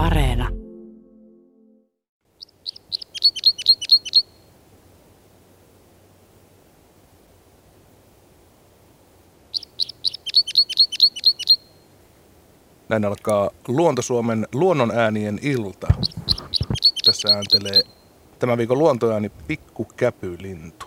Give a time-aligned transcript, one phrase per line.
[0.00, 0.48] Areena.
[12.88, 15.86] Näin alkaa Luontosuomen luonnon äänien ilta.
[17.04, 17.82] Tässä ääntelee
[18.38, 20.86] tämän viikon luontoääni Pikku Käpylintu.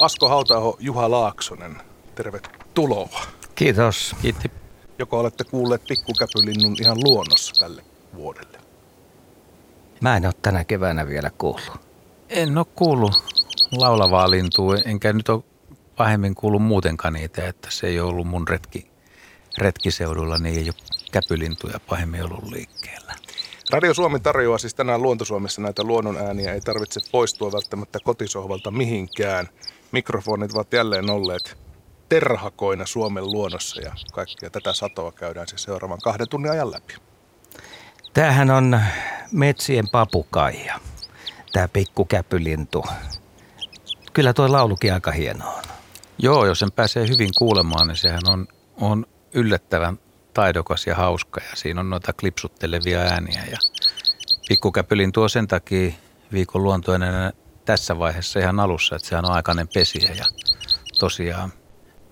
[0.00, 1.76] Asko Hautaho, Juha Laaksonen,
[2.14, 3.20] tervetuloa.
[3.54, 4.16] Kiitos.
[4.22, 4.59] Kiitti.
[5.00, 7.84] Joko olette kuulleet pikkukäpylinnun ihan luonnossa tälle
[8.14, 8.58] vuodelle?
[10.00, 11.80] Mä en ole tänä keväänä vielä kuullut.
[12.28, 13.12] En ole kuullut
[13.72, 15.42] laulavaa lintua, enkä nyt ole
[15.96, 18.90] pahemmin kuullut muutenkaan niitä, että se ei ole ollut mun retki,
[19.58, 23.14] retkiseudulla, niin ei ole käpylintuja pahemmin ollut liikkeellä.
[23.70, 26.54] Radio Suomi tarjoaa siis tänään Luontosuomessa näitä luonnon ääniä.
[26.54, 29.48] Ei tarvitse poistua välttämättä kotisohvalta mihinkään.
[29.92, 31.69] Mikrofonit ovat jälleen olleet
[32.10, 36.94] terhakoina Suomen luonnossa ja kaikkia tätä satoa käydään siis seuraavan kahden tunnin ajan läpi.
[38.12, 38.80] Tämähän on
[39.32, 40.80] metsien papukaija,
[41.52, 42.84] tämä pikkukäpylintu.
[44.12, 45.62] Kyllä tuo laulukin aika hieno on.
[46.18, 48.48] Joo, jos sen pääsee hyvin kuulemaan, niin sehän on,
[48.80, 49.98] on yllättävän
[50.34, 53.58] taidokas ja hauska ja siinä on noita klipsuttelevia ääniä ja
[54.48, 55.92] pikkukäpylin tuo sen takia
[56.32, 57.32] viikon luontoinen
[57.64, 60.24] tässä vaiheessa ihan alussa, että sehän on aikainen pesiä ja
[60.98, 61.52] tosiaan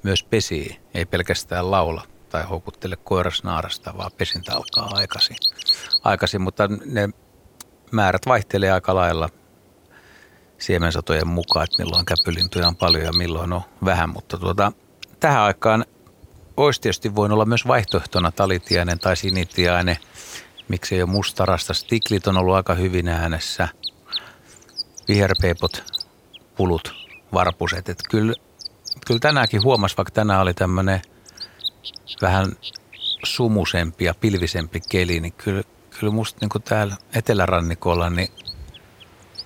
[0.03, 5.37] myös pesii, ei pelkästään laula tai houkuttele koiras naarasta, vaan pesintä alkaa aikaisin.
[6.05, 7.09] aikaisin mutta ne
[7.91, 9.29] määrät vaihtelee aika lailla
[10.59, 14.73] siemensatojen mukaan, että milloin käpylintuja on paljon ja milloin on vähän, mutta tuota,
[15.21, 15.85] tähän aikaan
[16.57, 19.97] olisi tietysti voinut olla myös vaihtoehtona talitiainen tai sinitiainen,
[20.69, 21.75] miksi ei ole mustarasta.
[21.75, 23.69] Stiklit on ollut aika hyvin äänessä,
[25.09, 25.85] viherpeipot,
[26.57, 26.95] pulut,
[27.33, 27.89] varpuset.
[27.89, 28.35] Että kyllä
[29.09, 31.03] kyllä tänäänkin huomasi, vaikka tänään oli tämmöinen
[32.23, 32.53] vähän
[33.25, 35.63] sumusempi ja pilvisempi keli, niin kyllä,
[36.01, 38.29] kyllä musta niin täällä etelärannikolla niin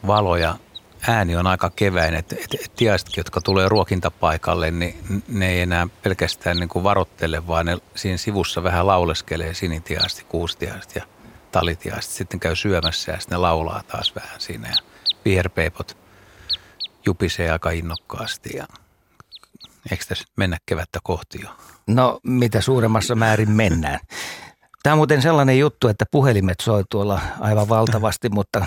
[0.06, 0.54] valo ja
[1.08, 2.14] ääni on aika keväin.
[2.14, 7.46] Että et, et tiaisetkin, jotka tulee ruokintapaikalle, niin ne ei enää pelkästään niin kuin varottele,
[7.46, 11.04] vaan ne siinä sivussa vähän lauleskelee sinitiaisesti, kuustiaisesti ja
[11.52, 12.14] talitiaisesti.
[12.14, 14.76] Sitten käy syömässä ja sitten ne laulaa taas vähän siinä ja
[15.24, 15.96] viherpeipot
[17.06, 18.66] jupisee aika innokkaasti ja
[19.90, 21.48] Eikö tässä mennä kevättä kohti jo?
[21.86, 24.00] No, mitä suuremmassa määrin mennään.
[24.82, 28.66] Tämä on muuten sellainen juttu, että puhelimet soi tuolla aivan valtavasti, mutta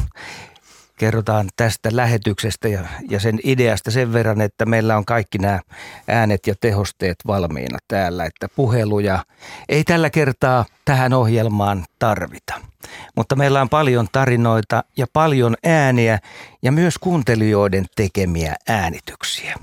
[0.97, 5.59] kerrotaan tästä lähetyksestä ja, ja sen ideasta sen verran, että meillä on kaikki nämä
[6.07, 9.25] äänet ja tehosteet valmiina täällä, että puheluja
[9.69, 12.53] ei tällä kertaa tähän ohjelmaan tarvita.
[13.15, 16.19] Mutta meillä on paljon tarinoita ja paljon ääniä
[16.61, 19.55] ja myös kuuntelijoiden tekemiä äänityksiä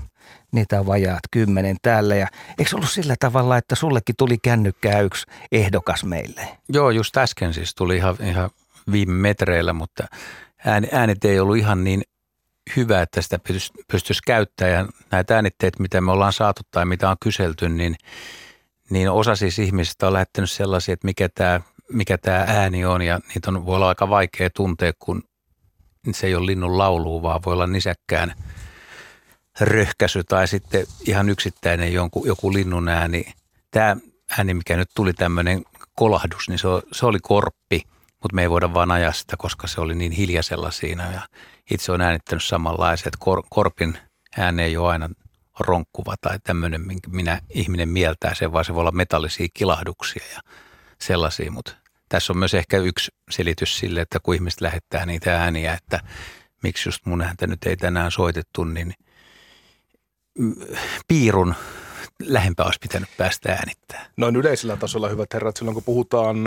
[0.53, 2.15] niitä vajaat kymmenen täällä.
[2.15, 2.27] Ja
[2.59, 6.57] eikö ollut sillä tavalla, että sullekin tuli kännykkää yksi ehdokas meille?
[6.69, 8.49] Joo, just äsken siis tuli ihan, ihan
[8.91, 10.07] viime metreillä, mutta
[10.91, 12.01] äänet ei ollut ihan niin
[12.75, 14.73] hyvä, että sitä pystyisi, pystyisi käyttämään.
[14.73, 17.95] Ja näitä äänitteitä, mitä me ollaan saatu tai mitä on kyselty, niin,
[18.89, 23.01] niin osa siis ihmisistä on lähettänyt sellaisia, että mikä tämä, mikä tämä ääni on.
[23.01, 25.23] Ja niitä on, voi olla aika vaikea tuntea, kun
[26.11, 28.33] se ei ole linnun laulu, vaan voi olla nisäkkään–
[29.59, 33.33] röhkäsy tai sitten ihan yksittäinen jonkun, joku linnun ääni.
[33.71, 33.97] Tämä
[34.37, 35.63] ääni, mikä nyt tuli tämmöinen
[35.95, 37.81] kolahdus, niin se, se oli korppi,
[38.21, 41.11] mutta me ei voida vaan ajaa sitä, koska se oli niin hiljaisella siinä.
[41.11, 41.21] Ja
[41.71, 43.97] itse on äänittänyt samanlaiset, että kor, korpin
[44.37, 45.09] ääni ei ole aina
[45.59, 50.41] ronkkuva tai tämmöinen, minä ihminen mieltää sen, vaan se voi olla metallisia kilahduksia ja
[51.01, 51.73] sellaisia, mutta
[52.09, 55.99] tässä on myös ehkä yksi selitys sille, että kun ihmiset lähettää niitä ääniä, että
[56.63, 58.93] miksi just mun ääntä nyt ei tänään soitettu, niin–
[61.07, 61.55] piirun
[62.23, 64.05] lähempää olisi pitänyt päästä äänittää?
[64.17, 66.37] Noin yleisellä tasolla, hyvät herrat, silloin kun puhutaan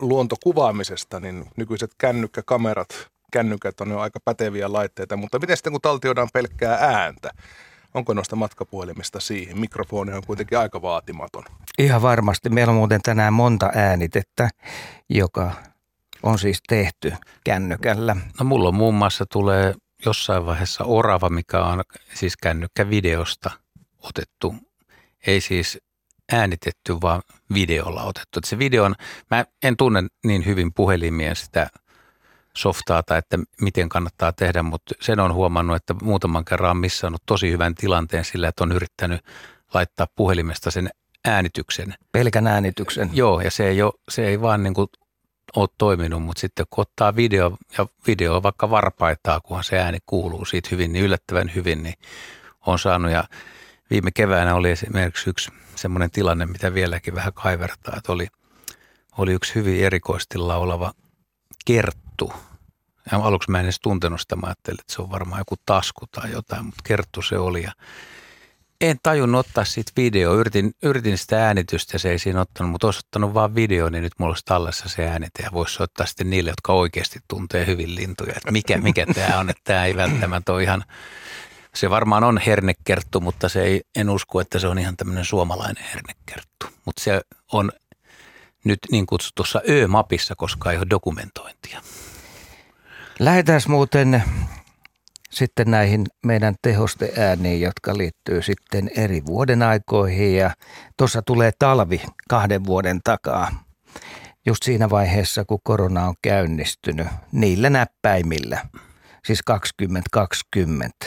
[0.00, 6.28] luontokuvaamisesta, niin nykyiset kännykkäkamerat, kännykät on jo aika päteviä laitteita, mutta miten sitten kun taltioidaan
[6.32, 7.30] pelkkää ääntä?
[7.94, 9.58] Onko noista matkapuhelimista siihen?
[9.58, 11.44] Mikrofoni on kuitenkin aika vaatimaton.
[11.78, 12.48] Ihan varmasti.
[12.50, 14.48] Meillä on muuten tänään monta äänitettä,
[15.08, 15.52] joka
[16.22, 17.12] on siis tehty
[17.44, 18.16] kännykällä.
[18.40, 19.74] No mulla on muun muassa tulee
[20.06, 21.82] jossain vaiheessa orava, mikä on
[22.14, 23.50] siis kännykkävideosta
[23.98, 24.54] otettu,
[25.26, 25.78] ei siis
[26.32, 27.22] äänitetty, vaan
[27.54, 28.38] videolla otettu.
[28.38, 28.94] Että se video on,
[29.30, 31.68] mä en tunne niin hyvin puhelimien sitä
[32.56, 37.22] softaa tai että miten kannattaa tehdä, mutta sen on huomannut, että muutaman kerran on missannut
[37.26, 39.20] tosi hyvän tilanteen sillä, että on yrittänyt
[39.74, 40.90] laittaa puhelimesta sen
[41.24, 41.94] äänityksen.
[42.12, 43.10] Pelkän äänityksen.
[43.12, 44.88] Joo, ja se ei, ole, se ei vaan niin kuin
[45.56, 50.44] ole toiminut, mutta sitten kun ottaa video ja video vaikka varpaitaa, kunhan se ääni kuuluu
[50.44, 51.94] siitä hyvin, niin yllättävän hyvin, niin
[52.66, 53.12] on saanut.
[53.12, 53.24] Ja
[53.90, 58.26] viime keväänä oli esimerkiksi yksi semmoinen tilanne, mitä vieläkin vähän kaivertaa, että oli
[59.18, 60.92] oli yksi hyvin erikoisesti laulava
[61.64, 62.32] Kerttu.
[63.12, 66.06] Ja aluksi mä en edes tuntenut sitä, mä ajattelin, että se on varmaan joku tasku
[66.06, 67.62] tai jotain, mutta Kerttu se oli.
[67.62, 67.72] Ja
[68.82, 70.34] en tajunnut ottaa siitä video.
[70.34, 74.12] Yritin, yritin sitä äänitystä se ei siinä ottanut, mutta olisi ottanut vaan video, niin nyt
[74.18, 78.32] mulla olisi tallessa se äänite ja voisi soittaa sitten niille, jotka oikeasti tuntee hyvin lintuja.
[78.36, 80.84] Että mikä, mikä tämä on, että tämä ei välttämättä ole ihan,
[81.74, 85.84] se varmaan on hernekerttu, mutta se ei, en usko, että se on ihan tämmöinen suomalainen
[85.84, 86.66] hernekerttu.
[86.84, 87.20] Mutta se
[87.52, 87.72] on
[88.64, 91.82] nyt niin kutsutussa Ö-mapissa, koska ei ole dokumentointia.
[93.18, 94.22] Lähdetään muuten
[95.32, 100.50] sitten näihin meidän tehosteääniin, jotka liittyy sitten eri vuoden aikoihin ja
[100.96, 103.64] tuossa tulee talvi kahden vuoden takaa.
[104.46, 108.66] Just siinä vaiheessa, kun korona on käynnistynyt, niillä näppäimillä,
[109.24, 111.06] siis 2020.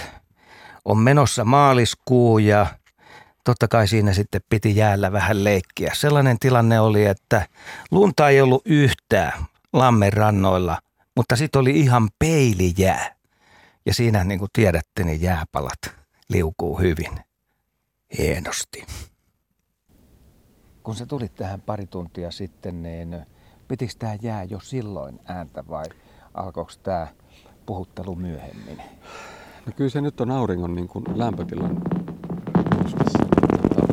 [0.85, 2.67] On menossa maaliskuu ja
[3.43, 5.91] totta kai siinä sitten piti jäällä vähän leikkiä.
[5.93, 7.47] Sellainen tilanne oli, että
[7.91, 9.33] lunta ei ollut yhtään
[9.73, 10.77] lammen rannoilla,
[11.15, 13.14] mutta sitten oli ihan peilijää.
[13.85, 15.95] Ja siinä niin kuin tiedätte, niin jääpalat
[16.29, 17.19] liukuu hyvin
[18.17, 18.85] hienosti.
[20.83, 23.25] Kun se tuli tähän pari tuntia sitten, niin
[23.67, 25.85] pitikö tämä jää jo silloin ääntä vai
[26.33, 27.07] alkoiko tämä
[27.65, 28.77] puhuttelu myöhemmin?
[29.65, 31.81] No kyllä se nyt on auringon niin kuin lämpötilan
[32.75, 33.85] noustessa tota,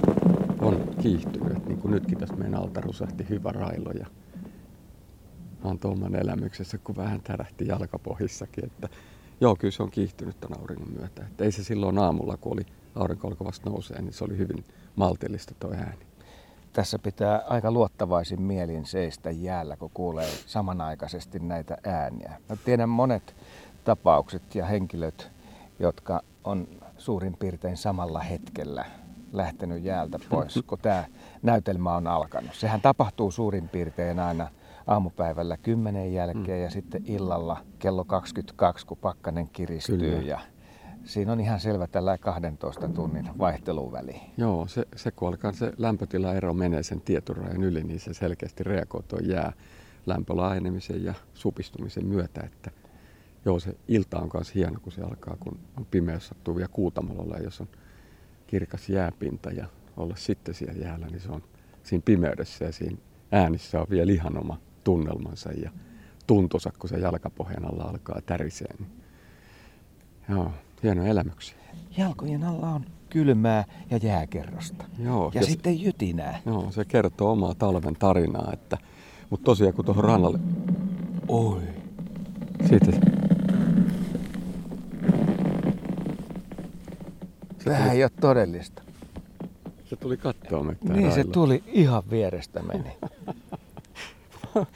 [0.61, 1.67] on kiihtynyt.
[1.67, 4.06] Niin kuin nytkin tässä meidän alta rusahti hyvä railo ja
[5.65, 8.89] mä oon tuomman elämyksessä, kun vähän tärähti jalkapohjissakin, että
[9.43, 11.23] Joo, kyllä se on kiihtynyt tämän auringon myötä.
[11.27, 14.65] Että ei se silloin aamulla, kun oli aurinko alkoi vasta nousee, niin se oli hyvin
[14.97, 16.06] maltillista tuo ääni.
[16.73, 22.41] Tässä pitää aika luottavaisin mielin seistä jäällä, kun kuulee samanaikaisesti näitä ääniä.
[22.49, 23.35] Mä tiedän monet
[23.85, 25.31] tapaukset ja henkilöt,
[25.79, 26.69] jotka on
[26.99, 28.85] suurin piirtein samalla hetkellä
[29.33, 31.05] lähtenyt jäältä pois, kun tämä
[31.43, 32.55] näytelmä on alkanut.
[32.55, 34.49] Sehän tapahtuu suurin piirtein aina–
[34.87, 36.64] aamupäivällä 10 jälkeen mm.
[36.64, 39.99] ja sitten illalla kello 22, kun pakkanen kiristyy.
[39.99, 40.23] Kyllä.
[40.23, 40.40] Ja
[41.05, 44.20] siinä on ihan selvä tällä 12 tunnin vaihteluväli.
[44.37, 49.02] Joo, se, se kun alkaa se lämpötilaero menee sen tieturajan yli, niin se selkeästi reagoi
[49.02, 49.52] tuon jää
[50.06, 52.70] lämpölaajenemisen ja supistumisen myötä, että
[53.44, 57.37] joo, se ilta on myös hieno, kun se alkaa, kun on pimeys sattuu vielä kuutamalolla,
[57.38, 57.69] jos on
[58.46, 61.43] kirkas jääpinta ja olla sitten siellä jäällä, niin se on
[61.82, 62.96] siinä pimeydessä ja siinä
[63.32, 65.70] äänissä on vielä ihan oma tunnelmansa ja
[66.26, 68.75] tuntonsa, kun se jalkapohjan alla alkaa tärisee.
[68.79, 68.90] Niin,
[70.29, 70.50] joo,
[70.82, 71.56] hieno elämyksiä.
[71.96, 74.84] Jalkojen alla on kylmää ja jääkerrosta.
[74.99, 76.40] Joo, ja, ja sitten se, jytinää.
[76.46, 78.50] Joo, se kertoo omaa talven tarinaa.
[78.52, 78.79] Että,
[79.31, 80.38] mutta tosiaan kun tuohon rannalle...
[81.29, 81.62] Oi.
[82.69, 82.93] Siitä...
[87.64, 88.82] Sehän ei ole todellista.
[89.84, 91.11] Se tuli kattoa Niin, railla.
[91.11, 92.90] se tuli ihan vierestä meni.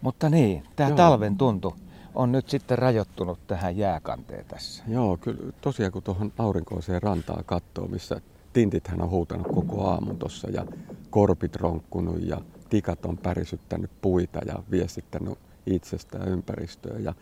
[0.00, 1.74] Mutta niin, tämä talven tuntu
[2.14, 4.84] on nyt sitten rajoittunut tähän jääkanteen tässä.
[4.88, 8.20] Joo, kyllä tosiaan kun tuohon aurinkoiseen rantaan katsoo, missä
[8.52, 10.66] tintithän on huutanut koko aamun tuossa ja
[11.10, 12.40] korpit ronkkunut ja
[12.70, 16.98] tikat on pärisyttänyt puita ja viestittänyt itsestään ympäristöä.
[16.98, 17.14] Ja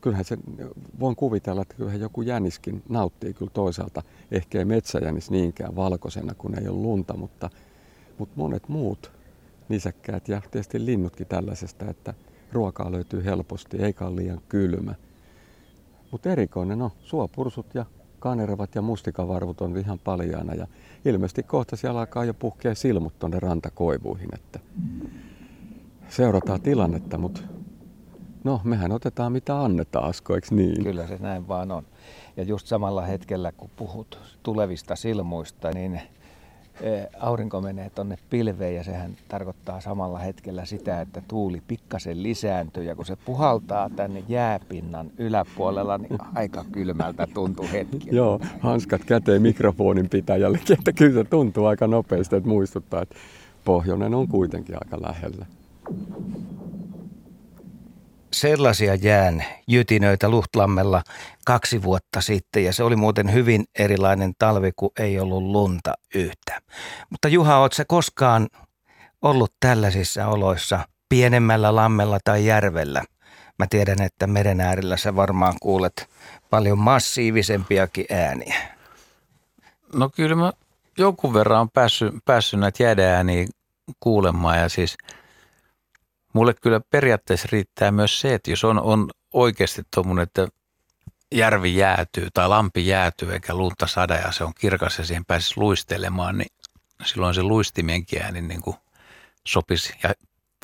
[0.00, 0.38] kyllähän se,
[1.00, 4.02] voin kuvitella, että kyllähän joku jäniskin nauttii kyllä toisaalta.
[4.30, 7.50] Ehkä ei metsäjänis niinkään valkoisena, kun ei ole lunta, mutta,
[8.18, 9.13] mutta monet muut
[9.68, 12.14] nisäkkäät ja tietysti linnutkin tällaisesta, että
[12.52, 14.94] ruokaa löytyy helposti eikä ole liian kylmä.
[16.10, 17.86] Mutta erikoinen on, suopursut ja
[18.18, 20.66] kanervat ja mustikavarvut on ihan paljaana ja
[21.04, 24.60] ilmeisesti kohta siellä alkaa jo puhkea silmut tuonne rantakoivuihin, että
[26.08, 27.40] seurataan tilannetta, mutta
[28.44, 30.84] no mehän otetaan mitä annetaan, Asko, eikö niin?
[30.84, 31.86] Kyllä se näin vaan on.
[32.36, 36.00] Ja just samalla hetkellä, kun puhut tulevista silmuista, niin
[37.20, 42.94] aurinko menee tuonne pilveen ja sehän tarkoittaa samalla hetkellä sitä, että tuuli pikkasen lisääntyy ja
[42.94, 48.08] kun se puhaltaa tänne jääpinnan yläpuolella, niin aika kylmältä tuntuu hetki.
[48.10, 53.14] Joo, hanskat käteen mikrofonin pitäjällekin, että kyllä se tuntuu aika nopeasti, että muistuttaa, että
[53.64, 55.46] pohjoinen on kuitenkin aika lähellä
[58.34, 61.02] sellaisia jään jytinöitä Luhtlammella
[61.44, 66.60] kaksi vuotta sitten ja se oli muuten hyvin erilainen talvi, kun ei ollut lunta yhtä.
[67.10, 68.48] Mutta Juha, oot se koskaan
[69.22, 73.04] ollut tällaisissa oloissa pienemmällä lammella tai järvellä?
[73.58, 76.08] Mä tiedän, että meren äärellä sä varmaan kuulet
[76.50, 78.56] paljon massiivisempiakin ääniä.
[79.94, 80.52] No kyllä mä
[80.98, 83.46] jonkun verran on päässyt, päässyt näitä jäädääniä
[84.00, 84.96] kuulemaan ja siis–
[86.34, 90.48] Mulle kyllä periaatteessa riittää myös se, että jos on, on oikeasti tuommoinen, että
[91.32, 95.54] järvi jäätyy tai lampi jäätyy eikä lunta sada ja se on kirkas ja siihen pääsisi
[95.56, 96.52] luistelemaan, niin
[97.04, 98.76] silloin se luistimienkin ääni niin kuin
[99.46, 100.14] sopisi ja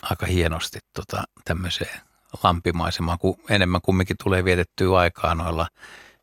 [0.02, 2.00] aika hienosti tota, tämmöiseen
[2.42, 5.68] lampimaisemaan, kun enemmän kumminkin tulee vietettyä aikaa noilla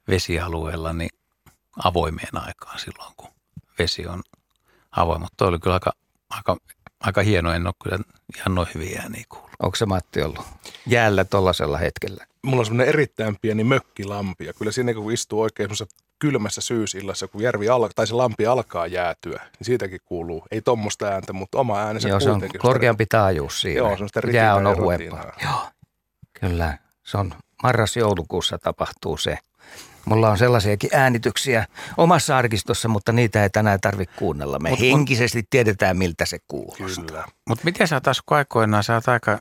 [0.07, 1.09] vesialueilla, niin
[1.83, 3.29] avoimeen aikaan silloin, kun
[3.79, 4.23] vesi on
[4.91, 5.21] avoin.
[5.21, 5.93] Mutta oli kyllä aika,
[6.29, 6.57] aika,
[7.01, 7.99] aika hieno, en ole kyllä
[8.37, 9.51] ihan noin hyviä ääniä kuullut.
[9.59, 10.45] Onko se Matti ollut
[10.87, 12.25] jäällä tuollaisella hetkellä?
[12.43, 15.69] Mulla on semmoinen erittäin pieni mökkilampi ja kyllä siinä kun istuu oikein
[16.19, 21.05] kylmässä syysillassa, kun järvi al- tai se lampi alkaa jäätyä, niin siitäkin kuuluu, ei tuommoista
[21.05, 23.77] ääntä, mutta oma äänensä Joo, se on korkeampi taajuus siinä.
[23.77, 25.31] Joo, semmoista Jää on ohuempaa.
[25.43, 25.69] Joo,
[26.39, 26.77] kyllä.
[27.03, 29.37] Se on marras-joulukuussa tapahtuu se.
[30.07, 34.59] Mulla on sellaisiakin äänityksiä omassa arkistossa, mutta niitä ei tänään tarvitse kuunnella.
[34.59, 37.25] Me mut, henkisesti tiedetään, miltä se kuulostaa.
[37.49, 39.39] Mutta miten sä taas aikoinaan, sä oot aika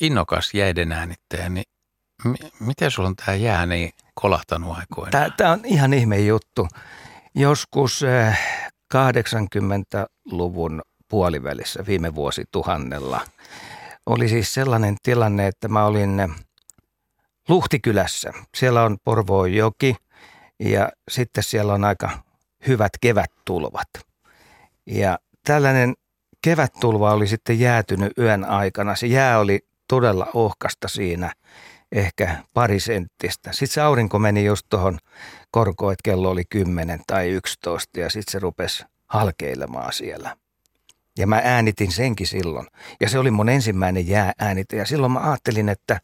[0.00, 1.64] innokas jäiden äänittäjä, niin
[2.24, 5.32] m- miten sulla on tämä jää niin kolahtanut aikoinaan?
[5.36, 6.68] Tämä on ihan ihme juttu.
[7.34, 8.04] Joskus
[8.94, 13.20] 80-luvun eh, puolivälissä viime vuosituhannella
[14.06, 16.30] oli siis sellainen tilanne, että mä olin eh,
[17.48, 18.32] Luhtikylässä.
[18.56, 19.96] Siellä on Porvoon joki
[20.60, 22.10] ja sitten siellä on aika
[22.66, 23.88] hyvät kevättulvat.
[24.86, 25.94] Ja tällainen
[26.42, 28.94] kevättulva oli sitten jäätynyt yön aikana.
[28.94, 31.32] Se jää oli todella ohkasta siinä,
[31.92, 33.52] ehkä pari senttistä.
[33.52, 34.98] Sitten se aurinko meni just tuohon
[35.50, 40.36] korkoon, että kello oli 10 tai 11 ja sitten se rupesi halkeilemaan siellä.
[41.18, 42.66] Ja mä äänitin senkin silloin.
[43.00, 44.76] Ja se oli mun ensimmäinen jäääänite.
[44.76, 46.00] Ja silloin mä ajattelin, että,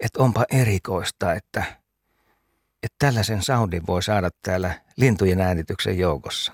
[0.00, 1.79] että onpa erikoista, että,
[2.82, 6.52] että tällaisen soundin voi saada täällä lintujen äänityksen joukossa.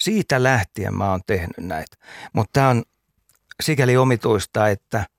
[0.00, 1.96] Siitä lähtien mä oon tehnyt näitä.
[2.32, 2.82] Mutta tämä on
[3.62, 5.04] sikäli omituista, että–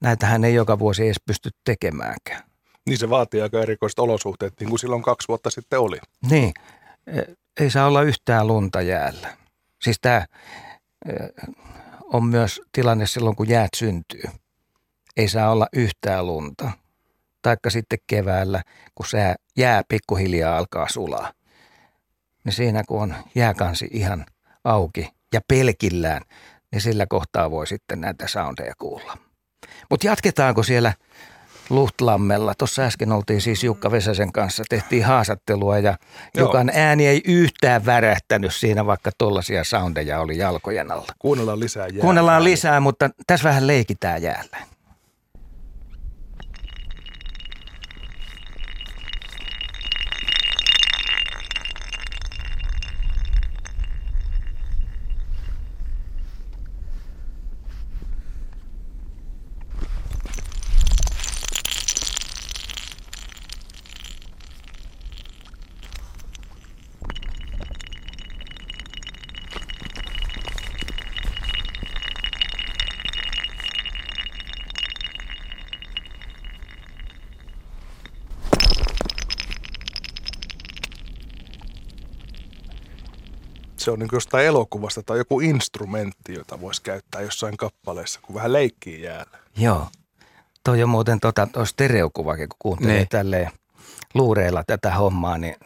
[0.00, 2.42] näitähän ei joka vuosi edes pysty tekemäänkään.
[2.86, 5.98] Niin se vaatii aika erikoiset olosuhteet, niin kuin silloin kaksi vuotta sitten oli.
[6.30, 6.54] Niin,
[7.06, 7.22] e,
[7.60, 9.36] ei saa olla yhtään lunta jäällä.
[9.82, 10.26] Siis tämä
[11.06, 11.12] e,
[12.04, 14.24] on myös tilanne silloin, kun jäät syntyy.
[15.16, 16.70] Ei saa olla yhtään lunta.
[17.42, 18.62] Taikka sitten keväällä,
[18.94, 21.32] kun se jää pikkuhiljaa alkaa sulaa.
[22.44, 24.26] Niin siinä, kun on jääkansi ihan
[24.64, 26.22] auki ja pelkillään,
[26.72, 29.18] niin sillä kohtaa voi sitten näitä soundeja kuulla.
[29.90, 30.92] Mutta jatketaanko siellä
[31.70, 32.54] Luhtlammella?
[32.54, 35.98] Tuossa äsken oltiin siis Jukka Vesäsen kanssa, tehtiin haastattelua ja
[36.34, 36.46] Joo.
[36.46, 41.12] Jukan ääni ei yhtään värähtänyt siinä, vaikka tollaisia soundeja oli jalkojen alla.
[41.18, 42.00] Kuunnellaan lisää jäällä.
[42.00, 44.56] Kuunnellaan lisää, mutta tässä vähän leikitään jäällä.
[83.78, 88.52] Se on niin jostain elokuvasta tai joku instrumentti, jota voisi käyttää jossain kappaleessa, kun vähän
[88.52, 89.38] leikkii jäällä.
[89.56, 89.88] Joo.
[90.64, 92.98] Toi on muuten tota, stereokuvakin, kun kuuntelee ne.
[92.98, 93.08] Niin.
[93.08, 93.50] tälleen
[94.14, 95.56] luureilla tätä hommaa, niin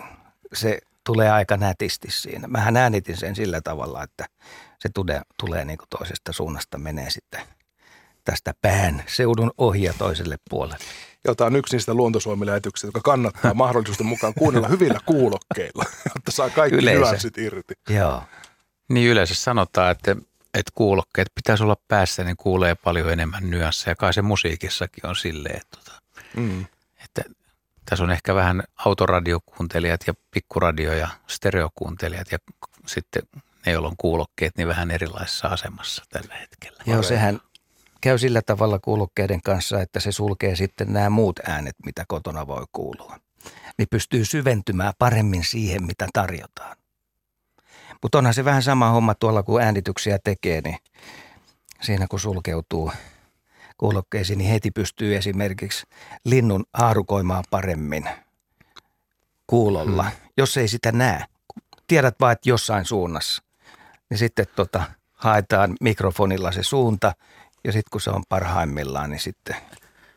[0.54, 2.48] se tulee aika nätisti siinä.
[2.48, 4.26] Mähän äänitin sen sillä tavalla, että
[4.78, 7.40] se tulee, tulee niin kuin toisesta suunnasta, menee sitten
[8.24, 10.84] tästä pään seudun ohi ja toiselle puolelle
[11.24, 16.78] jota on yksi niistä luontosuomilähetyksistä, joka kannattaa mahdollisuuden mukaan kuunnella hyvillä kuulokkeilla, jotta saa kaikki
[16.78, 17.00] Yleisö.
[17.00, 17.74] nyanssit irti.
[17.88, 18.22] Joo.
[18.88, 20.16] Niin yleensä sanotaan, että,
[20.54, 23.94] että kuulokkeet pitäisi olla päässä, niin kuulee paljon enemmän nyansseja.
[23.94, 26.00] Kai se musiikissakin on silleen, että, tota,
[26.36, 26.66] mm.
[27.04, 27.22] että
[27.84, 32.38] tässä on ehkä vähän autoradiokuuntelijat ja pikkuradio ja stereokuuntelijat ja
[32.86, 33.22] sitten
[33.66, 36.82] ne, joilla on kuulokkeet, niin vähän erilaisessa asemassa tällä hetkellä.
[36.86, 37.40] Joo, sehän
[38.02, 42.64] käy sillä tavalla kuulokkeiden kanssa, että se sulkee sitten nämä muut äänet, mitä kotona voi
[42.72, 43.18] kuulua.
[43.78, 46.76] Niin pystyy syventymään paremmin siihen, mitä tarjotaan.
[48.02, 50.78] Mutta onhan se vähän sama homma tuolla, kun äänityksiä tekee, niin
[51.82, 52.92] siinä kun sulkeutuu
[53.78, 55.86] kuulokkeisiin, niin heti pystyy esimerkiksi
[56.24, 58.08] linnun haarukoimaan paremmin
[59.46, 60.12] kuulolla, hmm.
[60.36, 61.24] jos ei sitä näe.
[61.86, 63.42] Tiedät vaan, että jossain suunnassa,
[64.10, 64.82] niin sitten tota,
[65.12, 67.12] haetaan mikrofonilla se suunta
[67.64, 69.56] ja sitten kun se on parhaimmillaan, niin sitten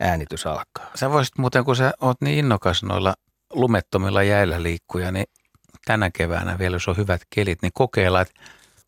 [0.00, 0.90] äänitys alkaa.
[0.94, 3.14] Sä voisit muuten, kun sä oot niin innokas noilla
[3.52, 5.26] lumettomilla jäillä liikkuja, niin
[5.84, 8.34] tänä keväänä vielä, jos on hyvät kelit, niin kokeilla, että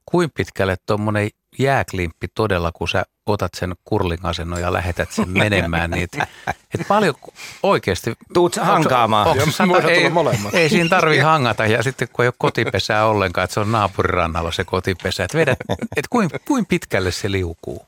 [0.06, 6.04] kuin pitkälle tuommoinen jääklimppi todella, kun sä otat sen kurlingasennon ja lähetät sen menemään, niin
[6.04, 7.14] että et paljon
[7.62, 8.12] oikeasti...
[8.34, 9.26] Tuut sä hankaamaan.
[9.26, 10.54] Onko, Joo, sata, ei, molemmat.
[10.54, 14.52] ei siinä tarvi hangata ja sitten kun ei ole kotipesää ollenkaan, että se on naapurirannalla
[14.52, 15.58] se kotipesä, että vedät,
[15.96, 17.88] et kuin, kuin pitkälle se liukuu.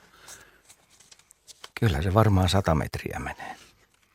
[1.80, 3.56] Kyllä se varmaan sata metriä menee.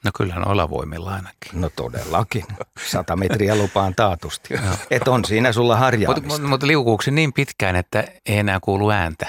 [0.04, 1.62] No kyllä noilla voimilla ainakin.
[1.62, 2.46] No todellakin.
[2.92, 4.54] Sata metriä lupaan taatusti.
[4.92, 6.28] Et on siinä sulla Mutta harjaamista.
[6.28, 9.28] mut, mut liukuuko se niin pitkään, että ei enää kuulu ääntä?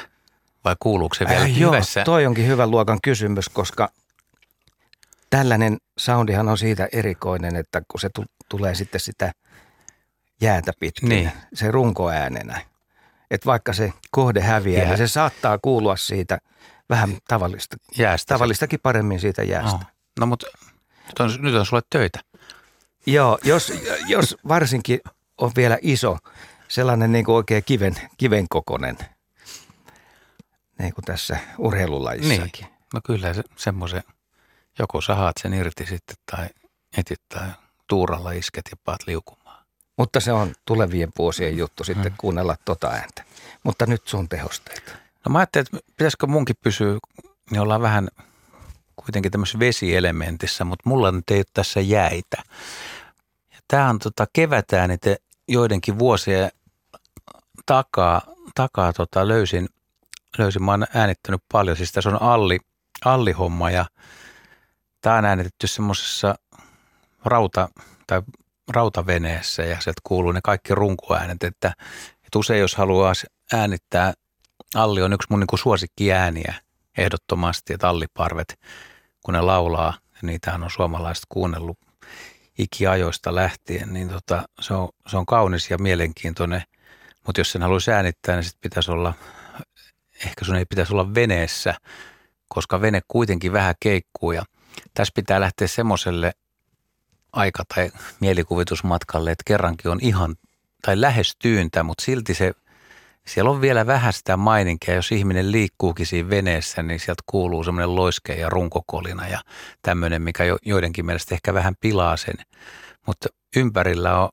[0.65, 2.05] Vai kuuluuko se vielä Äh, joo, hyvässä?
[2.05, 3.89] toi onkin hyvän luokan kysymys, koska
[5.31, 9.33] tällainen soundihan on siitä erikoinen, että kun se tu- tulee sitten sitä
[10.41, 11.33] jäätä pitkin, Niin.
[11.55, 12.61] se runkoäänenä.
[13.31, 14.89] Että vaikka se kohde häviää, Jää.
[14.89, 16.39] niin se saattaa kuulua siitä
[16.91, 18.35] vähän tavallista, Jäästä.
[18.35, 19.77] tavallistakin paremmin siitä jäästä.
[19.77, 19.85] Oh.
[20.21, 20.47] No mutta
[21.07, 22.21] nyt on, nyt on sulle töitä.
[23.07, 23.73] Joo, jos,
[24.07, 25.01] jos varsinkin
[25.39, 26.19] on vielä iso,
[26.69, 28.99] sellainen niin kuin oikein kiven, kiven kokonen,
[30.79, 32.67] niin kuin tässä urheilulajissakin.
[32.95, 34.03] No kyllä se, semmoisen,
[34.79, 36.49] joko sahaat sen irti sitten tai
[36.99, 37.49] etit tai
[37.89, 39.67] tuuralla isket ja paat liukumaan.
[39.99, 43.25] Mutta se on tulevien vuosien juttu sitten kuunnella tota ääntä.
[43.63, 44.93] Mutta nyt sun tehosteita.
[45.27, 46.99] No mä ajattelin, että pitäisikö munkin pysyä,
[47.51, 48.09] niin ollaan vähän
[48.97, 52.43] kuitenkin tämmöisessä vesielementissä, mutta mulla nyt ei ole tässä jäitä.
[53.53, 55.01] Ja tää on tota kevätäänit
[55.49, 56.51] joidenkin vuosien
[57.67, 58.23] takaa,
[58.55, 59.69] takaa tota löysin,
[60.39, 62.59] löysin, mä oon äänittänyt paljon, siis tässä on Alli,
[63.05, 63.87] Alli-homma ja
[65.01, 66.35] tää on äänitetty semmoisessa
[67.25, 67.69] rauta,
[68.07, 68.23] tai
[68.69, 71.73] rautaveneessä ja sieltä kuuluu ne kaikki runkoäänet, että,
[72.25, 73.13] että usein jos haluaa
[73.53, 74.13] äänittää
[74.75, 76.55] Alli on yksi mun niin suosikkiääniä
[76.99, 78.59] ehdottomasti, että Alliparvet,
[79.25, 81.79] kun ne laulaa, niitähän on suomalaiset kuunnellut
[82.59, 86.63] ikiajoista lähtien, niin tota, se, on, se on kaunis ja mielenkiintoinen,
[87.27, 89.15] mutta jos sen haluaisi äänittää, niin sitten pitäisi olla,
[90.25, 91.75] ehkä sun ei pitäisi olla veneessä,
[92.49, 94.45] koska vene kuitenkin vähän keikkuu ja
[94.95, 96.33] tässä pitää lähteä semmoiselle
[97.33, 100.37] aika- tai mielikuvitusmatkalle, että kerrankin on ihan
[100.83, 102.53] tai lähes tyyntä, mutta silti se
[103.29, 104.95] siellä on vielä vähän sitä maininkia.
[104.95, 109.41] Jos ihminen liikkuukin siinä veneessä, niin sieltä kuuluu semmoinen loiske ja runkokolina ja
[109.83, 112.35] tämmöinen, mikä jo, joidenkin mielestä ehkä vähän pilaa sen.
[113.07, 114.29] Mutta ympärillä on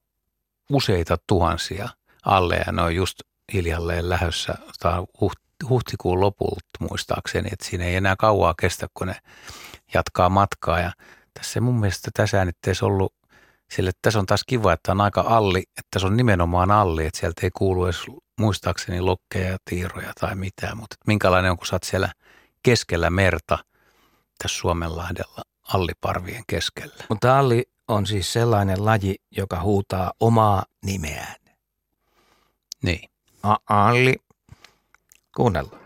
[0.69, 1.89] useita tuhansia
[2.25, 3.19] alle ja ne on just
[3.53, 4.55] hiljalleen lähössä
[5.69, 9.15] huhtikuun lopulta muistaakseni, että siinä ei enää kauaa kestä, kun ne
[9.93, 10.79] jatkaa matkaa.
[10.79, 10.91] Ja
[11.33, 13.13] tässä mun mielestä tässä äänitteessä ollut
[13.71, 17.05] sille, että tässä on taas kiva, että on aika alli, että tässä on nimenomaan alli,
[17.05, 18.01] että sieltä ei kuulu edes
[18.39, 22.13] muistaakseni lokkeja ja tiiroja tai mitään, mutta minkälainen on, kun sä oot siellä
[22.63, 23.57] keskellä merta
[24.37, 25.41] tässä Suomenlahdella
[25.73, 27.05] alliparvien keskellä.
[27.09, 31.35] Mutta Alli on siis sellainen laji, joka huutaa omaa nimeään.
[32.83, 33.09] Niin.
[33.43, 34.15] A- Alli.
[35.35, 35.82] Kuunnellaan.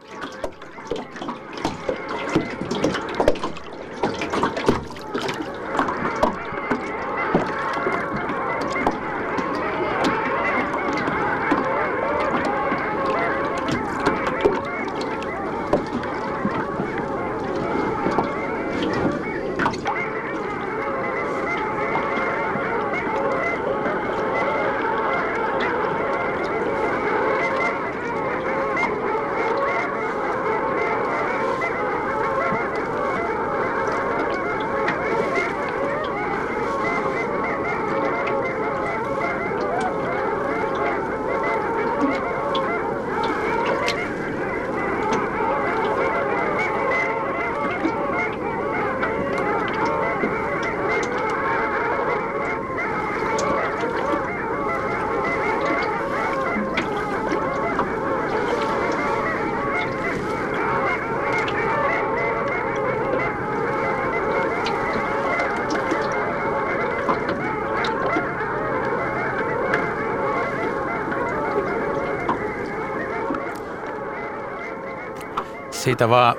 [75.98, 76.36] Siitä vaan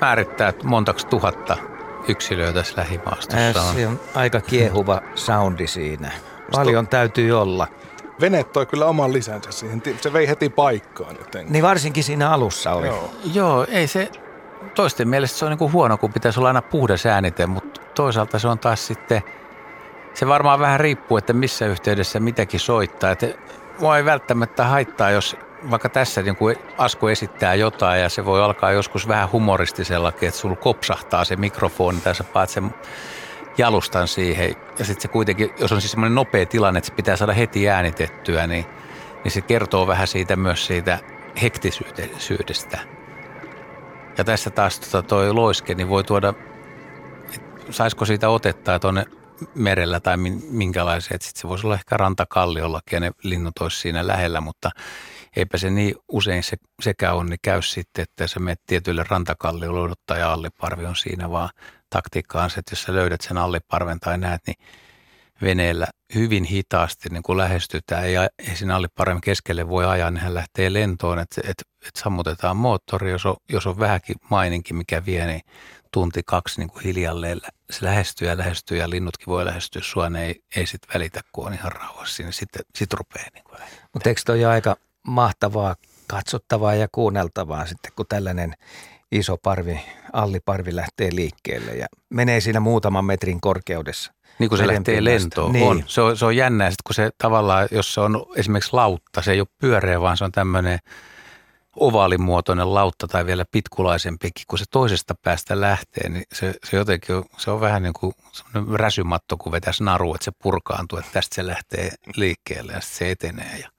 [0.00, 1.56] määrittää, että montaks tuhatta
[2.08, 3.74] yksilöä tässä lähimaastossa Äh, on.
[3.74, 6.10] se on aika kiehuva soundi siinä.
[6.52, 7.66] Paljon täytyy olla.
[8.20, 9.82] Vene toi kyllä oman lisänsä siihen.
[10.00, 11.52] Se vei heti paikkaan jotenkin.
[11.52, 12.86] Niin varsinkin siinä alussa oli.
[12.86, 13.10] Joo.
[13.34, 14.10] Joo, ei se,
[14.74, 18.38] toisten mielestä se on niin kuin huono, kun pitäisi olla aina puhdas äänite, mutta toisaalta
[18.38, 19.22] se on taas sitten,
[20.14, 23.10] se varmaan vähän riippuu, että missä yhteydessä mitäkin soittaa.
[23.10, 23.26] Että
[23.80, 25.36] mua ei välttämättä haittaa, jos
[25.70, 30.40] vaikka tässä niin kuin Asko esittää jotain ja se voi alkaa joskus vähän humoristisellakin, että
[30.40, 32.74] sulla kopsahtaa se mikrofoni tai sä paat sen
[33.58, 34.56] jalustan siihen.
[34.78, 37.68] Ja sitten se kuitenkin, jos on siis semmoinen nopea tilanne, että se pitää saada heti
[37.68, 38.66] äänitettyä, niin,
[39.24, 40.98] niin se kertoo vähän siitä myös siitä
[41.42, 42.78] hektisyydestä.
[44.18, 46.34] Ja tässä taas tota toi loiske, niin voi tuoda,
[47.70, 49.06] saisiko siitä otetta tuonne
[49.54, 50.16] merellä tai
[50.50, 54.70] minkälaisia, sitten se voisi olla ehkä rantakalliollakin ja ne linnut olisi siinä lähellä, mutta
[55.36, 59.80] eipä se niin usein se, sekä on, niin käy sitten, että sä menet tietylle rantakalliolle
[59.80, 61.50] odottaa ja alliparvi on siinä, vaan
[61.90, 64.56] taktiikka on se, että jos sä löydät sen alliparven tai näet, niin
[65.42, 68.12] veneellä hyvin hitaasti niin kun lähestytään.
[68.12, 72.56] Ja ei siinä alliparven keskelle voi ajaa, niin hän lähtee lentoon, että, että, että sammutetaan
[72.56, 75.40] moottori, jos on, jos on vähänkin maininkin, mikä vie, niin
[75.92, 77.40] tunti kaksi niin kuin hiljalleen
[77.70, 81.46] se lähestyy ja lähestyy ja linnutkin voi lähestyä sua, ne ei, ei sitten välitä, kun
[81.46, 83.44] on ihan rauhassa sitten sit rupeaa niin
[83.92, 88.54] Mutta eikö toi aika mahtavaa katsottavaa ja kuunneltavaa sitten, kun tällainen
[89.12, 89.80] iso parvi,
[90.12, 94.12] alliparvi lähtee liikkeelle ja menee siinä muutaman metrin korkeudessa.
[94.38, 95.52] Niin kuin se lähtee lentoon.
[95.52, 95.66] Niin.
[95.66, 95.84] On.
[95.86, 99.40] Se, on, se on jännää, kun se tavallaan, jos se on esimerkiksi lautta, se ei
[99.40, 100.78] ole pyöreä, vaan se on tämmöinen
[101.76, 107.24] ovaalimuotoinen lautta tai vielä pitkulaisempikin, kun se toisesta päästä lähtee, niin se, se jotenkin on,
[107.38, 108.12] se on vähän niin kuin
[108.74, 113.58] räsymatto, kun vetäisi naru, että se purkaantuu, että tästä se lähtee liikkeelle ja se etenee.
[113.58, 113.70] Ja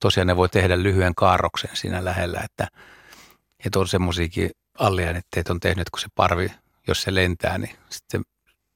[0.00, 2.68] tosiaan ne voi tehdä lyhyen kaarroksen siinä lähellä, että,
[3.64, 6.52] että on semmoisiakin alliäänitteet on tehnyt, kun se parvi,
[6.88, 8.22] jos se lentää, niin sitten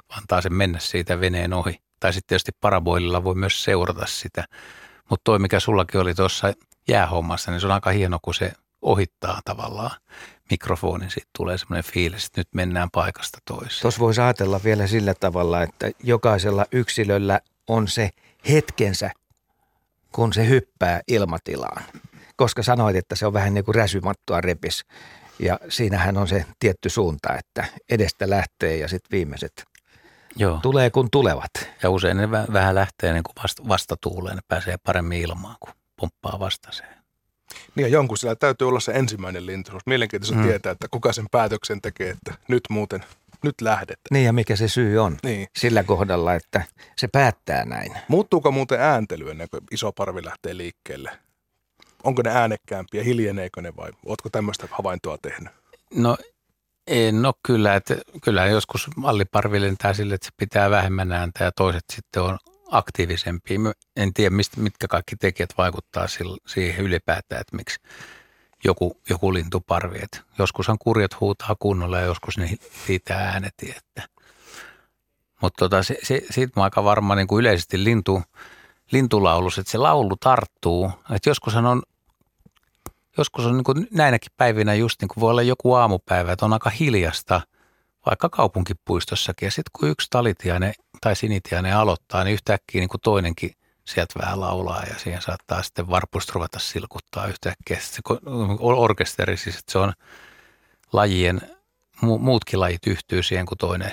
[0.08, 1.78] antaa sen mennä siitä veneen ohi.
[2.00, 4.44] Tai sitten tietysti paraboililla voi myös seurata sitä.
[5.10, 6.52] Mutta toi, mikä sullakin oli tuossa
[6.88, 8.52] jäähommassa, niin se on aika hieno, kun se
[8.84, 10.00] ohittaa tavallaan
[10.50, 13.82] mikrofonin, sitten tulee semmoinen fiilis, että nyt mennään paikasta toiseen.
[13.82, 18.10] Tuossa voisi ajatella vielä sillä tavalla, että jokaisella yksilöllä on se
[18.48, 19.10] hetkensä,
[20.12, 21.82] kun se hyppää ilmatilaan.
[22.36, 24.84] Koska sanoit, että se on vähän niin kuin räsymattoa repis.
[25.38, 29.64] Ja siinähän on se tietty suunta, että edestä lähtee ja sitten viimeiset
[30.36, 30.58] Joo.
[30.62, 31.50] tulee kun tulevat.
[31.82, 36.40] Ja usein ne vähän lähtee niin kuin vasta, vastatuuleen, ne pääsee paremmin ilmaan, kun pomppaa
[36.40, 37.03] vastaseen.
[37.74, 39.72] Niin ja jonkun sillä täytyy olla se ensimmäinen lintu.
[39.86, 40.42] Mielenkiintoista mm.
[40.42, 43.04] tietää, että kuka sen päätöksen tekee, että nyt muuten,
[43.42, 43.98] nyt lähdet.
[44.10, 45.48] Niin ja mikä se syy on niin.
[45.58, 46.62] sillä kohdalla, että
[46.96, 47.92] se päättää näin.
[48.08, 51.10] Muuttuuko muuten ääntely ennen kuin iso parvi lähtee liikkeelle?
[52.04, 55.52] Onko ne äänekkäämpiä, hiljeneekö ne vai ootko tämmöistä havaintoa tehnyt?
[55.94, 56.16] No
[56.86, 61.52] en ole kyllä, että kyllä joskus malliparvi lentää sille, että se pitää vähemmän ääntä ja
[61.52, 62.38] toiset sitten on
[62.74, 63.58] aktiivisempia.
[63.96, 66.06] En tiedä, mistä, mitkä kaikki tekijät vaikuttaa
[66.46, 67.80] siihen ylipäätään, että miksi
[68.64, 69.98] joku, joku lintu parvi.
[70.02, 72.50] Että joskushan kurjat huutaa kunnolla ja joskus ne
[72.88, 73.74] liitää ääneti.
[73.76, 74.08] Että.
[75.42, 78.22] Mutta tota, se, se, siitä mä aika varma niin kuin yleisesti lintu,
[78.92, 80.92] lintulaulus, että se laulu tarttuu.
[81.14, 81.82] Että joskushan on,
[83.18, 86.52] joskus on niin kuin näinäkin päivinä just niin kuin voi olla joku aamupäivä, että on
[86.52, 87.40] aika hiljasta–
[88.06, 89.46] vaikka kaupunkipuistossakin.
[89.46, 93.50] Ja sitten kun yksi talitiainen tai sinitiainen aloittaa, niin yhtäkkiä niin kuin toinenkin
[93.84, 97.80] sieltä vähän laulaa ja siihen saattaa sitten varpusta ruveta silkuttaa yhtäkkiä.
[97.80, 98.18] Sitten se
[98.60, 99.92] orkesteri, siis että se on
[100.92, 101.40] lajien,
[102.00, 103.92] muutkin lajit yhtyy siihen, kun toinen,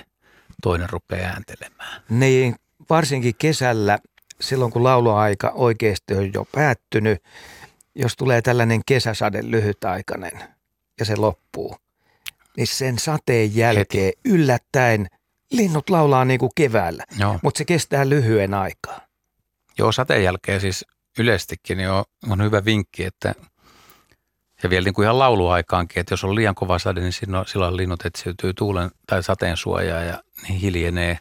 [0.62, 2.04] toinen rupeaa ääntelemään.
[2.10, 2.56] Niin,
[2.90, 4.00] varsinkin kesällä,
[4.42, 7.24] silloin kun lauluaika oikeasti on jo päättynyt,
[7.96, 10.44] jos tulee tällainen kesäsade lyhytaikainen
[11.00, 11.78] ja se loppuu,
[12.58, 14.20] niin sen sateen jälkeen Heti.
[14.26, 15.08] yllättäen
[15.52, 17.04] linnut laulaa niin kuin keväällä,
[17.44, 19.00] mutta se kestää lyhyen aikaa.
[19.78, 20.86] Joo, sateen jälkeen siis
[21.20, 23.34] yleistikin niin on, on hyvä vinkki, että
[24.64, 27.78] ja vielä niin kuin ihan lauluaikaankin, että jos on liian kova sade, niin silloin, silloin
[27.78, 31.20] linnut etsiytyy tuulen tai sateen suojaa ja niin hiljenee.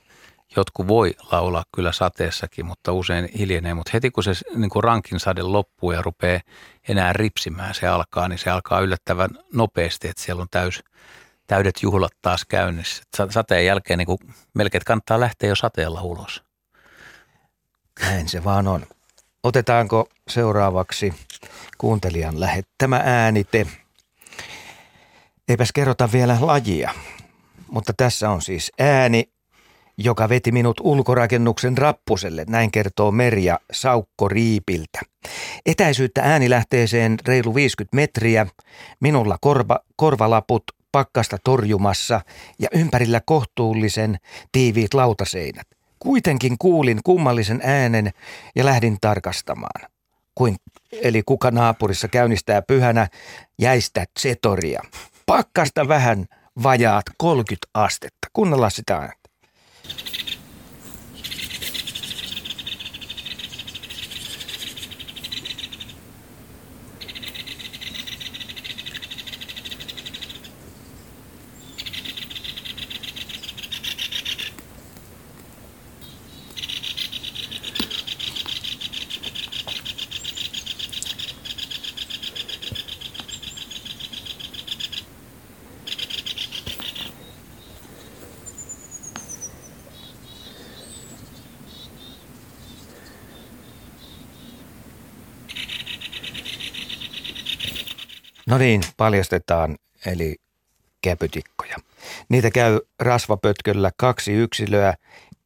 [0.57, 3.75] Jotkut voi laulaa kyllä sateessakin, mutta usein hiljenee.
[3.75, 6.41] Mutta heti kun se niin kuin rankin sade loppuu ja rupeaa
[6.89, 10.83] enää ripsimään, se alkaa, niin se alkaa yllättävän nopeasti, että siellä on täys,
[11.51, 13.03] täydet juhlat taas käynnissä.
[13.31, 14.19] Sateen jälkeen niin kuin
[14.55, 16.43] melkein kannattaa lähteä jo sateella ulos.
[18.01, 18.87] Näin se vaan on.
[19.43, 21.15] Otetaanko seuraavaksi
[21.79, 23.67] kuuntelijan lähettämä äänite?
[25.49, 26.95] Eipäs kerrota vielä lajia,
[27.71, 29.25] mutta tässä on siis ääni,
[29.99, 35.01] joka veti minut ulkorakennuksen rappuselle, näin kertoo Merja Saukko Riipiltä.
[35.67, 38.47] Etäisyyttä äänilähteeseen reilu 50 metriä,
[39.01, 42.21] minulla korva, korvalaput pakkasta torjumassa
[42.59, 44.19] ja ympärillä kohtuullisen
[44.53, 45.67] tiiviit lautaseinät.
[45.99, 48.11] Kuitenkin kuulin kummallisen äänen
[48.57, 49.91] ja lähdin tarkastamaan.
[50.35, 50.57] Kuin,
[50.93, 53.09] eli kuka naapurissa käynnistää pyhänä
[53.59, 54.83] jäistä zetoria.
[55.27, 56.27] Pakkasta vähän
[56.63, 58.29] vajaat 30 astetta.
[58.33, 59.13] Kuunnellaan sitä
[98.97, 100.37] paljastetaan, eli
[101.03, 101.77] käpytikkoja.
[102.29, 104.95] Niitä käy rasvapötköllä kaksi yksilöä,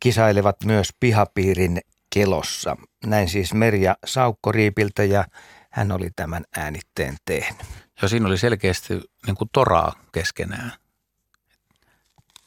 [0.01, 2.77] kisailevat myös pihapiirin kelossa.
[3.07, 5.25] Näin siis Merja Saukkoriipiltä ja
[5.71, 7.67] hän oli tämän äänitteen tehnyt.
[8.03, 10.73] Ja siinä oli selkeästi niin kuin toraa keskenään.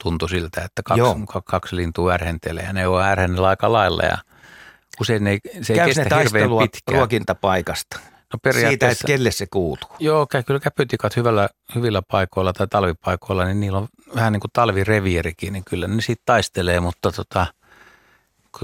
[0.04, 1.16] Tuntui siltä, että kaksi, Joo.
[1.46, 4.18] kaksi lintua ärhentelee ja ne on ärhennellä aika lailla ja
[5.02, 6.98] usein ei, se ei Käy kestä ne hirveän pitkään.
[6.98, 8.00] ruokintapaikasta.
[8.34, 9.78] No Siitä, että kelle se kuuluu.
[10.00, 15.54] Joo, kyllä käpytikat hyvällä, hyvillä paikoilla tai talvipaikoilla, niin niillä on vähän niin kuin talvirevierikin,
[15.54, 17.48] niin kyllä ne siitä taistelee, mutta tota,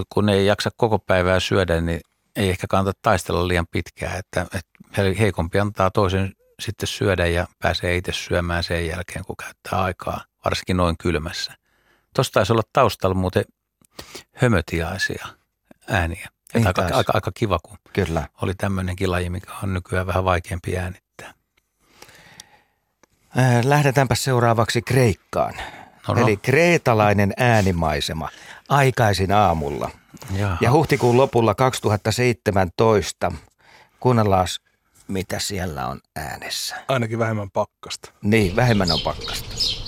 [0.09, 2.01] kun- ne ei jaksa koko päivää syödä, niin
[2.35, 7.47] ei ehkä kannata taistella liian pitkään, että, että he- heikompi antaa toisen sitten syödä ja
[7.59, 11.53] pääsee itse syömään sen jälkeen, kun käyttää aikaa, varsinkin noin kylmässä.
[12.15, 13.43] Tuossa taisi olla taustalla muuten
[14.35, 15.27] hömötiaisia
[15.87, 16.29] ääniä.
[16.53, 18.27] Niin Että aika, aika, aika kiva, kun Kyllä.
[18.41, 21.33] oli tämmöinenkin laji, mikä on nykyään vähän vaikeampi äänittää.
[23.37, 25.53] Äh, Lähdetäänpä seuraavaksi Kreikkaan.
[26.07, 26.21] No, no.
[26.21, 28.29] Eli kreetalainen äänimaisema
[28.69, 29.89] aikaisin aamulla.
[30.31, 30.57] Jaha.
[30.61, 33.31] Ja huhtikuun lopulla 2017
[33.99, 34.47] kuunnellaan,
[35.07, 36.75] mitä siellä on äänessä.
[36.87, 38.11] Ainakin vähemmän pakkasta.
[38.21, 39.82] Niin, vähemmän on pakkasta.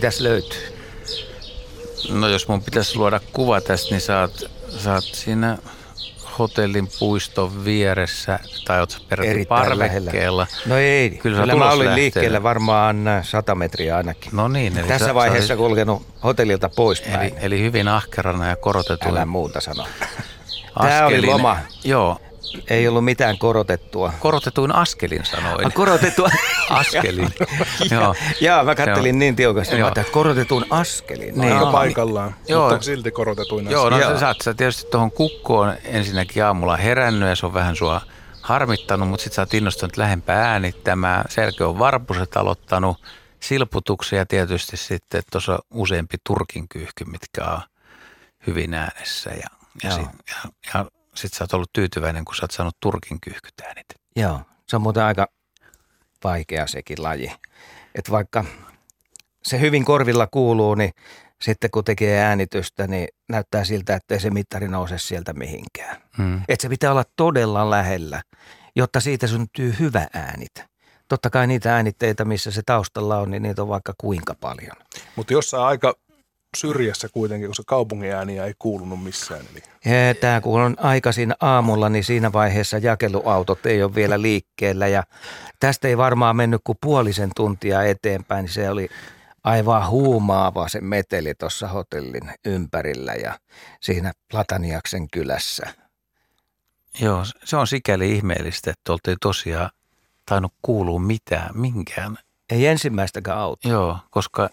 [0.00, 0.76] Mitäs löytyy?
[2.10, 5.58] No jos mun pitäisi luoda kuva tästä, niin sä oot, sä oot siinä
[6.38, 10.46] hotellin puiston vieressä, tai oot peräti Erittäin parvekkeella.
[10.66, 14.30] No ei, Kyllä kyllä, mä olin liikkeellä varmaan äh, 100 metriä ainakin.
[14.32, 17.20] No niin, eli Tässä sä- vaiheessa sä kulkenut hotellilta poispäin.
[17.20, 19.86] Eli, eli hyvin ahkerana ja korotetuin Älä muuta sano.
[20.82, 21.58] Tää oli loma.
[21.84, 22.20] Joo,
[22.70, 24.12] Ei ollut mitään korotettua.
[24.20, 25.72] korotetuin askelin sanoin.
[25.72, 26.30] Korotettua.
[26.70, 27.34] Askelin.
[27.90, 28.14] Joo.
[28.40, 29.18] Jaa, mä kattelin Joo.
[29.18, 29.88] niin tiukasti, Joo.
[29.88, 31.34] että korotetun askelin.
[31.34, 31.52] Niin.
[31.52, 31.72] Aika Joo.
[31.72, 32.70] paikallaan, Joo.
[32.70, 34.12] mutta silti korotetuin Joo, no Joo.
[34.12, 38.00] sä, sä, oot sä tietysti tuohon kukkoon ensinnäkin aamulla herännyt ja se on vähän sua
[38.42, 41.24] harmittanut, mutta sit sä oot innostunut lähempää äänittämään.
[41.28, 42.96] Selkeä on varpuset aloittanut,
[43.40, 47.60] silputuksia tietysti sitten tuossa useampi turkin kyyhky, mitkä on
[48.46, 49.30] hyvin äänessä.
[49.30, 49.48] Ja,
[49.84, 53.60] ja, sit, ja, ja sit sä oot ollut tyytyväinen, kun sä oot saanut turkin kyyhkyt
[53.60, 54.00] äänitettyä.
[54.16, 55.26] Joo, se on muuten aika
[56.24, 57.32] vaikea sekin laji.
[57.94, 58.44] Että vaikka
[59.42, 60.90] se hyvin korvilla kuuluu, niin
[61.42, 66.02] sitten kun tekee äänitystä, niin näyttää siltä, että ei se mittari nouse sieltä mihinkään.
[66.16, 66.40] Hmm.
[66.48, 68.22] Että se pitää olla todella lähellä,
[68.76, 70.64] jotta siitä syntyy hyvä äänit.
[71.08, 74.76] Totta kai niitä äänitteitä, missä se taustalla on, niin niitä on vaikka kuinka paljon.
[75.16, 75.94] Mutta jossain aika
[76.56, 79.40] syrjässä kuitenkin, koska kaupungin ääniä ei kuulunut missään.
[79.40, 85.02] Eli Tämä kun on aikaisin aamulla, niin siinä vaiheessa jakeluautot ei ole vielä liikkeellä ja
[85.60, 88.44] tästä ei varmaan mennyt kuin puolisen tuntia eteenpäin.
[88.44, 88.88] niin Se oli
[89.44, 93.38] aivan huumaava se meteli tuossa hotellin ympärillä ja
[93.80, 95.66] siinä Plataniaksen kylässä.
[97.00, 99.70] Joo, se on sikäli ihmeellistä, että oltiin tosiaan
[100.26, 102.18] tainnut kuulua mitään, minkään
[102.50, 103.68] Ei ensimmäistäkään auto.
[103.68, 104.50] Joo, koska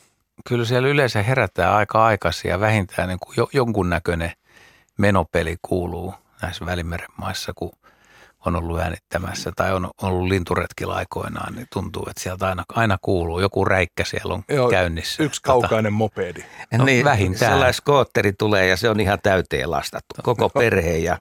[0.47, 4.31] kyllä siellä yleensä herätään aika aikaisin ja vähintään niin kuin jo, jonkunnäköinen
[4.97, 7.71] menopeli kuuluu näissä Välimeren maissa, kun
[8.45, 13.39] on ollut äänittämässä tai on ollut linturetkillä aikoinaan, niin tuntuu, että sieltä aina, aina kuuluu.
[13.39, 15.23] Joku räikkä siellä on Joo, käynnissä.
[15.23, 16.39] yksi kaukainen mopedi.
[16.73, 17.17] No, vähintään.
[17.17, 20.15] Niin, Sellainen skootteri tulee ja se on ihan täyteen lastattu.
[20.23, 21.17] Koko perhe ja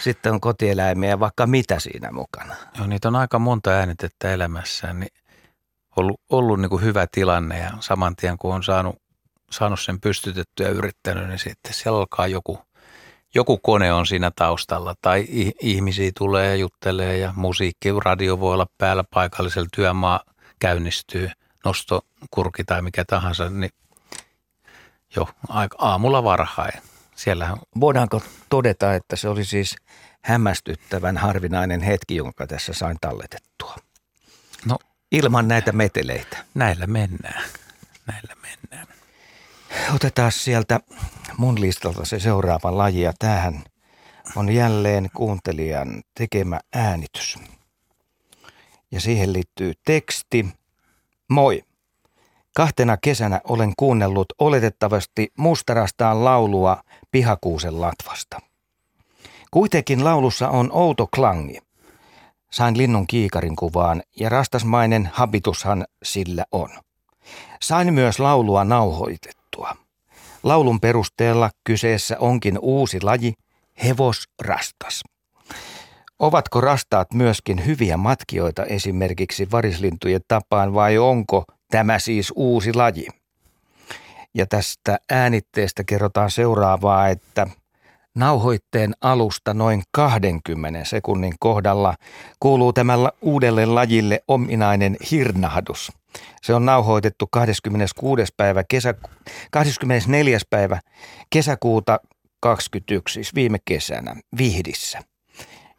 [0.00, 2.54] sitten on kotieläimiä ja vaikka mitä siinä mukana.
[2.78, 5.12] Joo, niitä on aika monta äänitettä elämässään, niin
[5.96, 8.96] ollut, ollut niin kuin hyvä tilanne ja saman tien kun on saanut
[9.50, 12.58] saanut sen pystytettyä ja yrittänyt, niin sitten siellä alkaa joku,
[13.34, 15.26] joku kone on siinä taustalla tai
[15.62, 20.20] ihmisiä tulee ja juttelee ja musiikki, radio voi olla päällä paikallisella työmaa
[20.58, 21.30] käynnistyy,
[21.64, 23.70] nostokurki tai mikä tahansa, niin
[25.16, 25.28] jo
[25.78, 26.82] aamulla varhain.
[27.16, 29.76] Siellä Voidaanko todeta, että se oli siis
[30.22, 33.74] hämmästyttävän harvinainen hetki, jonka tässä sain talletettua?
[34.64, 34.78] No,
[35.12, 36.44] Ilman näitä meteleitä.
[36.54, 37.44] Näillä mennään.
[38.06, 38.86] Näillä mennään.
[39.94, 40.80] Otetaan sieltä
[41.38, 43.64] mun listalta se seuraava laji ja tähän
[44.36, 47.38] on jälleen kuuntelijan tekemä äänitys.
[48.90, 50.46] Ja siihen liittyy teksti.
[51.28, 51.62] Moi.
[52.54, 58.40] Kahtena kesänä olen kuunnellut oletettavasti mustarastaan laulua pihakuusen latvasta.
[59.50, 61.65] Kuitenkin laulussa on outo klangi.
[62.56, 66.68] Sain linnun kiikarin kuvaan ja rastasmainen habitushan sillä on.
[67.62, 69.76] Sain myös laulua nauhoitettua.
[70.42, 73.34] Laulun perusteella kyseessä onkin uusi laji,
[73.84, 75.02] hevosrastas.
[76.18, 83.08] Ovatko rastaat myöskin hyviä matkijoita esimerkiksi varislintujen tapaan vai onko tämä siis uusi laji?
[84.34, 87.46] Ja tästä äänitteestä kerrotaan seuraavaa, että
[88.16, 91.94] nauhoitteen alusta noin 20 sekunnin kohdalla
[92.40, 95.92] kuuluu tämä uudelle lajille ominainen hirnahdus.
[96.42, 98.24] Se on nauhoitettu 26.
[98.36, 98.94] päivä kesä,
[99.50, 100.38] 24.
[100.50, 100.80] päivä
[101.30, 102.00] kesäkuuta
[102.40, 105.02] 21, siis viime kesänä, Vihdissä.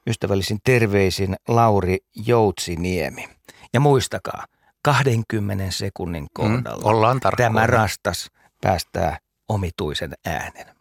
[0.08, 3.30] Ystävällisin terveisin Lauri Joutsiniemi.
[3.74, 4.46] Ja muistakaa,
[4.84, 8.30] 20 sekunnin mm, kohdalla mm, ollaan tämä rastas
[8.62, 9.18] päästää
[9.50, 10.77] omituisen äänen.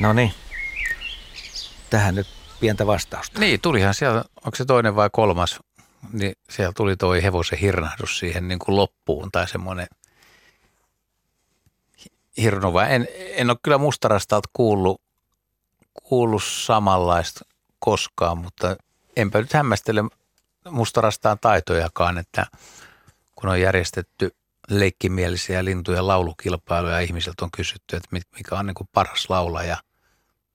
[0.00, 0.34] No niin.
[1.90, 2.26] Tähän nyt
[2.60, 3.40] pientä vastausta.
[3.40, 5.60] Niin, tulihan siellä, onko se toinen vai kolmas,
[6.12, 9.86] niin siellä tuli toi hevosen hirnahdus siihen niin kuin loppuun tai semmoinen
[12.36, 12.86] hirnuva.
[12.86, 15.00] En, en ole kyllä mustarastalta kuullut,
[16.02, 17.40] kuullut samanlaista
[17.78, 18.76] koskaan, mutta
[19.16, 20.04] enpä nyt hämmästele
[20.70, 22.46] mustarastaan taitojakaan, että
[23.34, 24.34] kun on järjestetty
[24.68, 29.76] leikkimielisiä lintujen laulukilpailuja ihmisiltä on kysytty, että mikä on niin kuin paras laulaja–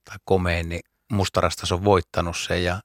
[0.06, 2.82] tai komein, niin mustarastas on voittanut sen ja,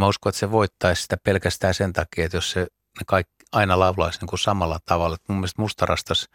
[0.00, 3.78] mä uskon, että se voittaisi sitä pelkästään sen takia, että jos se ne kaikki aina
[3.78, 5.14] laulaisi niin kuin samalla tavalla.
[5.14, 6.28] Että mun mielestä mustarastas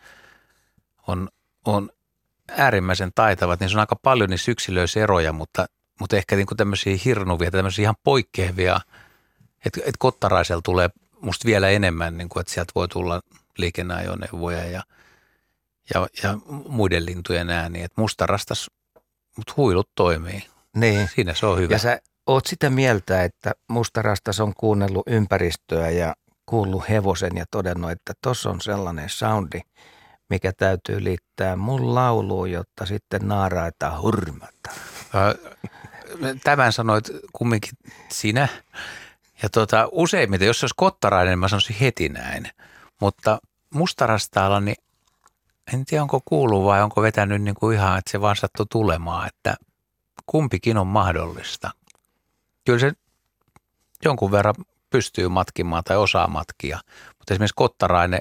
[1.08, 1.30] on,
[1.66, 1.90] on
[2.48, 5.66] äärimmäisen taitavat, niin se on aika paljon niissä yksilöissä eroja, mutta,
[6.00, 8.82] mutta ehkä niin kuin tämmöisiä hirnuvia, tämmöisiä ihan poikkeavia,
[9.66, 10.90] että, että kottaraisella tulee
[11.22, 13.22] musta vielä enemmän, niin kuin, että sieltä voi tulla
[13.58, 14.84] liikenneajoneuvoja ja,
[15.94, 16.38] ja, ja
[16.68, 17.86] muiden lintujen ääniä.
[17.86, 18.72] Että mustarastas
[19.38, 20.48] mutta huilut toimii.
[20.76, 21.10] Niin.
[21.16, 21.74] Siinä se on hyvä.
[21.74, 26.16] Ja sä oot sitä mieltä, että mustarastas on kuunnellut ympäristöä ja
[26.46, 29.60] kuullut hevosen ja todennut, että tuossa on sellainen soundi,
[30.30, 34.72] mikä täytyy liittää mun lauluun, jotta sitten naaraita hurmata.
[36.44, 37.72] Tämän sanoit kumminkin
[38.10, 38.48] sinä.
[39.44, 42.48] Ja tota, useimmiten, jos se olisi kottarainen, niin mä sanoisin heti näin.
[43.02, 43.40] Mutta
[43.74, 44.76] mustarastaalla, niin
[45.74, 49.28] en tiedä onko kuullut vai onko vetänyt niin kuin ihan, että se vaan sattui tulemaan,
[49.28, 49.56] että
[50.26, 51.72] kumpikin on mahdollista.
[52.66, 52.92] Kyllä se
[54.06, 54.56] jonkun verran
[54.90, 56.80] pystyy matkimaan tai osaa matkia,
[57.18, 58.20] mutta esimerkiksi kottarainen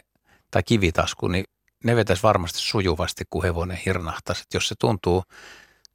[0.51, 1.45] tai kivitasku, niin
[1.84, 4.42] ne vetäisi varmasti sujuvasti, kun hevonen hirnahtaisi.
[4.42, 5.24] Että jos se tuntuu,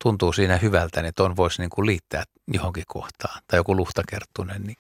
[0.04, 3.42] tuntuu siinä hyvältä, niin ton voisi niin kuin liittää johonkin kohtaan.
[3.48, 4.78] Tai joku luhtakerttunen, niin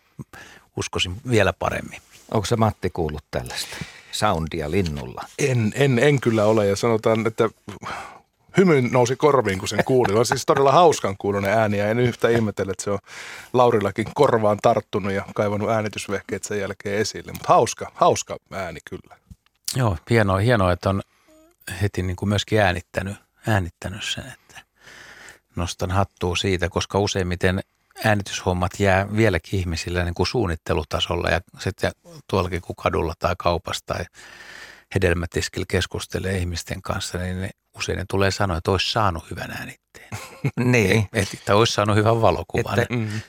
[0.78, 2.01] uskoisin vielä paremmin.
[2.32, 3.78] Onko se Matti kuullut tällaista
[4.20, 5.24] soundia linnulla?
[5.39, 7.49] En, en, en kyllä ole ja sanotaan, että
[8.57, 10.17] hymyn nousi korviin, kun sen kuulin.
[10.17, 12.99] On siis todella hauskan kuulunen ääni ja en yhtä ihmetellä, että se on
[13.53, 17.32] Laurillakin korvaan tarttunut ja kaivannut äänitysvehkeet sen jälkeen esille.
[17.32, 19.17] Mutta hauska, hauska ääni kyllä.
[19.76, 21.01] Joo, hienoa, hienoa että on
[21.82, 23.17] heti niin kuin myöskin äänittänyt,
[23.47, 24.61] äänittänyt sen, että
[25.55, 27.59] nostan hattua siitä, koska useimmiten
[28.04, 31.91] äänityshommat jää vieläkin ihmisillä niin kuin suunnittelutasolla ja sitten
[32.30, 34.06] tuollakin kun kadulla tai kaupassa tai
[34.95, 40.10] hedelmätiskillä keskustelee ihmisten kanssa, niin ne, usein ne tulee sanoa, että olisi saanut hyvän äänitteen.
[40.74, 41.08] niin.
[41.14, 42.80] Et, että olisi saanut hyvän valokuvan.
[42.80, 43.22] Että mm.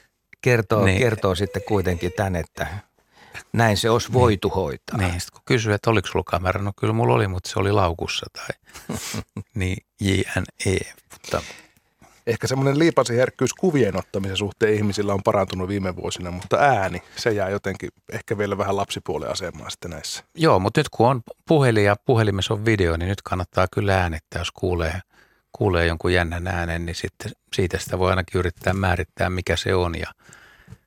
[0.43, 0.99] kertoo, niin.
[0.99, 2.67] kertoo sitten kuitenkin tämän, että
[3.53, 4.15] näin se olisi niin.
[4.15, 4.99] voitu hoitaa.
[4.99, 7.73] Niin, sitten kun kysyy, että oliko sulla kamera, no kyllä mulla oli, mutta se oli
[7.73, 8.49] laukussa tai
[9.55, 10.95] niin JNE.
[11.13, 11.43] Mutta
[12.31, 17.49] Ehkä semmoinen liipasiherkkyys kuvien ottamisen suhteen ihmisillä on parantunut viime vuosina, mutta ääni, se jää
[17.49, 20.25] jotenkin ehkä vielä vähän lapsipuolen asemaan sitten näissä.
[20.35, 24.41] Joo, mutta nyt kun on puhelin ja puhelimessa on video, niin nyt kannattaa kyllä äänittää,
[24.41, 25.01] jos kuulee,
[25.53, 29.99] kuulee jonkun jännän äänen, niin sitten siitä sitä voi ainakin yrittää määrittää, mikä se on.
[29.99, 30.07] Ja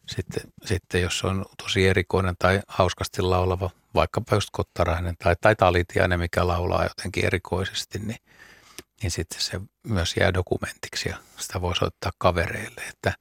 [0.05, 6.19] sitten, sitten jos on tosi erikoinen tai hauskasti laulava, vaikkapa just Kottarainen tai, tai Talitiainen,
[6.19, 8.17] mikä laulaa jotenkin erikoisesti, niin–
[9.03, 12.81] niin sitten se myös jää dokumentiksi ja sitä voi soittaa kavereille.
[12.89, 13.13] Että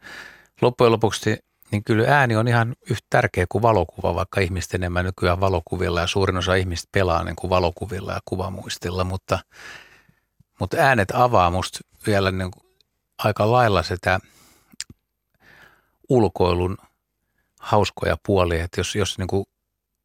[0.61, 1.37] loppujen lopuksi
[1.71, 6.07] niin kyllä ääni on ihan yhtä tärkeä kuin valokuva, vaikka ihmiset enemmän nykyään valokuvilla ja
[6.07, 9.39] suurin osa ihmistä pelaa niin kuin valokuvilla ja kuvamuistilla, mutta,
[10.61, 12.73] mutta äänet avaa musta vielä niin kuin
[13.19, 14.21] aika lailla sitä
[16.09, 16.79] ulkoilun
[17.61, 19.45] hauskoja puolia, että jos, jos niin kuin,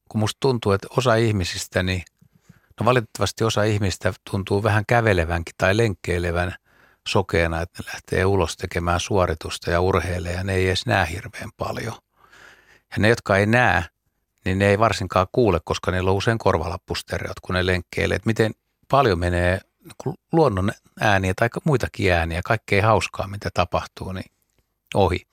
[0.09, 2.03] kun musta tuntuu, että osa ihmisistä niin–
[2.79, 6.55] No valitettavasti osa ihmistä tuntuu vähän kävelevänkin tai lenkkeilevän
[7.07, 11.49] sokeena, että ne lähtee ulos tekemään suoritusta ja urheilee ja ne ei edes näe hirveän
[11.57, 11.95] paljon.
[12.91, 13.83] Ja ne, jotka ei näe,
[14.45, 18.15] niin ne ei varsinkaan kuule, koska niillä on usein korvalappustereot, kun ne lenkkeilee.
[18.15, 18.51] Että miten
[18.87, 19.59] paljon menee
[20.31, 24.31] luonnon ääniä tai muitakin ääniä, kaikkea hauskaa, mitä tapahtuu, niin
[24.93, 25.27] ohi.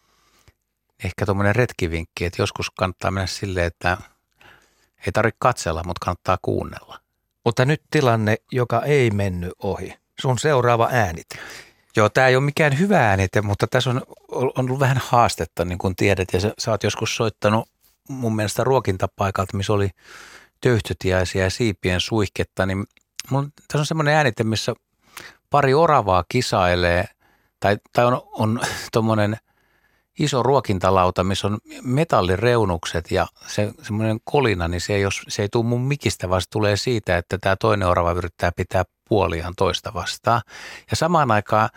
[1.04, 3.98] Ehkä tuommoinen retkivinkki, että joskus kannattaa mennä silleen, että
[5.06, 7.03] ei tarvitse katsella, mutta kannattaa kuunnella.
[7.44, 9.94] Mutta nyt tilanne, joka ei mennyt ohi.
[10.20, 11.26] Sun seuraava äänit.
[11.96, 15.78] Joo, tämä ei ole mikään hyvä äänite, mutta tässä on, on ollut vähän haastetta, niin
[15.78, 16.28] kuin tiedät.
[16.32, 17.68] Ja sä, sä oot joskus soittanut
[18.08, 19.90] mun mielestä ruokintapaikalta, missä oli
[20.60, 22.66] töyhtötiäisiä ja siipien suihketta.
[22.66, 22.84] Niin
[23.30, 24.74] mun, tässä on semmoinen äänite, missä
[25.50, 27.04] pari oravaa kisailee,
[27.60, 28.60] tai, tai on, on
[28.92, 29.36] tuommoinen–
[30.18, 35.48] iso ruokintalauta, missä on metallireunukset ja se semmoinen kolina, niin se ei, jos, se ei
[35.48, 39.94] tule mun mikistä, vaan se tulee siitä, että tämä toinen orava yrittää pitää puoliaan toista
[39.94, 40.40] vastaan.
[40.90, 41.68] Ja samaan aikaan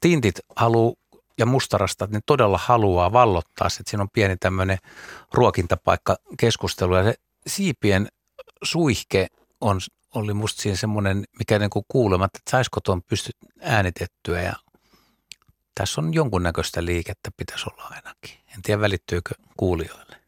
[0.00, 0.98] tintit haluu
[1.38, 4.78] ja mustarastat, ne todella haluaa vallottaa, että siinä on pieni tämmöinen
[5.32, 7.14] ruokintapaikka keskustelu ja se
[7.46, 8.08] siipien
[8.62, 9.26] suihke
[9.60, 9.80] on,
[10.14, 14.52] oli musta siinä semmoinen, mikä niin kuulematta, että saisiko tuon pysty äänitettyä ja
[15.74, 18.38] tässä on jonkunnäköistä liikettä pitäisi olla ainakin.
[18.54, 20.23] En tiedä välittyykö kuulijoille.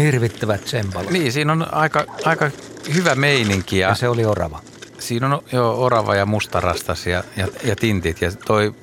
[0.00, 1.10] Hirvittävät tsempalo.
[1.10, 2.50] Niin, siinä on aika, aika
[2.94, 3.78] hyvä meininki.
[3.78, 4.60] Ja, ja se oli orava.
[4.98, 8.74] Siinä on jo orava ja mustarastas ja, ja, ja tintit ja toi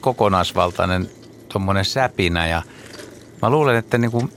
[0.00, 1.10] kokonaisvaltainen
[1.48, 2.62] tuommoinen säpinä ja
[3.42, 4.32] mä luulen, että niin kuin,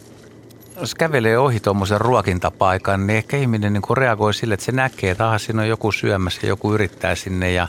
[0.79, 5.11] jos kävelee ohi tuommoisen ruokintapaikan, niin ehkä ihminen niin kuin reagoi sille, että se näkee,
[5.11, 7.67] että aha, siinä on joku syömässä ja joku yrittää sinne ja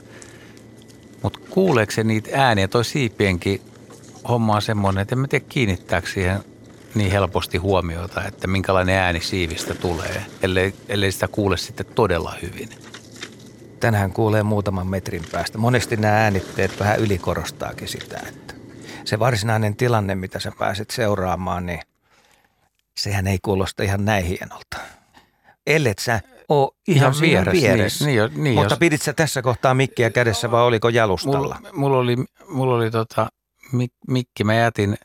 [1.22, 2.68] mutta kuuleeko se niitä ääniä?
[2.68, 3.60] Toi siipienkin
[4.28, 6.44] homma on semmoinen, että en mä tiedä kiinnittääkö siihen
[6.96, 12.68] niin helposti huomiota, että minkälainen ääni siivistä tulee, ellei, ellei sitä kuule sitten todella hyvin.
[13.80, 15.58] Tänään kuulee muutaman metrin päästä.
[15.58, 18.54] Monesti nämä äänitteet vähän ylikorostaakin sitä, että
[19.04, 21.80] se varsinainen tilanne, mitä sä pääset seuraamaan, niin
[22.96, 24.76] sehän ei kuulosta ihan näin hienolta.
[25.66, 27.52] Ellet sä oo ihan, ihan vieressä.
[27.52, 28.06] vieressä.
[28.06, 28.78] Niin, niin, niin, Mutta jos...
[28.78, 31.56] pidit sä tässä kohtaa mikkiä kädessä vai oliko jalustalla?
[31.60, 32.16] Mulla, mulla oli,
[32.48, 33.28] mulla oli tota,
[33.72, 34.96] mik, mikki, mä jätin,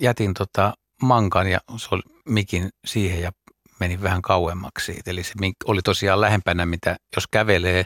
[0.00, 3.32] jätin tota mankan ja se oli mikin siihen ja
[3.80, 5.10] meni vähän kauemmaksi siitä.
[5.10, 5.32] Eli se
[5.64, 7.84] oli tosiaan lähempänä, mitä jos kävelee,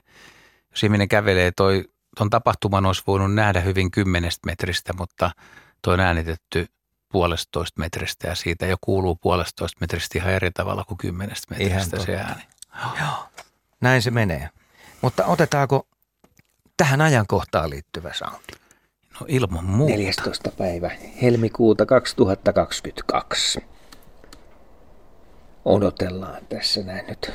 [0.70, 1.84] jos ihminen kävelee, toi,
[2.16, 5.30] ton tapahtuman olisi voinut nähdä hyvin kymmenestä metristä, mutta
[5.82, 6.66] toi on äänitetty
[7.12, 12.06] puolestoista metristä ja siitä jo kuuluu puolestoista metristä ihan eri tavalla kuin kymmenestä metristä ihan
[12.06, 12.42] se ääni.
[13.00, 13.28] Joo,
[13.80, 14.50] näin se menee.
[15.00, 15.86] Mutta otetaanko
[16.76, 18.61] tähän ajankohtaan liittyvä soundi?
[19.28, 19.94] Ilman muuta.
[19.94, 20.50] 14.
[20.58, 20.90] päivä
[21.22, 23.64] helmikuuta 2022.
[25.64, 27.32] Odotellaan tässä näin nyt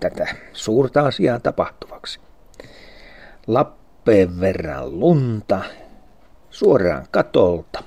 [0.00, 2.20] tätä suurta asiaa tapahtuvaksi.
[3.46, 5.60] Lappeen verran lunta
[6.50, 7.82] suoraan katolta.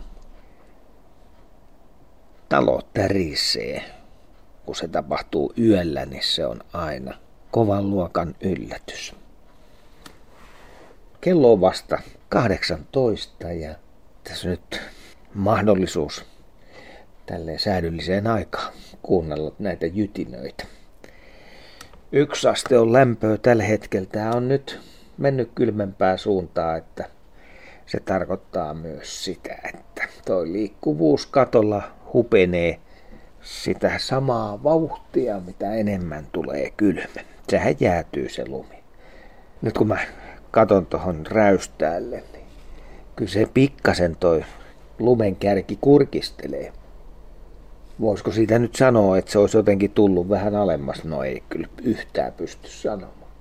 [2.50, 3.84] Talo tärisee.
[4.66, 7.14] Kun se tapahtuu yöllä, niin se on aina
[7.52, 9.16] kovan luokan yllätys.
[11.26, 12.00] Kello on vasta
[12.30, 13.76] 18 ja
[14.24, 14.82] tässä nyt
[15.34, 16.26] mahdollisuus
[17.26, 20.66] tälleen säädylliseen aikaan kuunnella näitä jytinöitä.
[22.12, 24.08] Yksi aste on lämpöä tällä hetkellä.
[24.12, 24.80] Tämä on nyt
[25.18, 27.10] mennyt kylmempää suuntaa, että
[27.86, 32.80] se tarkoittaa myös sitä, että toi liikkuvuus katolla hupenee
[33.42, 37.22] sitä samaa vauhtia, mitä enemmän tulee kylmä.
[37.50, 38.84] Sehän jäätyy se lumi.
[39.62, 39.98] Nyt kun mä
[40.56, 42.46] katon tuohon räystäälle, niin
[43.16, 44.46] kyllä se pikkasen toi
[45.00, 46.74] lumen kärki kurkistelee.
[48.02, 51.04] Voisiko siitä nyt sanoa, että se olisi jotenkin tullut vähän alemmas?
[51.04, 53.32] No ei kyllä yhtään pysty sanomaan.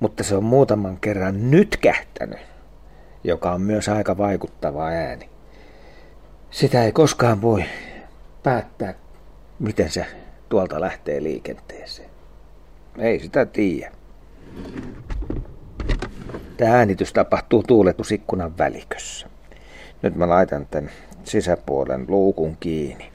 [0.00, 2.40] Mutta se on muutaman kerran nyt kähtänyt,
[3.24, 5.28] joka on myös aika vaikuttava ääni.
[6.50, 7.64] Sitä ei koskaan voi
[8.42, 8.94] päättää,
[9.58, 10.06] miten se
[10.48, 12.10] tuolta lähtee liikenteeseen.
[12.98, 13.92] Ei sitä tiedä.
[16.60, 19.26] Tämä äänitys tapahtuu tuuletusikkunan välikössä.
[20.02, 20.90] Nyt mä laitan tämän
[21.24, 23.12] sisäpuolen luukun kiinni.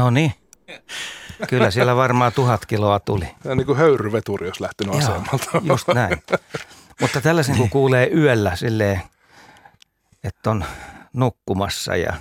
[0.00, 0.32] No niin.
[1.48, 3.28] Kyllä siellä varmaan tuhat kiloa tuli.
[3.44, 5.62] Ja niin kuin höyryveturi, jos lähtenyt Joo, asemalta.
[5.62, 6.22] just näin.
[7.00, 9.02] Mutta tällaisen kun kuulee yöllä silleen,
[10.24, 10.64] että on
[11.12, 12.12] nukkumassa ja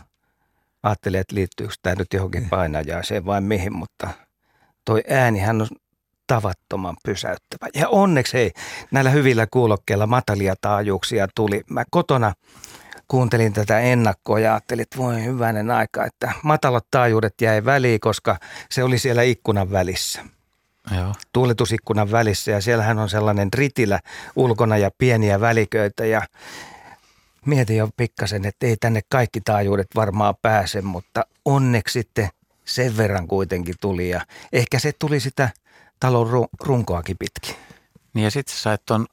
[0.83, 4.07] ajattelee, että liittyykö tämä nyt johonkin painajaiseen vai mihin, mutta
[4.85, 5.67] toi äänihän on
[6.27, 7.69] tavattoman pysäyttävä.
[7.75, 8.51] Ja onneksi hei,
[8.91, 11.61] näillä hyvillä kuulokkeilla matalia taajuuksia tuli.
[11.69, 12.33] Mä kotona
[13.09, 18.37] kuuntelin tätä ennakkoa ja ajattelin, että voi hyvänen aika, että matalat taajuudet jäi väliin, koska
[18.69, 20.25] se oli siellä ikkunan välissä.
[20.97, 21.13] Joo.
[21.33, 23.99] Tuuletusikkunan välissä ja siellähän on sellainen ritilä
[24.35, 26.21] ulkona ja pieniä väliköitä ja
[27.45, 32.29] mietin jo pikkasen, että ei tänne kaikki taajuudet varmaan pääse, mutta onneksi sitten
[32.65, 34.21] sen verran kuitenkin tuli ja
[34.53, 35.49] ehkä se tuli sitä
[35.99, 37.55] talon runkoakin pitkin.
[38.13, 39.07] Niin ja sitten sä sait ton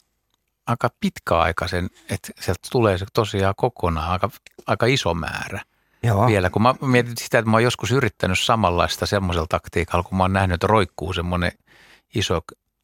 [0.67, 4.31] aika pitkäaikaisen, että sieltä tulee se tosiaan kokonaan aika,
[4.67, 5.61] aika iso määrä.
[6.03, 6.27] Joo.
[6.27, 10.25] Vielä, kun mä mietin sitä, että mä oon joskus yrittänyt samanlaista semmoisella taktiikalla, kun mä
[10.25, 11.53] oon nähnyt, että roikkuu semmoinen
[12.15, 12.41] iso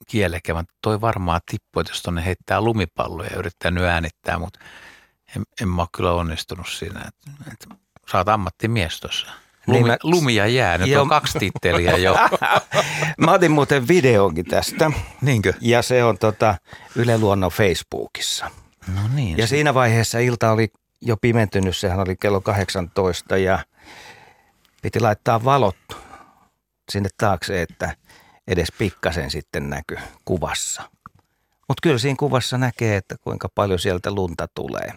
[0.07, 0.65] kielekevä.
[0.83, 4.61] Toi varmaan tippuu, että jos tuonne heittää lumipalloja ja yrittää äänittää, mutta
[5.37, 7.01] en, en mä ole kyllä onnistunut siinä.
[7.01, 7.75] Että, että
[8.13, 9.27] sä oot ammattimies tuossa.
[9.67, 12.17] Lumi, niin mä, lumia jää, nyt on kaksi titteliä jo.
[13.25, 14.91] mä otin muuten videonkin tästä.
[15.21, 15.53] Niinkö?
[15.61, 16.55] Ja se on tota
[16.97, 18.51] Yle Luonnon Facebookissa.
[18.95, 19.39] No niin.
[19.39, 19.51] Ja se.
[19.51, 20.69] siinä vaiheessa ilta oli
[21.01, 23.59] jo pimentynyt, sehän oli kello 18 ja
[24.83, 25.77] piti laittaa valot
[26.93, 27.97] sinne taakse, että
[28.49, 30.83] edes pikkasen sitten näky kuvassa.
[31.69, 34.93] Mutta kyllä siinä kuvassa näkee, että kuinka paljon sieltä lunta tulee.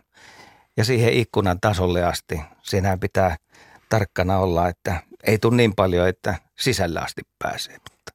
[0.77, 3.35] Ja siihen ikkunan tasolle asti, siinähän pitää
[3.95, 7.77] tarkkana olla, että ei tule niin paljon, että sisällä asti pääsee.
[7.89, 8.11] Mutta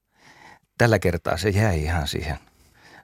[0.79, 2.39] tällä kertaa se jäi ihan siihen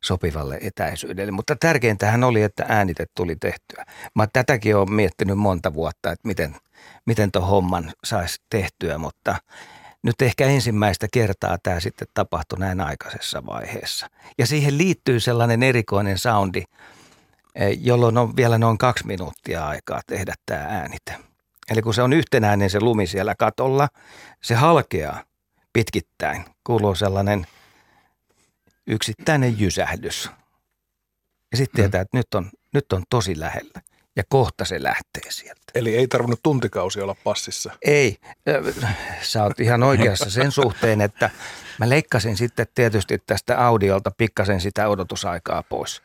[0.01, 1.33] sopivalle etäisyydelle.
[1.33, 3.85] Mutta tärkeintähän oli, että äänite tuli tehtyä.
[4.15, 6.57] Mä tätäkin olen miettinyt monta vuotta, että miten,
[7.07, 9.37] miten tuon homman saisi tehtyä, mutta
[10.03, 14.07] nyt ehkä ensimmäistä kertaa tämä sitten tapahtui näin aikaisessa vaiheessa.
[14.39, 16.63] Ja siihen liittyy sellainen erikoinen soundi,
[17.55, 21.36] eh, jolloin on vielä noin kaksi minuuttia aikaa tehdä tämä äänite.
[21.71, 23.89] Eli kun se on yhtenäinen se lumi siellä katolla,
[24.43, 25.23] se halkeaa
[25.73, 26.45] pitkittäin.
[26.65, 27.47] Kuuluu sellainen
[28.87, 30.31] yksittäinen jysähdys.
[31.51, 33.81] Ja sitten tietää, että nyt on, nyt on tosi lähellä.
[34.17, 35.63] Ja kohta se lähtee sieltä.
[35.75, 37.73] Eli ei tarvinnut tuntikausi olla passissa.
[37.83, 38.17] Ei,
[39.23, 41.31] sä oot ihan oikeassa sen suhteen, että
[41.79, 46.03] mä leikkasin sitten tietysti tästä audiolta pikkasen sitä odotusaikaa pois.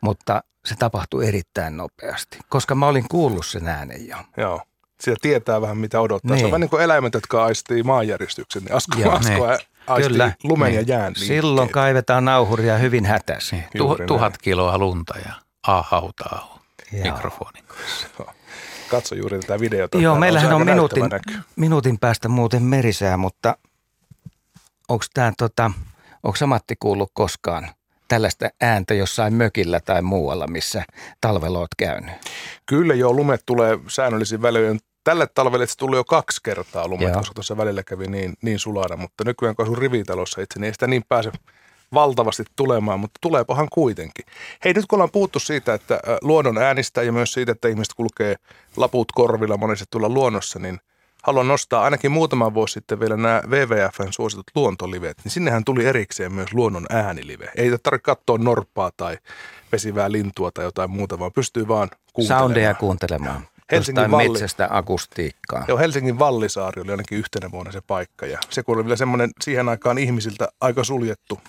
[0.00, 4.16] Mutta se tapahtui erittäin nopeasti, koska mä olin kuullut sen äänen jo.
[4.36, 4.62] Joo.
[5.00, 6.30] Siellä tietää vähän mitä odottaa.
[6.30, 6.40] Niin.
[6.40, 6.52] Se on niin.
[6.52, 8.62] vähän niin kuin eläimet, jotka aistii maanjäristyksen.
[8.62, 9.58] Niin Asko, Joo, Asko niin.
[9.86, 10.88] aistii Kyllä, lumen niin.
[10.88, 13.56] ja jään Silloin kaivetaan nauhuria hyvin hätäsi.
[13.56, 15.32] Niin, tu- tuhat kiloa lunta ja
[15.62, 16.58] ahautaa
[16.92, 18.08] mikrofonin kanssa.
[18.90, 19.98] Katso juuri tätä videota.
[19.98, 21.04] Joo, meillähän on, on minuutin,
[21.56, 23.56] minuutin päästä muuten merisää, mutta
[24.88, 25.70] onko tämä tota,
[26.22, 27.70] onko Matti kuullut koskaan
[28.08, 30.84] tällaista ääntä jossain mökillä tai muualla, missä
[31.20, 32.14] talvella olet käynyt?
[32.66, 34.80] Kyllä joo, lumet tulee säännöllisin välein.
[35.06, 37.18] Tälle talvelle se tuli jo kaksi kertaa lumet, joo.
[37.18, 40.72] koska tuossa välillä kävi niin, niin sulana, mutta nykyään kun asun rivitalossa itse, niin ei
[40.72, 41.32] sitä niin pääse
[41.94, 44.24] valtavasti tulemaan, mutta tuleepahan kuitenkin.
[44.64, 48.36] Hei, nyt kun ollaan puhuttu siitä, että luonnon äänistä ja myös siitä, että ihmiset kulkee
[48.76, 50.80] laput korvilla monesti tulla luonnossa, niin
[51.22, 56.32] haluan nostaa ainakin muutama vuosi sitten vielä nämä WWFn suositut luontolivet, niin sinnehän tuli erikseen
[56.32, 57.50] myös luonnon äänilive.
[57.56, 59.18] Ei tarvitse katsoa norppaa tai
[59.70, 62.42] pesivää lintua tai jotain muuta, vaan pystyy vaan kuuntelemaan.
[62.42, 63.48] Soundeja kuuntelemaan.
[63.72, 64.28] Helsingin Valli...
[64.28, 65.64] metsästä akustiikkaa.
[65.68, 69.30] Joo, Helsingin Vallisaari oli ainakin yhtenä vuonna se paikka ja se kun oli vielä semmoinen
[69.40, 71.40] siihen aikaan ihmisiltä aika suljettu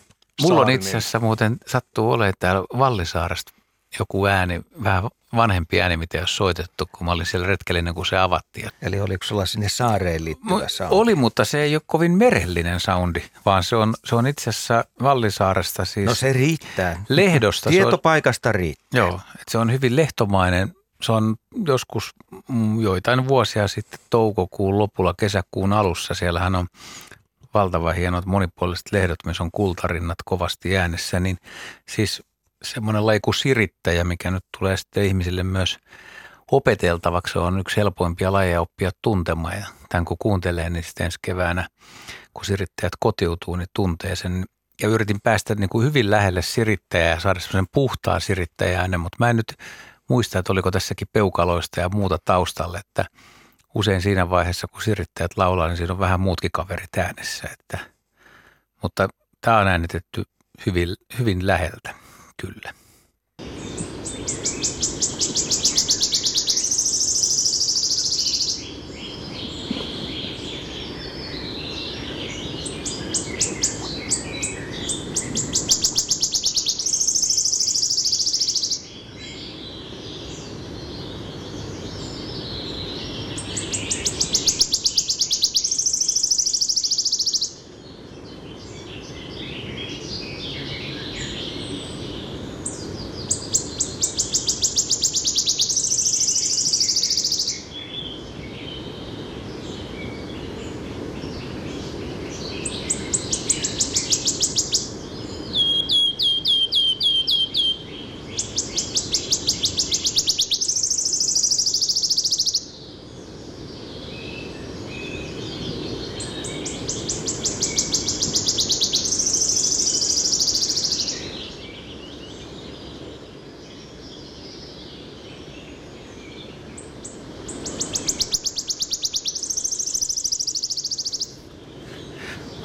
[0.41, 3.51] Mulla on itse asiassa muuten sattuu olemaan täällä Vallisaaresta
[3.99, 5.03] joku ääni, vähän
[5.35, 8.69] vanhempi ääni, mitä ole soitettu, kun mä olin siellä retkellinen, kun se avattiin.
[8.81, 10.95] Eli oliko sulla sinne saareen liittyvä soundi?
[10.95, 14.83] Oli, mutta se ei ole kovin merellinen soundi, vaan se on, se on itse asiassa
[15.03, 16.05] Vallisaaresta siis.
[16.05, 17.03] No se riittää.
[17.09, 17.69] Lehdosta.
[17.69, 18.97] Tietopaikasta riittää.
[18.99, 20.73] Joo, että se on hyvin lehtomainen.
[21.01, 21.35] Se on
[21.65, 22.11] joskus
[22.49, 26.13] mm, joitain vuosia sitten toukokuun lopulla, kesäkuun alussa.
[26.13, 26.67] Siellähän on
[27.53, 31.37] valtavan hienot monipuoliset lehdot, missä on kultarinnat kovasti äänessä, niin
[31.89, 32.23] siis
[32.63, 35.77] semmoinen laiku sirittäjä, mikä nyt tulee sitten ihmisille myös
[36.51, 39.57] opeteltavaksi, on yksi helpoimpia lajeja oppia tuntemaan.
[39.57, 41.67] Ja tämän kun kuuntelee, niin sitten ensi keväänä,
[42.33, 44.45] kun sirittäjät kotiutuu, niin tuntee sen.
[44.81, 49.29] Ja yritin päästä niin kuin hyvin lähelle sirittäjää ja saada semmoisen puhtaan sirittäjää mutta mä
[49.29, 49.53] en nyt
[50.09, 53.05] muista, että oliko tässäkin peukaloista ja muuta taustalle, että–
[53.77, 57.49] usein siinä vaiheessa, kun sirittäjät laulaa, niin siinä on vähän muutkin kaverit äänessä.
[57.59, 57.79] Että,
[58.81, 59.07] mutta
[59.41, 60.23] tämä on äänitetty
[60.65, 61.95] hyvin, hyvin läheltä,
[62.41, 62.73] kyllä.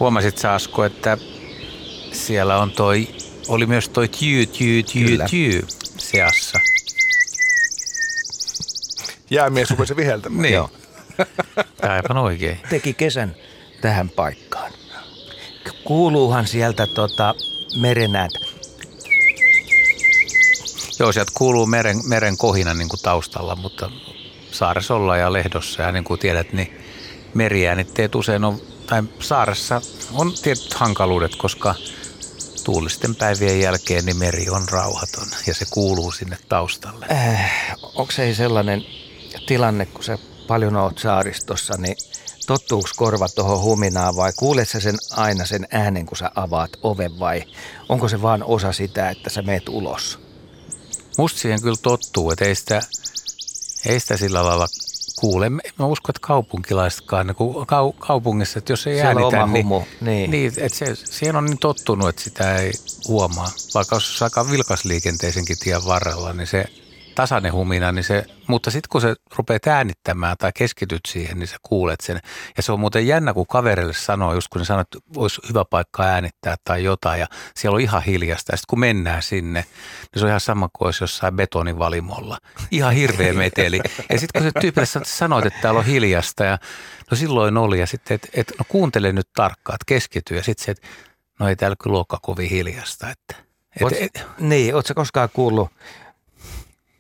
[0.03, 1.18] Huomasit Saasko, että
[2.12, 3.09] siellä on toi,
[3.48, 5.66] oli myös toi tjy, tjy, tjy, tjy
[5.98, 6.59] seassa.
[9.30, 10.42] Jäämies rupesi viheltämään.
[10.42, 10.55] niin.
[10.55, 10.70] Joo.
[11.82, 12.61] Aivan oikein.
[12.70, 13.36] Teki kesän
[13.80, 14.72] tähän paikkaan.
[15.84, 17.34] Kuuluuhan sieltä tota
[17.80, 18.32] merenäät.
[20.98, 23.90] Joo, sieltä kuuluu meren, meren kohina niin kuin taustalla, mutta
[24.50, 26.78] saaressa ollaan ja lehdossa ja niin kuin tiedät, niin
[27.34, 28.61] meriäänitteet usein on,
[28.93, 29.80] tai saaressa
[30.12, 31.74] on tietyt hankaluudet, koska
[32.64, 37.07] tuulisten päivien jälkeen niin meri on rauhaton ja se kuuluu sinne taustalle.
[37.11, 37.53] Äh,
[37.95, 38.84] onko se sellainen
[39.47, 41.97] tilanne, kun sä paljon oot saaristossa, niin
[42.47, 47.18] tottuuko korvat tuohon huminaan vai kuulet sä sen aina sen äänen, kun sä avaat oven
[47.18, 47.45] vai
[47.88, 50.18] onko se vaan osa sitä, että sä meet ulos?
[51.18, 52.82] Musta siihen kyllä tottuu, että ei sitä,
[53.86, 54.68] ei sitä sillä lailla
[55.23, 55.51] kuule.
[55.51, 57.66] Mä uskon, että kaupunkilaisetkaan, niin kuin
[57.99, 59.66] kaupungissa, että jos ei Siellä äänitä, niin,
[60.01, 60.31] niin.
[60.31, 62.73] niin että se, siihen on niin tottunut, että sitä ei
[63.09, 63.49] huomaa.
[63.75, 66.64] Vaikka jos aika vilkasliikenteisenkin tien varrella, niin se
[67.14, 71.56] tasainen humina, niin se, mutta sitten kun se rupeat äänittämään tai keskityt siihen, niin sä
[71.62, 72.20] kuulet sen.
[72.56, 75.64] Ja se on muuten jännä, kun kaverille sanoo, just kun ne sanoo, että olisi hyvä
[75.64, 78.52] paikka äänittää tai jotain, ja siellä on ihan hiljasta.
[78.52, 82.38] Ja sitten kun mennään sinne, niin se on ihan sama kuin olisi jossain betonivalimolla.
[82.70, 83.80] Ihan hirveä meteli.
[84.10, 86.58] Ja sitten kun se tyypille sanoit, että täällä on hiljasta, ja
[87.10, 90.64] no silloin oli, ja sitten, että et, no kuuntele nyt tarkkaan, että keskity, ja sitten
[90.64, 90.88] se, että
[91.40, 93.10] no ei täällä kyllä olekaan kovin hiljasta.
[93.10, 93.34] Että,
[93.76, 95.70] et, Oot, et, niin, ootko koskaan kuullut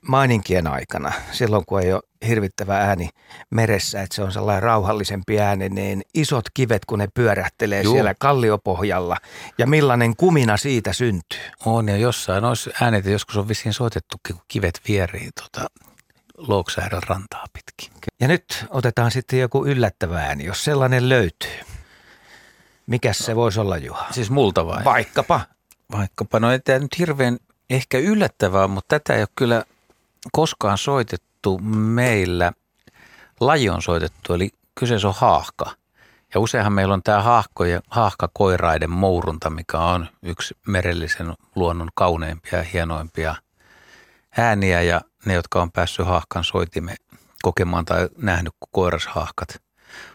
[0.08, 3.08] maininkien aikana, silloin kun ei ole hirvittävä ääni
[3.50, 7.92] meressä, että se on sellainen rauhallisempi ääni, niin isot kivet, kun ne pyörähtelee Juu.
[7.94, 9.16] siellä kalliopohjalla
[9.58, 11.40] ja millainen kumina siitä syntyy.
[11.66, 15.70] On ja jossain olisi äänet, joskus on vissiin soitettukin, kun kivet vierii tota,
[16.38, 18.10] Louksäädän rantaa pitkin.
[18.20, 21.60] Ja nyt otetaan sitten joku yllättävä ääni, jos sellainen löytyy.
[22.86, 24.06] Mikäs se voisi olla, Juha?
[24.10, 24.84] Siis multa vai?
[24.84, 25.40] Vaikkapa.
[25.92, 26.40] Vaikkapa.
[26.40, 27.38] No ei tämä nyt hirveän
[27.70, 29.64] ehkä yllättävää, mutta tätä ei ole kyllä
[30.32, 32.52] koskaan soitettu meillä.
[33.40, 35.70] Laji on soitettu, eli kyseessä on haahka.
[36.34, 42.58] Ja useinhan meillä on tämä haahko ja haahkakoiraiden mourunta, mikä on yksi merellisen luonnon kauneimpia
[42.58, 43.34] ja hienoimpia
[44.38, 44.82] ääniä.
[44.82, 46.96] Ja ne, jotka on päässyt haahkan soitimme
[47.42, 49.62] kokemaan tai nähnyt, kun koirashaahkat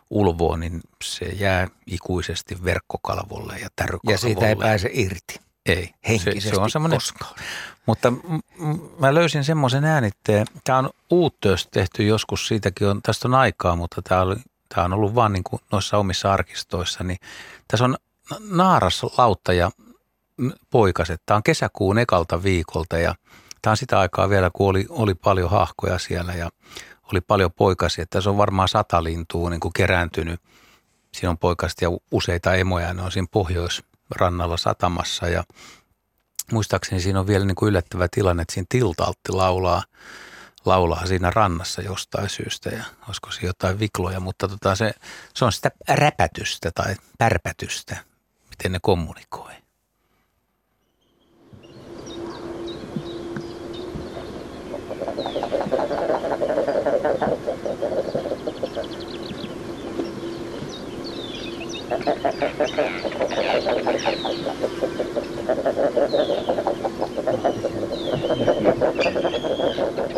[0.10, 4.12] ulvoo, niin se jää ikuisesti verkkokalvolle ja tärkykalvolle.
[4.12, 5.40] Ja siitä ei pääse irti.
[5.66, 5.94] Ei.
[6.08, 7.36] Henkisesti se, se on semmoinen, koskaan.
[7.88, 8.14] Mutta
[9.00, 10.46] mä löysin semmoisen äänitteen.
[10.64, 14.36] Tämä on uuttööstä tehty joskus, siitäkin on, tästä on aikaa, mutta tämä, oli,
[14.76, 17.04] tämä on ollut vaan niin kuin noissa omissa arkistoissa.
[17.04, 17.18] Niin
[17.68, 17.98] tässä on
[18.50, 19.72] naaras lautta ja
[20.70, 21.22] poikaset.
[21.26, 23.16] Tämä on kesäkuun ekalta viikolta ja
[23.62, 26.50] tämä on sitä aikaa vielä, kun oli, oli paljon hahkoja siellä ja
[27.12, 28.06] oli paljon poikasia.
[28.10, 30.42] Tässä on varmaan sata lintua niin kuin kerääntynyt.
[31.14, 35.44] Siinä on poikaset ja useita emoja, ne on siinä pohjoisrannalla satamassa ja
[36.52, 39.84] muistaakseni siinä on vielä niin kuin yllättävä tilanne, että siinä tiltaltti laulaa,
[40.66, 44.92] laulaa siinä rannassa jostain syystä ja olisiko se jotain vikloja, mutta tota se,
[45.34, 47.98] se on sitä räpätystä tai pärpätystä,
[48.50, 49.52] miten ne kommunikoi.
[65.48, 65.64] Kyllä
[66.18, 67.88] よろしくお願いしま
[69.02, 70.17] す。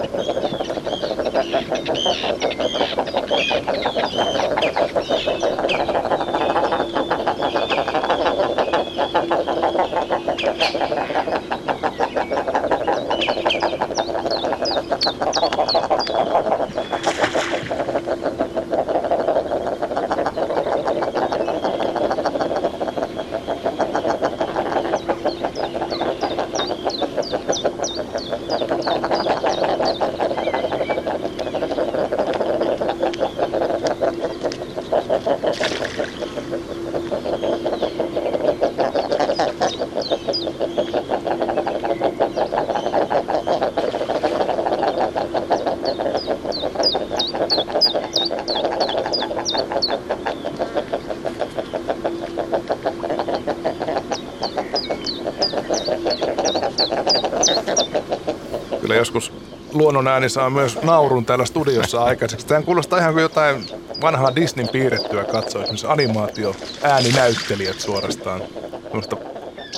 [59.93, 62.47] Luonnon ääni saa myös naurun täällä studiossa aikaiseksi.
[62.47, 63.65] Tämä kuulostaa ihan kuin jotain
[64.01, 68.41] vanhaa Disneyn piirrettyä katsoa, missä animaatio ääninäyttelijät suorastaan
[68.83, 69.17] semmoista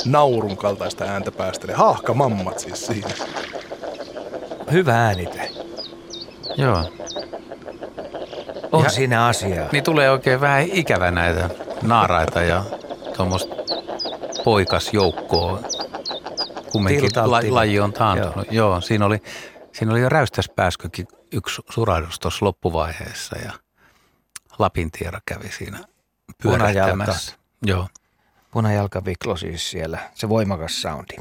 [0.06, 1.76] naurun kaltaista ääntä päästelee.
[1.76, 3.10] Haahka mammat siis siinä.
[4.72, 5.52] Hyvä äänite.
[6.58, 6.84] Joo.
[8.72, 9.68] On Ja- siinä asiaa.
[9.72, 11.50] Niin tulee oikein vähän ikävä näitä
[11.82, 12.64] naaraita ja
[13.18, 13.56] tuommoista
[14.44, 15.60] poikasjoukkoa.
[16.72, 18.36] Kumminkin la, laji on taantunut.
[18.52, 18.70] Joo.
[18.70, 19.22] Joo, siinä oli,
[19.82, 23.54] siinä oli jo räystäspääskökin yksi surahdus tuossa loppuvaiheessa ja
[24.60, 25.80] Lapintiera kävi siinä
[26.44, 27.36] pyörähtämässä.
[27.66, 27.88] Joo.
[28.52, 31.16] Punajalkaviklo siis siellä, se voimakas soundi.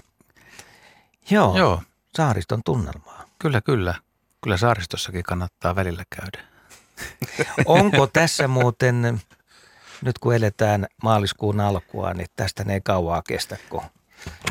[1.31, 1.83] Joo, Joo.
[2.17, 3.25] Saariston tunnelmaa.
[3.39, 3.95] kyllä, kyllä.
[4.43, 6.49] Kyllä saaristossakin kannattaa välillä käydä.
[7.67, 9.21] Onko tässä muuten,
[10.03, 13.83] nyt kun eletään maaliskuun alkua, niin tästä ne ei kauaa kestä, kun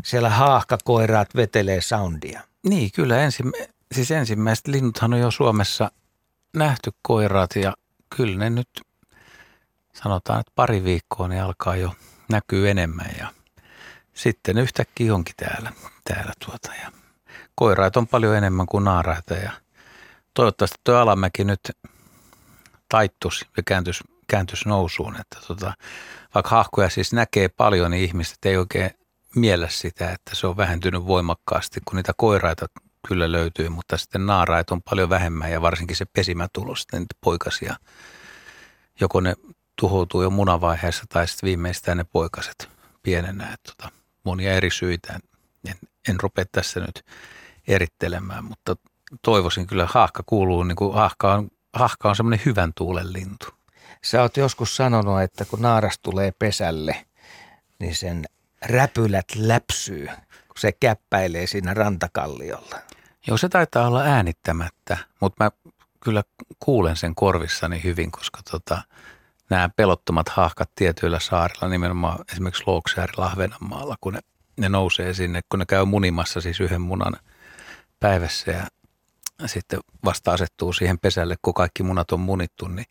[0.04, 2.40] siellä haahkakoiraat vetelee soundia.
[2.62, 3.52] Niin, kyllä ensimmä,
[3.94, 5.90] siis ensimmäiset linnuthan on jo Suomessa
[6.56, 7.74] nähty koiraat ja
[8.16, 8.68] kyllä ne nyt
[9.92, 11.94] sanotaan, että pari viikkoa niin alkaa jo
[12.28, 13.28] näkyy enemmän ja
[14.14, 15.72] sitten yhtäkkiä onkin täällä,
[16.04, 16.92] täällä tuota ja
[17.54, 19.52] koiraat on paljon enemmän kuin naaraita ja
[20.34, 21.60] toivottavasti tuo alamäki nyt
[22.88, 25.72] taittus ja kääntys, kääntys nousuun, että tota,
[26.34, 28.90] vaikka hahkoja siis näkee paljon, niin ihmiset ei oikein
[29.36, 32.66] miellä sitä, että se on vähentynyt voimakkaasti, kun niitä koiraita
[33.08, 37.76] kyllä löytyy, mutta sitten naaraita on paljon vähemmän ja varsinkin se pesimätulo sitten poikasia.
[39.00, 39.34] Joko ne
[39.76, 42.68] tuhoutuu jo munavaiheessa tai sitten viimeistään ne poikaset
[43.02, 43.56] pienenä.
[43.62, 43.92] Tota,
[44.24, 45.20] monia eri syitä.
[45.68, 45.76] En,
[46.08, 47.04] en rupea tässä nyt
[47.68, 48.76] erittelemään, mutta
[49.22, 53.46] toivoisin kyllä, haahka kuuluu, niin kuin haahka on, haahka on semmoinen hyvän tuulen lintu.
[54.04, 57.06] Sä oot joskus sanonut, että kun naaras tulee pesälle,
[57.78, 58.24] niin sen
[58.62, 60.06] räpylät läpsyy,
[60.48, 62.89] kun se käppäilee siinä rantakalliolla.
[63.26, 65.50] Joo, se taitaa olla äänittämättä, mutta mä
[66.00, 66.22] kyllä
[66.60, 68.82] kuulen sen korvissani hyvin, koska tota,
[69.50, 74.20] nämä pelottomat haahkat tietyillä saarilla, nimenomaan esimerkiksi Louksääri Lahvenanmaalla, kun ne,
[74.56, 77.16] ne nousee sinne, kun ne käy munimassa siis yhden munan
[78.00, 78.66] päivässä ja
[79.46, 82.86] sitten vasta asettuu siihen pesälle, kun kaikki munat on munittu, niin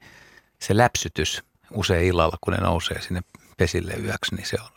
[0.62, 3.22] se läpsytys usein illalla, kun ne nousee sinne
[3.58, 4.70] pesille yöksi, niin se on,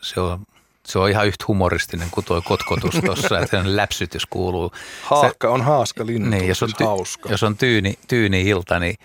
[0.00, 0.46] se on
[0.88, 4.72] se on ihan yhtä humoristinen kuin tuo kotkotus tuossa, että läpsytys kuuluu.
[5.02, 7.28] Haakka on haaska lintu, niin, jos on, ty- hauska.
[7.30, 8.96] jos on tyyni, tyyni ilta, niin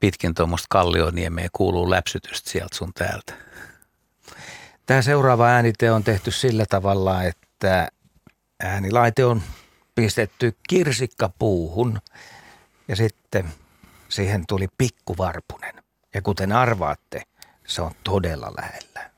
[0.00, 3.34] pitkin tuommoista kallioniemeä kuuluu läpsytystä sieltä sun täältä.
[4.86, 7.88] Tämä seuraava äänite on tehty sillä tavalla, että
[8.62, 9.42] äänilaite on
[9.94, 11.98] pistetty kirsikkapuuhun
[12.88, 13.52] ja sitten
[14.08, 15.74] siihen tuli pikkuvarpunen.
[16.14, 17.22] Ja kuten arvaatte,
[17.66, 19.17] se on todella lähellä.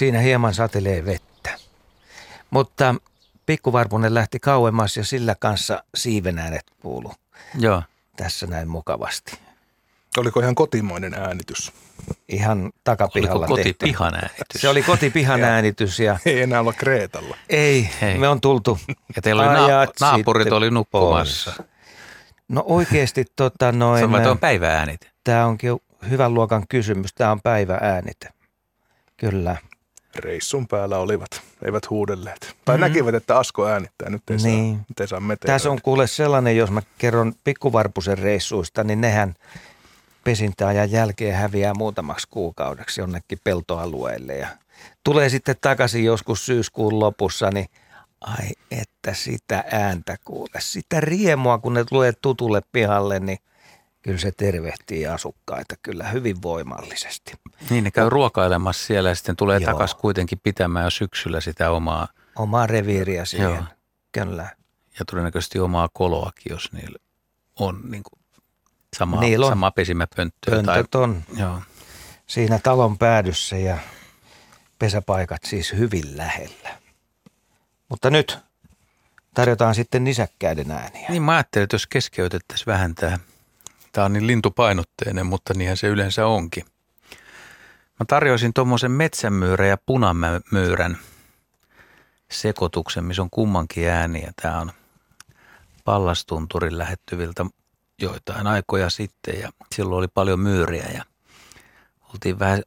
[0.00, 1.50] Siinä hieman satelee vettä.
[2.50, 2.94] Mutta
[3.46, 7.12] pikkuvarpunen lähti kauemmas ja sillä kanssa siivenäänet kuulu.
[7.58, 7.82] Joo.
[8.16, 9.38] Tässä näin mukavasti.
[10.16, 11.72] Oliko ihan kotimainen äänitys?
[12.28, 13.72] Ihan takapihalla Oliko tehty.
[13.72, 14.60] kotipihan äänitys?
[14.60, 17.36] Se oli kotipihan äänitys ja Ei enää olla Kreetalla.
[17.48, 18.18] ei, Hei.
[18.18, 18.78] me on tultu
[19.16, 21.52] Ja teillä oli na- naapurit sitten oli nukkumassa.
[21.56, 21.68] pois.
[22.48, 25.10] No oikeasti tota noin, Sanoin, että on päivääänite.
[25.24, 25.80] tämä onkin
[26.10, 27.14] hyvän luokan kysymys.
[27.14, 28.28] Tämä on päivääänite.
[29.16, 29.56] Kyllä.
[30.16, 31.28] Reissun päällä olivat,
[31.64, 32.56] eivät huudelleet.
[32.64, 32.80] Tai mm.
[32.80, 34.74] näkivät, että Asko äänittää, nyt ei Niin.
[34.74, 35.54] saa, nyt ei saa metelöidä.
[35.54, 39.34] Tässä on kuule sellainen, jos mä kerron pikkuvarpusen reissuista, niin nehän
[40.24, 44.48] pesintäajan jälkeen häviää muutamaksi kuukaudeksi jonnekin peltoalueelle ja
[45.04, 47.66] tulee sitten takaisin joskus syyskuun lopussa, niin
[48.20, 53.38] ai että sitä ääntä kuule, sitä riemua, kun ne tulee tutulle pihalle, niin
[54.02, 57.32] kyllä se tervehtii asukkaita kyllä hyvin voimallisesti.
[57.70, 62.08] Niin, ne käy ruokailemassa siellä ja sitten tulee takaisin kuitenkin pitämään jo syksyllä sitä omaa
[62.36, 63.64] Omaa reviiriä siihen, Joo.
[64.12, 64.48] kyllä.
[64.98, 66.98] ja todennäköisesti omaa koloakin, jos niillä
[67.58, 68.20] on niin kuin
[68.96, 69.52] sama, Niillä on.
[69.52, 70.62] sama pesimäpönttöä.
[70.62, 71.62] Tai, on joo.
[72.26, 73.78] siinä talon päädyssä ja
[74.78, 76.78] pesäpaikat siis hyvin lähellä.
[77.88, 78.38] Mutta nyt
[79.34, 81.06] tarjotaan sitten nisäkkäiden ääniä.
[81.08, 83.18] Niin mä ajattelin, että jos keskeytettäisiin vähän tämä,
[83.92, 86.64] tämä on niin lintupainotteinen, mutta niinhän se yleensä onkin.
[88.00, 90.98] Mä tarjoisin tuommoisen metsämyyrän ja punamyyrän
[92.30, 94.32] sekoituksen, missä on kummankin ääniä.
[94.42, 94.72] Tämä on
[95.84, 97.46] Pallastunturin lähettyviltä
[98.02, 101.04] joitain aikoja sitten ja silloin oli paljon myyriä ja
[102.12, 102.62] oltiin vähän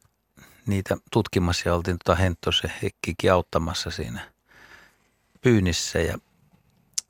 [0.66, 4.32] niitä tutkimassa ja oltiin tuota Henttosen Hekkikin auttamassa siinä
[5.40, 6.18] pyynnissä ja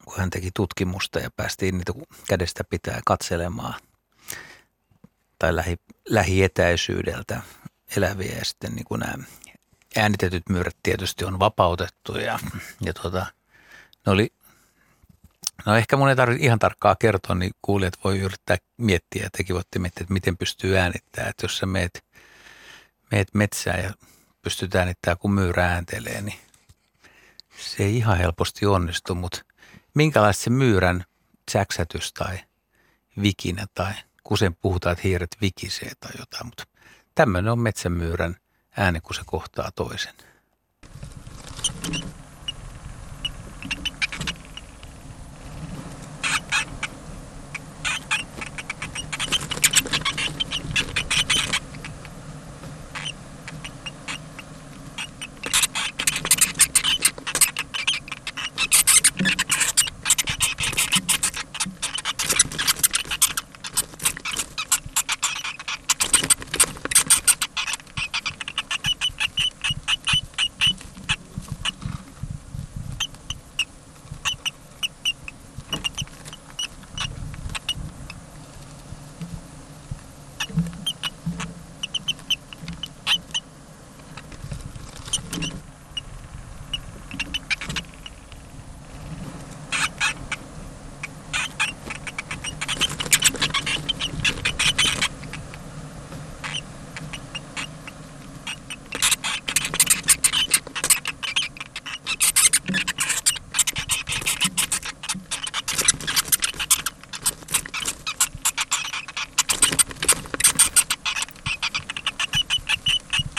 [0.05, 1.93] kun hän teki tutkimusta ja päästiin niitä
[2.29, 3.75] kädestä pitää katselemaan.
[5.45, 5.77] Tai lähi,
[6.09, 7.43] lähietäisyydeltä
[7.97, 9.15] eläviä ja sitten niin kuin nämä
[9.97, 12.39] äänitetyt myyrät tietysti on vapautettu ja,
[12.81, 13.27] ja tota,
[14.07, 14.33] ne oli,
[15.67, 19.55] no ehkä mun ei tarvitse ihan tarkkaa kertoa, niin kuulijat voi yrittää miettiä ja tekin
[19.55, 22.05] voitte miettiä, että miten pystyy äänittämään, että jos sä meet,
[23.11, 23.95] meet metsään ja
[24.43, 26.39] pystyt äänittämään, kun myyrä ääntelee, niin
[27.59, 29.43] se ei ihan helposti onnistu, mutta
[29.95, 31.05] minkälaista se myyrän
[31.51, 32.39] säksätys tai
[33.23, 33.93] vikinä tai
[34.31, 36.65] usein puhutaan, että hiiret vikisee tai jotain, mutta
[37.15, 38.37] tämmöinen on metsämyyrän
[38.77, 40.15] ääni, kun se kohtaa toisen.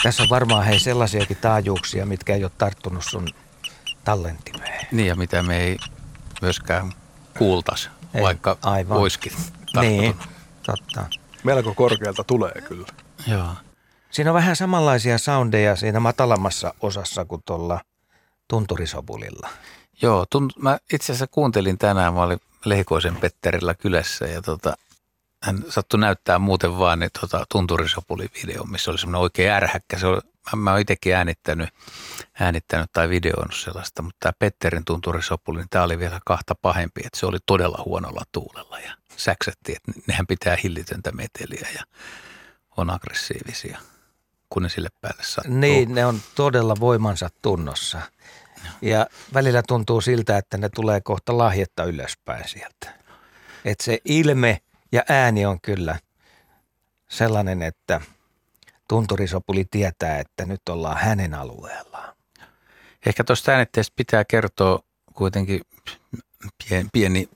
[0.06, 3.28] Tässä on varmaan hei sellaisiakin taajuuksia, mitkä ei ole tarttunut sun
[4.04, 4.86] tallentimeen.
[4.92, 5.76] Niin ja mitä me ei
[6.42, 6.92] myöskään
[7.38, 8.98] kuultas, Ei, vaikka aivan.
[8.98, 9.32] voisikin
[9.80, 10.86] Niin, tarttunut.
[10.94, 11.06] totta.
[11.44, 12.86] Melko korkealta tulee kyllä.
[13.26, 13.48] Joo.
[14.10, 17.80] Siinä on vähän samanlaisia soundeja siinä matalammassa osassa kuin tuolla
[18.48, 19.48] tunturisopulilla.
[20.02, 24.76] Joo, tunt, mä itse asiassa kuuntelin tänään, mä olin Lehikoisen Petterillä kylässä ja tota,
[25.46, 29.98] hän sattui näyttää muuten vaan niin, tota, tunturisopuli-video, missä oli semmoinen oikein ärhäkkä.
[29.98, 30.20] Se oli,
[30.52, 31.68] mä, mä oon itsekin äänittänyt,
[32.40, 37.18] äänittänyt tai videoinut sellaista, mutta tämä Petterin tunturisopuli, niin tämä oli vielä kahta pahempi, että
[37.18, 41.82] se oli todella huonolla tuulella ja säksättiin, että nehän pitää hillitöntä meteliä ja
[42.76, 43.78] on aggressiivisia,
[44.50, 45.54] kun ne sille päälle sattuu.
[45.54, 48.00] Niin, ne on todella voimansa tunnossa.
[48.82, 52.94] Ja välillä tuntuu siltä, että ne tulee kohta lahjetta ylöspäin sieltä.
[53.64, 54.60] Että se ilme
[54.92, 55.98] ja ääni on kyllä
[57.08, 58.00] sellainen, että
[58.88, 62.16] tunturisopuli tietää, että nyt ollaan hänen alueellaan.
[63.06, 64.80] Ehkä tuosta äänitteestä pitää kertoa
[65.14, 65.60] kuitenkin
[66.68, 67.28] pieni, pieni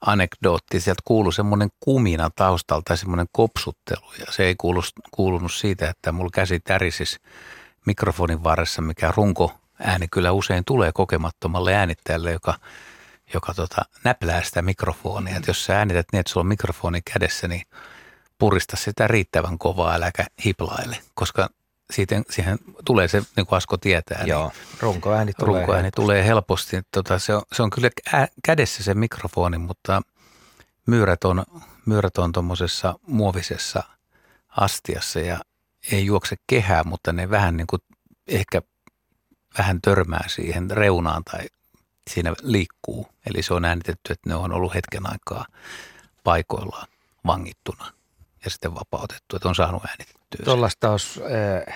[0.00, 0.80] anekdootti.
[0.80, 4.12] Sieltä kuului semmoinen kumina taustalta ja semmoinen kopsuttelu.
[4.18, 7.20] Ja se ei kuulu, kuulunut siitä, että mulla käsi tärisis
[7.86, 12.54] mikrofonin varressa, mikä runko ääni kyllä usein tulee kokemattomalle äänittäjälle, joka,
[13.34, 15.36] joka tota, näplää sitä mikrofonia.
[15.36, 17.62] Et jos sä äänität niin, että sulla on mikrofoni kädessä, niin
[18.38, 21.48] purista sitä riittävän kovaa, äläkä hiplaile, koska
[21.90, 25.46] siitä, siihen tulee se, niin kuin Asko tietää, niin Joo, runkoääni tulee.
[25.58, 25.96] runkoääni helposti.
[26.02, 26.82] tulee helposti.
[26.92, 30.02] Tota, se, on, se on kyllä ä, kädessä se mikrofoni, mutta
[30.86, 31.44] myyrät on,
[31.86, 33.82] myyrät on tuommoisessa muovisessa
[34.56, 35.40] astiassa ja
[35.92, 37.82] ei juokse kehää, mutta ne vähän niin kuin
[38.26, 38.62] ehkä
[39.58, 41.40] vähän törmää siihen reunaan tai
[42.08, 43.08] siinä liikkuu.
[43.26, 45.46] Eli se on äänitetty, että ne on ollut hetken aikaa
[46.24, 46.86] paikoillaan
[47.26, 47.92] vangittuna
[48.44, 50.44] ja sitten vapautettu, että on saanut äänitettyä.
[50.44, 51.20] Tuollaista olisi
[51.68, 51.74] äh,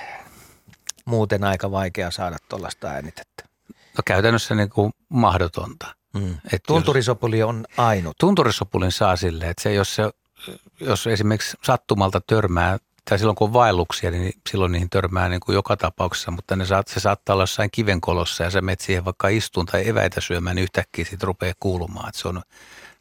[1.05, 3.45] muuten aika vaikea saada tuollaista äänitettä.
[3.69, 5.87] No käytännössä niin kuin mahdotonta.
[6.15, 6.31] Mm.
[6.33, 8.17] Et jos- Tunturisopuli on ainut.
[8.19, 10.03] Tunturisopulin saa silleen, että se, jos, se,
[10.81, 12.79] jos esimerkiksi sattumalta törmää,
[13.09, 16.67] tai silloin kun on vaelluksia, niin silloin niihin törmää niin kuin joka tapauksessa, mutta ne
[16.67, 20.57] saat, se saattaa olla jossain kivenkolossa ja sä menet siihen vaikka istuun tai eväitä syömään,
[20.57, 22.43] niin yhtäkkiä siitä rupeaa kuulumaan, että se on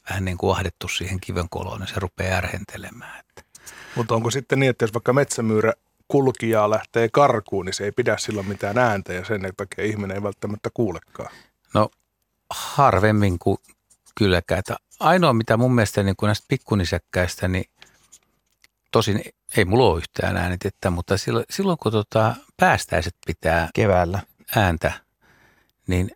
[0.10, 3.20] vähän niin kuin ahdettu siihen kivenkoloon, niin se rupeaa ärhentelemään.
[3.20, 3.44] Että
[3.96, 5.74] Mutta onko sitten niin, että jos vaikka metsämyyrä
[6.08, 10.24] kulkijaa lähtee karkuun, niin se ei pidä silloin mitään ääntä ja sen takia ihminen ei
[10.24, 11.32] välttämättä kuulekaan.
[11.74, 11.90] No
[12.50, 13.58] harvemmin kuin
[14.16, 14.60] kylläkään.
[14.60, 17.66] Että ainoa mitä mun mielestä niin kuin näistä pikkunisäkkäistä, niin
[18.92, 19.22] tosin
[19.58, 24.20] ei mulla ole yhtään äänitettä, mutta silloin, silloin kun tota päästäiset pitää Keväällä.
[24.56, 24.92] ääntä,
[25.88, 26.12] niin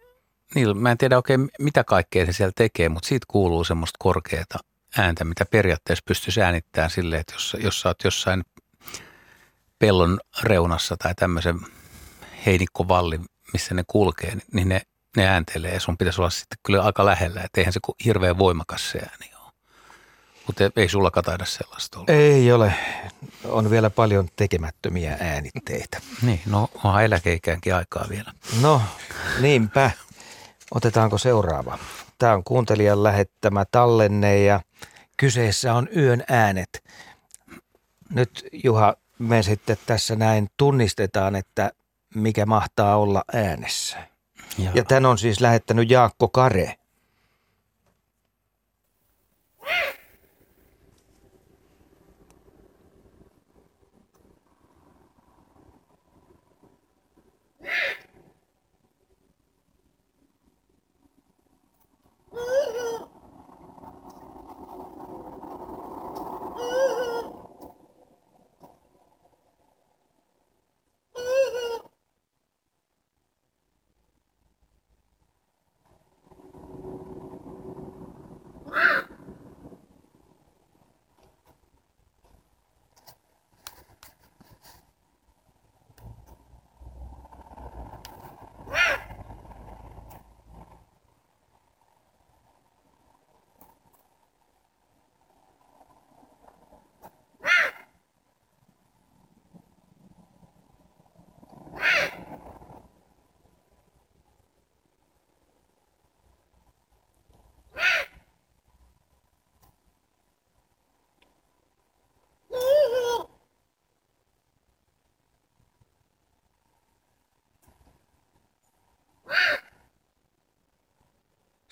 [0.56, 4.60] niillä, mä en tiedä oikein mitä kaikkea se siellä tekee, mutta siitä kuuluu semmoista korkeata
[4.98, 8.44] ääntä, mitä periaatteessa pystyisi äänittämään silleen, että jos, jos sä oot jossain
[9.80, 11.60] pellon reunassa tai tämmöisen
[12.46, 13.20] heinikkovalli,
[13.54, 14.82] missä ne kulkee, niin ne,
[15.18, 18.92] ne ääntelee ja sun pitäisi olla sitten kyllä aika lähellä, että eihän se hirveän voimakas
[18.92, 19.35] se ääni.
[20.48, 22.14] Mutta ei sulla taida sellaista olla.
[22.14, 22.74] Ei ole.
[23.46, 26.02] On vielä paljon tekemättömiä äänitteitä.
[26.22, 28.32] Niin, no onhan eläkeikäänkin aikaa vielä.
[28.62, 28.82] No,
[29.42, 29.92] niinpä.
[30.72, 31.78] Otetaanko seuraava?
[32.18, 34.62] Tämä on kuuntelijan lähettämä tallenne ja
[35.18, 36.84] kyseessä on yön äänet.
[38.10, 41.72] Nyt Juha, me sitten tässä näin tunnistetaan, että
[42.16, 43.98] mikä mahtaa olla äänessä.
[44.58, 46.76] Ja, Ja tän on siis lähettänyt Jaakko Kare.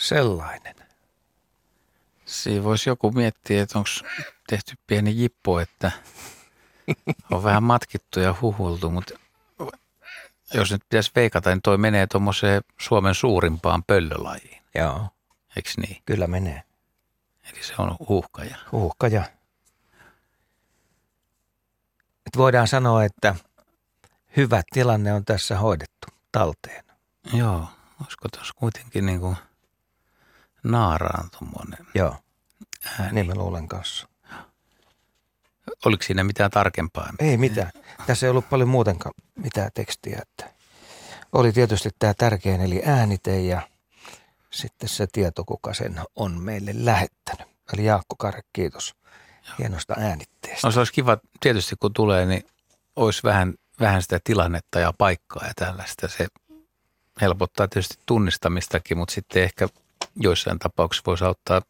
[0.03, 0.75] Sellainen.
[2.25, 3.89] Siinä voisi joku miettiä, että onko
[4.47, 5.91] tehty pieni jippo, että
[7.31, 9.13] on vähän matkittu ja huhultu, mutta
[10.53, 15.07] jos nyt pitäisi veikata, niin toi menee tuommoiseen Suomen suurimpaan pöllölajiin, Joo,
[15.55, 16.01] eikö niin?
[16.05, 16.63] kyllä menee.
[17.53, 18.57] Eli se on huuhkaja.
[18.71, 19.23] Uhkaja.
[22.27, 23.35] Et voidaan sanoa, että
[24.37, 26.85] hyvä tilanne on tässä hoidettu talteen.
[27.33, 27.67] Joo,
[28.01, 29.37] olisiko tuossa kuitenkin niin kuin
[30.63, 32.15] naaraan tuommoinen Joo,
[32.99, 33.13] ääni.
[33.13, 34.07] niin mä luulen kanssa.
[35.85, 37.13] Oliko siinä mitään tarkempaa?
[37.19, 37.71] Ei mitään.
[38.07, 40.19] Tässä ei ollut paljon muutenkaan mitään tekstiä.
[40.21, 40.53] Että
[41.31, 43.61] oli tietysti tämä tärkein eli äänite ja
[44.51, 47.47] sitten se tieto, kuka sen on meille lähettänyt.
[47.73, 48.95] Eli Jaakko Karre, kiitos
[49.59, 50.67] hienosta äänitteestä.
[50.67, 52.45] No se olisi kiva, tietysti kun tulee, niin
[52.95, 56.07] olisi vähän, vähän sitä tilannetta ja paikkaa ja tällaista.
[56.07, 56.27] Se
[57.21, 59.67] helpottaa tietysti tunnistamistakin, mutta sitten ehkä
[60.15, 61.61] joissain tapauksissa voisi auttaa,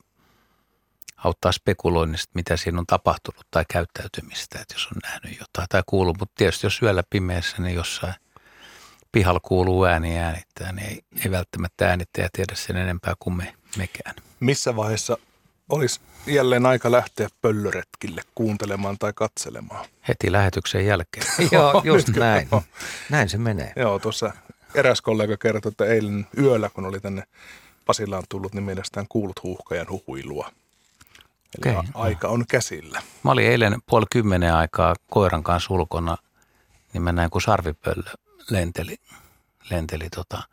[1.17, 6.19] auttaa spekuloinnista, mitä siinä on tapahtunut tai käyttäytymistä, että jos on nähnyt jotain tai kuullut.
[6.19, 8.13] Mutta tietysti jos yöllä pimeässä, niin jossain
[9.11, 14.15] pihalla kuuluu ääni äänittää, niin ei, ei välttämättä äänittäjä tiedä sen enempää kuin me, mekään.
[14.39, 15.17] Missä vaiheessa
[15.69, 19.85] olisi jälleen aika lähteä pöllöretkille kuuntelemaan tai katselemaan?
[20.07, 21.25] Heti lähetyksen jälkeen.
[21.51, 22.47] Joo, just näin.
[23.09, 23.73] Näin se menee.
[23.75, 24.33] Joo, tuossa
[24.75, 27.23] eräs kollega kertoi, että eilen yöllä, kun oli tänne
[27.85, 30.51] Pasilaan tullut, niin mielestään kuulut huuhkajan huhuilua.
[31.65, 33.01] Eli a- aika on käsillä.
[33.23, 36.17] Mä olin eilen puoli kymmenen aikaa koiran kanssa ulkona,
[36.93, 38.11] niin mä näin, kun sarvipöllö
[38.49, 38.95] lenteli,
[39.69, 40.43] lenteli tota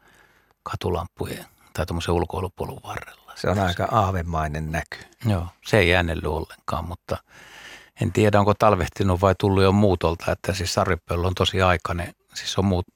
[0.62, 3.32] katulampujen tai tuommoisen ulkoilupolun varrella.
[3.36, 4.98] Se on aika aavemainen näky.
[5.26, 7.16] Joo, se ei äänellyt ollenkaan, mutta
[8.00, 12.14] en tiedä, onko talvehtinut vai tullut jo muutolta, että siis sarvipöllö on tosi aikainen.
[12.34, 12.86] Siis on muut,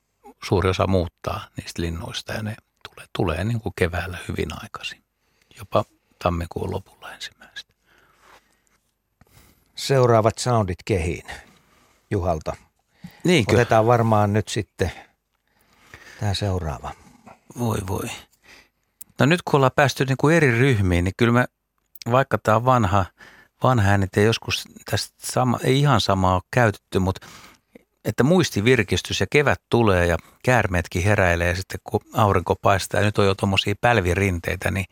[0.44, 2.56] suuri osa muuttaa niistä linnuista ja ne
[2.94, 5.04] tulee, tulee niin kuin keväällä hyvin aikaisin,
[5.58, 5.84] jopa
[6.22, 7.74] tammikuun lopulla ensimmäistä.
[9.74, 11.24] Seuraavat soundit kehiin
[12.10, 12.56] Juhalta.
[13.24, 13.52] Niinkö?
[13.54, 14.92] Otetaan varmaan nyt sitten
[16.20, 16.92] tämä seuraava.
[17.58, 18.10] Voi voi.
[19.18, 21.44] No nyt kun ollaan päästy niin kuin eri ryhmiin, niin kyllä me,
[22.10, 23.04] vaikka tämä on vanha,
[23.62, 27.26] vanha äänite joskus tästä sama, ei ihan samaa ole käytetty, mutta
[28.04, 33.18] että muistivirkistys ja kevät tulee ja käärmeetkin heräilee ja sitten kun aurinko paistaa ja nyt
[33.18, 34.86] on jo tuommoisia pälvirinteitä, niin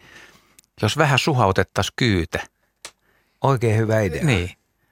[0.83, 2.41] jos vähän suhautettaisiin kyytä,
[3.43, 4.25] Oikein hyvä idea.
[4.25, 4.51] niin.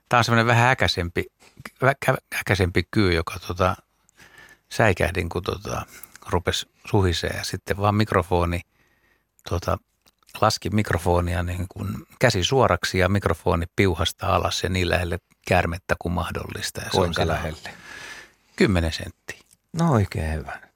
[0.09, 1.25] Tämä on semmoinen vähän äkäisempi,
[1.85, 3.75] vä- äkäisempi kyy, joka tota,
[4.71, 5.85] säikähdin, kun tota,
[6.29, 8.61] rupesi suhisee ja sitten vaan mikrofoni,
[9.49, 9.77] tota,
[10.41, 11.87] laski mikrofonia niin kuin
[12.19, 15.17] käsi suoraksi ja mikrofoni piuhasta alas ja niin lähelle
[15.47, 16.81] käärmettä kuin mahdollista.
[16.81, 17.69] Ja Kuinka lähelle?
[18.61, 19.39] 10 senttiä.
[19.79, 20.70] No oikein hyvä.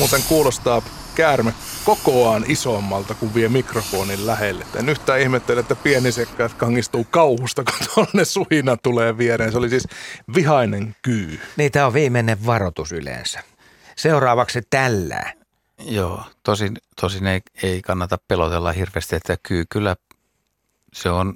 [0.00, 0.82] Muuten kuulostaa
[1.14, 1.54] käärme
[1.84, 4.64] kokoaan isommalta, kun vie mikrofonin lähelle.
[4.76, 9.52] En yhtään ihmettele, että pieni sekkaat kangistuu kauhusta, kun tuonne suhina tulee viereen.
[9.52, 9.86] Se oli siis
[10.34, 11.40] vihainen kyy.
[11.56, 13.40] Niin, tämä on viimeinen varoitus yleensä.
[13.96, 15.32] Seuraavaksi tällä.
[15.78, 19.96] Joo, tosin, tosin ei, ei kannata pelotella hirveästi, että kyy kyllä
[20.92, 21.34] se on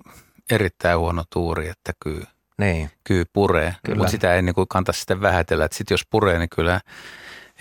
[0.51, 2.23] erittäin huono tuuri, että kyy,
[2.59, 2.91] Niin.
[3.05, 3.77] kyy puree.
[3.89, 5.65] Mutta sitä ei niin kuin kannata sitten vähätellä.
[5.65, 6.81] Että sitten jos puree, niin kyllä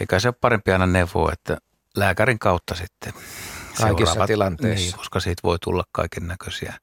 [0.04, 1.58] eikä se ole parempi aina neuvoa, että
[1.96, 3.14] lääkärin kautta sitten
[3.78, 4.86] Kaikissa tilanteissa.
[4.86, 6.74] Niin, koska siitä voi tulla kaiken näköisiä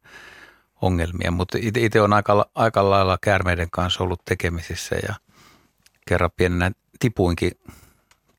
[0.83, 1.31] ongelmia.
[1.31, 5.15] Mutta itse on aika, aika lailla käärmeiden kanssa ollut tekemisissä ja
[6.09, 7.53] kerran pienenä tipuinkin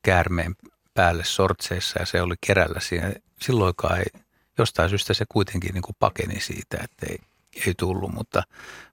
[0.02, 0.56] käärmeen
[0.94, 3.12] päälle sortseissa ja se oli kerällä siinä.
[3.40, 4.20] Silloinkaan ei,
[4.58, 7.18] jostain syystä se kuitenkin niin kuin pakeni siitä, että ei,
[7.66, 8.42] ei tullut, mutta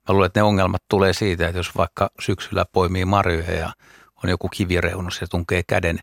[0.08, 3.74] mä luulen, että ne ongelmat tulee siitä, että jos vaikka syksyllä poimii marjoja ja
[4.24, 6.00] on joku kivireunus ja tunkee käden,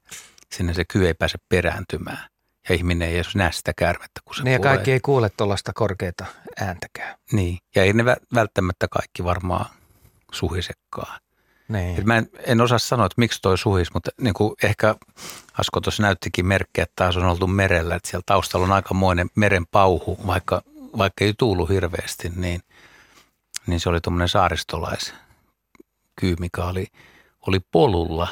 [0.53, 2.29] sinne se kyy ei pääse perääntymään
[2.69, 4.73] ja ihminen ei edes näe sitä käärmettä, kun se Niin ja puree.
[4.75, 6.25] kaikki ei kuule tuollaista korkeata
[6.61, 7.19] ääntäkään.
[7.33, 9.67] Niin, ja ei ne vä- välttämättä kaikki varmaan
[10.33, 11.21] suhisekkaan.
[11.69, 11.99] Niin.
[11.99, 14.95] Et mä en, en osaa sanoa, että miksi toi suhis, mutta niin kuin ehkä
[15.59, 19.67] Asko tuossa näyttikin merkkejä, että taas on oltu merellä, että siellä taustalla on aikamoinen meren
[19.71, 20.63] pauhu, vaikka,
[20.99, 22.61] vaikka ei tuulu hirveästi, niin,
[23.67, 26.87] niin se oli tuommoinen saaristolaiskyy, mikä oli,
[27.47, 28.29] oli polulla,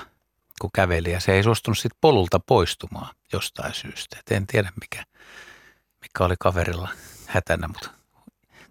[0.60, 4.16] kun käveli ja se ei suostunut sitten polulta poistumaan jostain syystä.
[4.18, 5.04] Et en tiedä, mikä,
[6.02, 6.88] mikä oli kaverilla
[7.26, 7.90] hätänä, mutta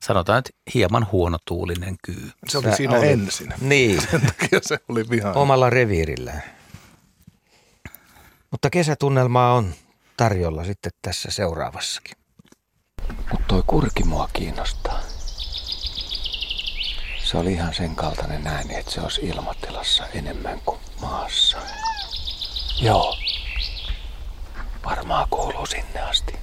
[0.04, 2.32] sanotaan, että hieman huonotuulinen kyy.
[2.48, 3.54] Se oli Sä siinä olit- ensin.
[3.62, 5.42] Niin, Sen takia se oli vihainen.
[5.42, 6.44] omalla reviirillään.
[8.52, 9.74] Mutta kesätunnelmaa on
[10.18, 12.18] tarjolla sitten tässä seuraavassakin.
[13.32, 15.00] Mutta toi kurki mua kiinnostaa.
[17.34, 21.58] Se oli ihan sen kaltainen ääni, että se olisi ilmatilassa enemmän kuin maassa.
[22.82, 23.18] Joo.
[24.86, 26.40] Varmaan kuuluu sinne asti.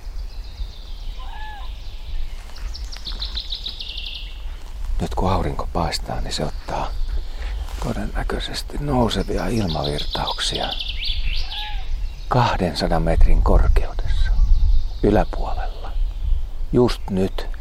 [5.01, 6.91] Nyt kun aurinko paistaa, niin se ottaa
[7.85, 10.71] todennäköisesti nousevia ilmavirtauksia
[12.29, 14.31] 200 metrin korkeudessa
[15.03, 15.93] yläpuolella.
[16.73, 17.60] Just nyt.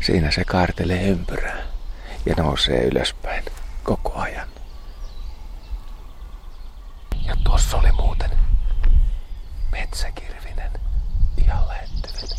[0.00, 1.62] Siinä se kaartelee ympyrää
[2.26, 3.44] ja nousee ylöspäin
[3.82, 4.48] koko ajan.
[7.26, 8.30] Ja tuossa oli muuten
[9.72, 10.70] metsäkirvinen
[11.36, 12.36] ihan lähettyvillä.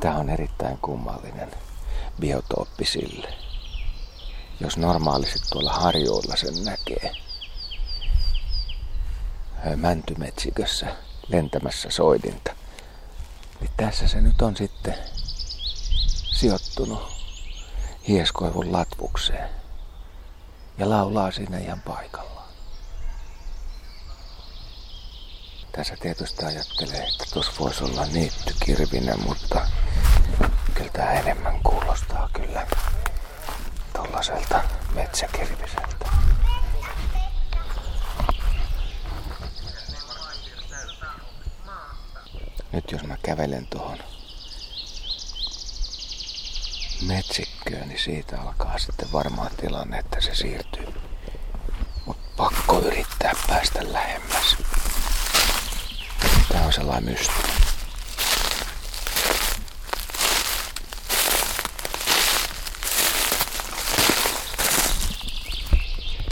[0.00, 1.50] Tämä on erittäin kummallinen
[2.82, 3.34] biotooppi sille.
[4.60, 7.12] Jos normaalisti tuolla harjoilla sen näkee,
[9.76, 10.86] mäntymetsikössä
[11.28, 12.56] lentämässä soidinta,
[13.60, 14.94] niin tässä se nyt on sitten
[16.32, 17.12] sijoittunut
[18.08, 19.50] hieskoivun latvukseen
[20.78, 22.48] ja laulaa siinä ihan paikallaan.
[25.72, 29.66] Tässä tietysti ajattelee, että tuossa voisi olla niittykirvinen, mutta
[30.92, 32.66] tämä enemmän kuulostaa kyllä
[33.92, 34.62] tollaselta
[34.94, 36.06] metsäkirviseltä.
[42.72, 43.98] Nyt jos mä kävelen tuohon
[47.06, 50.94] metsikköön, niin siitä alkaa sitten varmaan tilanne, että se siirtyy.
[52.06, 54.56] Mut pakko yrittää päästä lähemmäs.
[56.52, 57.61] Tää on sellainen mysteeri.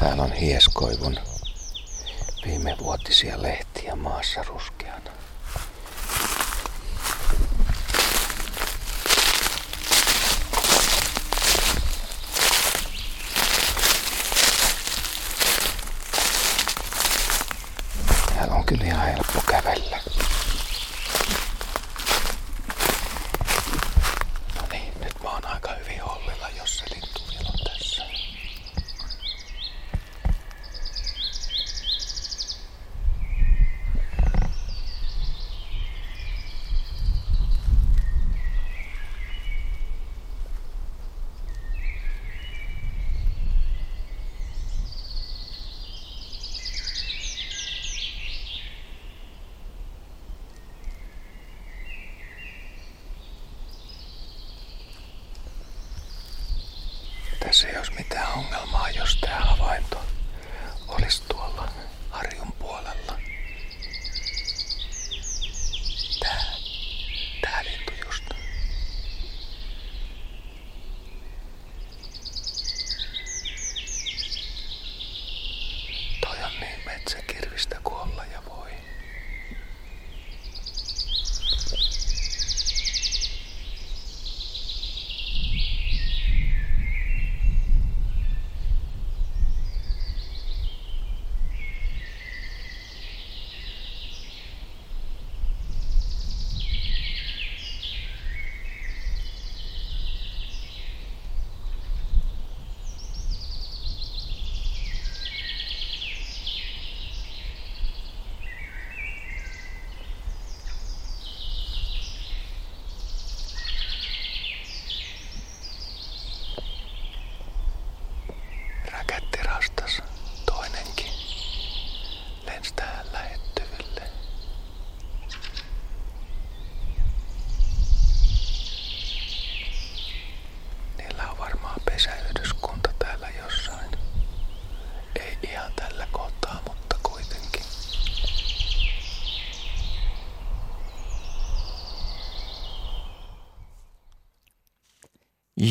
[0.01, 1.17] Täällä on hieskoivun
[2.47, 4.80] viimevuotisia lehtiä maassa ruskeana.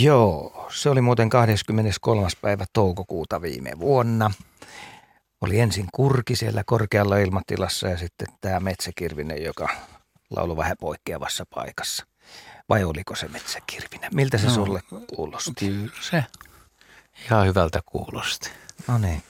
[0.02, 2.28] Joo, se oli muuten 23.
[2.42, 4.32] päivä toukokuuta viime vuonna.
[5.42, 9.70] Oli ensin kurki siellä korkealla ilmatilassa ja sitten tämä metsäkirvinen, joka
[10.30, 12.06] laulu vähän poikkeavassa paikassa.
[12.70, 14.10] Vai oliko se metsäkirvinen?
[14.14, 14.82] Miltä se No, sulle
[15.16, 15.54] kuulosti?
[15.60, 16.24] Kyllä se
[17.26, 18.50] ihan hyvältä kuulosti.
[18.88, 19.24] No niin.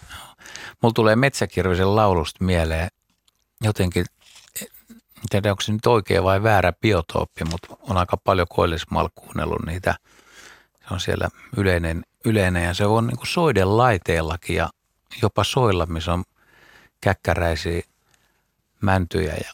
[0.81, 2.89] Mulla tulee metsäkirvisen laulusta mieleen
[3.61, 4.05] jotenkin,
[4.61, 4.67] en
[5.29, 9.95] tiedä onko se nyt oikea vai väärä biotooppi, mutta on aika paljon koillismaalla kuunnellut niitä.
[10.91, 14.69] On siellä yleinen, yleinen ja se on niin kuin soiden laiteellakin ja
[15.21, 16.23] jopa soilla, missä on
[17.01, 17.81] käkkäräisiä
[18.81, 19.51] mäntyjä ja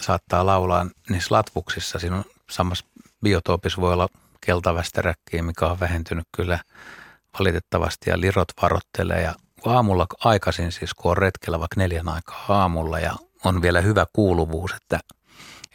[0.00, 1.98] saattaa laulaa niissä latvuksissa.
[1.98, 2.84] Siinä on samassa
[3.22, 4.08] biotoopissa voi olla
[4.40, 6.58] keltavästäräkkiä, mikä on vähentynyt kyllä
[7.38, 9.34] valitettavasti ja lirot varottelee ja
[9.66, 14.72] aamulla aikaisin siis, kun on retkellä vaikka neljän aikaa aamulla ja on vielä hyvä kuuluvuus,
[14.72, 15.00] että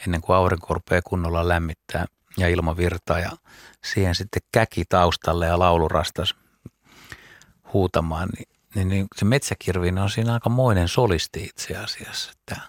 [0.06, 2.06] ennen kuin aurinko rupeaa kunnolla lämmittää
[2.38, 3.32] ja ilma virtaa ja
[3.86, 6.36] siihen sitten käki taustalle ja laulurastas
[7.74, 12.62] huutamaan, niin, niin, niin se metsäkirvinen on siinä aika moinen solisti itse asiassa, että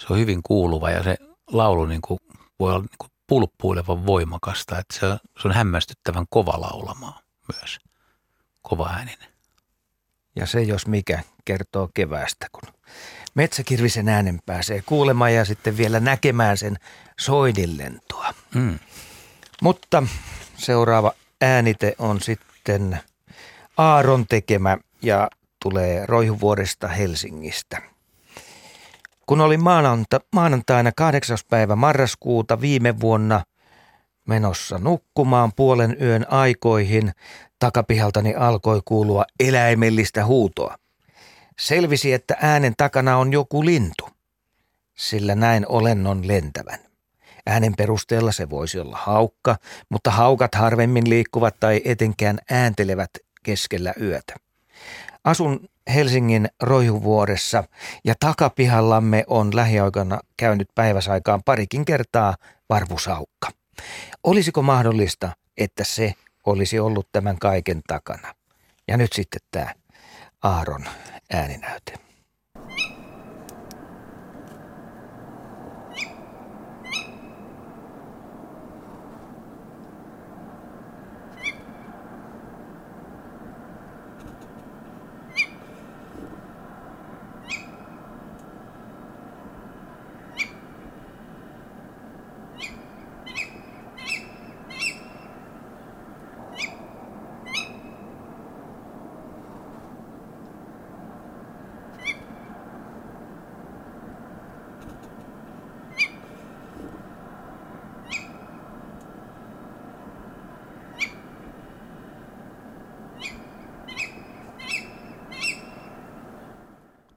[0.00, 1.16] se on hyvin kuuluva ja se
[1.46, 2.20] laulu niin kuin
[2.60, 5.00] voi olla niin kuin pulppuilevan voimakasta, että se,
[5.42, 7.22] se on hämmästyttävän kova laulamaan
[7.52, 7.78] myös,
[8.62, 9.28] kova ääninen.
[10.36, 12.74] Ja se jos mikä kertoo keväästä, kun
[13.34, 16.76] metsäkirvisen äänen pääsee kuulemaan ja sitten vielä näkemään sen
[17.20, 18.34] soidinlentoa.
[18.54, 18.78] Mm.
[19.62, 20.02] Mutta
[20.56, 22.98] seuraava äänite on sitten
[23.76, 25.30] Aaron tekemä ja
[25.62, 27.82] tulee Roihuvuoresta Helsingistä.
[29.26, 31.38] Kun olin maananta, maanantaina 8.
[31.50, 33.42] päivä marraskuuta viime vuonna
[34.28, 37.12] menossa nukkumaan puolen yön aikoihin,
[37.58, 40.76] takapihaltani alkoi kuulua eläimellistä huutoa.
[41.58, 44.08] Selvisi, että äänen takana on joku lintu,
[44.94, 46.78] sillä näin olennon lentävän.
[47.46, 49.56] Äänen perusteella se voisi olla haukka,
[49.88, 53.10] mutta haukat harvemmin liikkuvat tai etenkään ääntelevät
[53.42, 54.34] keskellä yötä.
[55.24, 57.64] Asun Helsingin Roihuvuoressa
[58.04, 62.36] ja takapihallamme on lähiaikana käynyt päiväsaikaan parikin kertaa
[62.68, 63.48] varvusaukka.
[64.24, 66.14] Olisiko mahdollista, että se
[66.46, 68.34] olisi ollut tämän kaiken takana?
[68.88, 69.74] Ja nyt sitten tämä
[70.42, 70.84] Aaron
[71.34, 72.03] ääninäyte.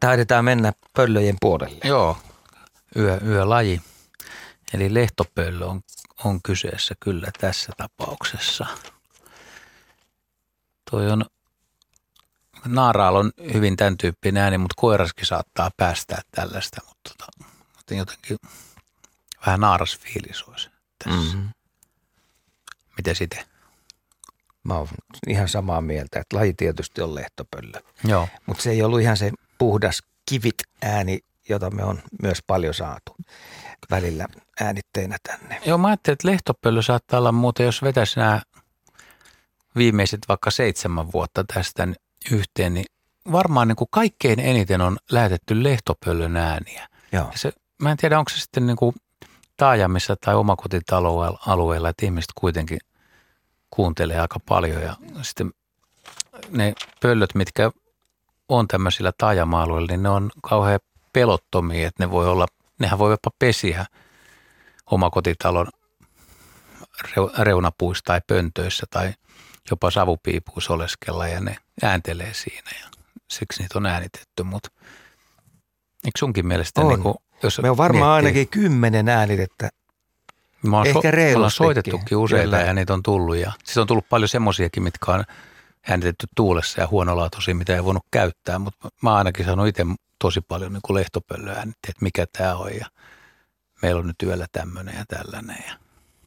[0.08, 1.80] Taidetaan mennä pöllöjen puolelle.
[1.84, 2.18] Joo,
[2.96, 3.82] yö, yölaji.
[4.74, 5.82] Eli lehtopöllö on,
[6.24, 8.66] on kyseessä kyllä tässä tapauksessa.
[10.92, 11.26] Toi on,
[12.66, 18.38] naaraalla on hyvin tämän tyyppinen ääni, mutta koiraskin saattaa päästää tällaista, mutta, tota, mutta jotenkin
[19.46, 20.70] vähän naaras fiilis olisi
[21.04, 21.20] tässä.
[21.20, 21.34] Mm.
[21.34, 21.50] Mm-hmm.
[22.98, 23.46] Miten sitten?
[24.64, 24.88] Mä oon
[25.28, 27.82] ihan samaa mieltä, että laji tietysti on lehtopöllö.
[28.04, 28.28] Joo.
[28.46, 31.20] Mutta se ei ollut ihan se puhdas kivit ääni,
[31.50, 33.16] jota me on myös paljon saatu
[33.92, 34.28] välillä
[34.62, 35.62] äänitteinä tänne.
[35.66, 38.42] Joo, mä ajattelin, että lehtopöllö saattaa olla muuten, jos vetäisi nämä
[39.76, 41.88] viimeiset vaikka seitsemän vuotta tästä
[42.32, 42.86] yhteen, niin
[43.32, 46.88] varmaan niin kuin kaikkein eniten on lähetetty lehtopöllön ääniä.
[47.12, 47.28] Joo.
[47.32, 47.52] Ja se,
[47.82, 48.96] mä en tiedä, onko se sitten niin kuin
[49.58, 52.80] taajamissa tai omakotitaloalueella, että ihmiset kuitenkin
[53.70, 55.52] kuuntelee aika paljon ja sitten
[56.50, 57.72] ne pöllöt, mitkä
[58.50, 60.80] on tämmöisillä taajama-alueilla, niin ne on kauhean
[61.14, 62.46] pelottomia, että ne voi olla,
[62.80, 63.86] nehän voi jopa pesiä
[64.92, 65.68] omakotitalon
[67.40, 69.14] reunapuissa tai pöntöissä tai
[69.72, 72.88] jopa savupiipuissa oleskella ja ne ääntelee siinä ja
[73.28, 74.70] siksi niitä on äänitetty, mutta
[76.06, 76.88] eikö sunkin mielestä On.
[76.88, 79.70] niin kuin, jos Me on varmaan miettii- ainakin kymmenen äänitettä.
[80.64, 82.60] Mä oon Ehkä so, me ollaan soitettukin useita kyllä.
[82.60, 83.36] ja niitä on tullut.
[83.38, 85.24] Ja, siis on tullut paljon semmoisiakin, mitkä on
[85.90, 88.60] äänitetty tuulessa ja huonolaatuisia, mitä ei voinut käyttää.
[88.60, 89.86] Mutta mä oon ainakin saanut itse
[90.20, 92.86] tosi paljon niin lehtopöllöä että mikä tämä on ja
[93.82, 95.64] meillä on nyt yöllä tämmöinen ja tällainen.
[95.68, 95.74] Ja.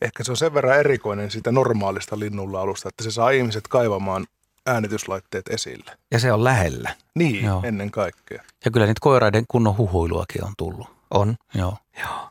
[0.00, 4.26] Ehkä se on sen verran erikoinen siitä normaalista linnunlaulusta, että se saa ihmiset kaivamaan
[4.66, 5.98] äänityslaitteet esille.
[6.10, 6.94] Ja se on lähellä.
[7.14, 7.62] Niin, Joo.
[7.64, 8.42] ennen kaikkea.
[8.64, 10.86] ja kyllä niitä koiraiden kunnon huhuiluakin on tullut.
[11.10, 11.36] On.
[11.54, 11.76] Joo.
[12.00, 12.28] Joo.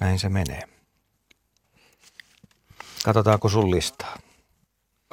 [0.00, 0.62] Näin se menee.
[3.04, 4.18] Katsotaanko sun listaa?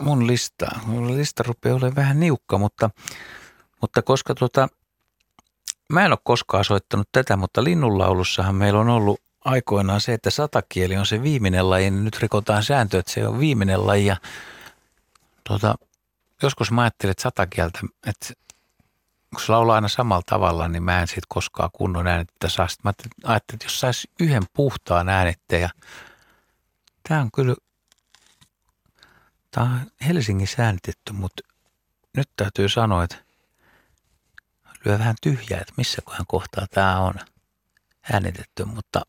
[0.02, 0.80] Mun listaa.
[0.86, 2.90] Mulla lista rupeaa olemaan vähän niukka, mutta,
[3.82, 4.68] mutta koska tota,
[5.90, 10.98] mä en ole koskaan soittanut tätä, mutta linnunlaulussahan meillä on ollut aikoinaan se, että satakieli
[10.98, 14.06] on se viimeinen laji, nyt rikotaan sääntö, että se on viimeinen laji.
[14.06, 14.18] Ja,
[15.44, 15.76] tota,
[16.44, 18.34] joskus mä ajattelin, että satakieltä, että
[19.32, 22.68] kun se laulaa aina samalla tavalla, niin mä en siitä koskaan kunnon äänettä saa.
[22.68, 22.94] Sitten mä
[23.24, 25.70] ajattelin, että jos saisi yhden puhtaan äänetteen ja
[27.08, 27.56] tämä on kyllä
[29.52, 31.44] Tämä on Helsingissä äänitetty, mutta
[32.18, 33.18] nyt täytyy sanoa, että
[34.86, 37.14] lyö vähän tyhjää, että missä kohan kohtaa tämä on
[38.14, 39.02] äänitetty, mutta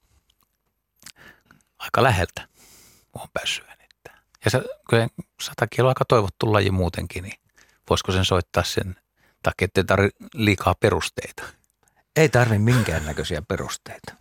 [1.78, 2.48] aika läheltä
[3.15, 4.23] on päässyt äänittämään.
[4.44, 5.09] Ja se, kyllä
[5.40, 7.40] satakin on aika toivottu laji muutenkin, niin
[7.90, 8.97] voisiko sen soittaa sen
[9.43, 11.43] takia, ettei tarvitse liikaa perusteita.
[12.16, 14.15] Ei tarvi minkäännäköisiä perusteita.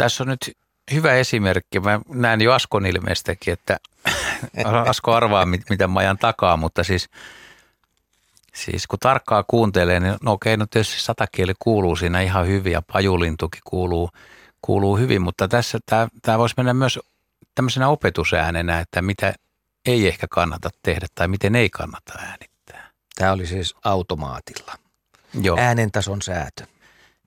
[0.00, 0.56] Tässä on nyt
[0.92, 1.80] hyvä esimerkki.
[1.80, 3.76] Mä näen jo Askon ilmeestäkin, että
[4.88, 7.08] Asko arvaa, mit- mitä mä ajan takaa, mutta siis,
[8.54, 12.82] siis kun tarkkaa kuuntelee, niin no okei, no tietysti satakieli kuuluu siinä ihan hyvin ja
[12.92, 14.10] pajulintukin kuuluu,
[14.62, 15.78] kuuluu hyvin, mutta tässä
[16.22, 16.98] tämä voisi mennä myös
[17.54, 19.34] tämmöisenä opetusäänenä, että mitä
[19.86, 22.90] ei ehkä kannata tehdä tai miten ei kannata äänittää.
[23.14, 24.74] Tämä oli siis automaatilla.
[25.40, 25.58] Joo.
[25.60, 26.66] Äänentason säätö.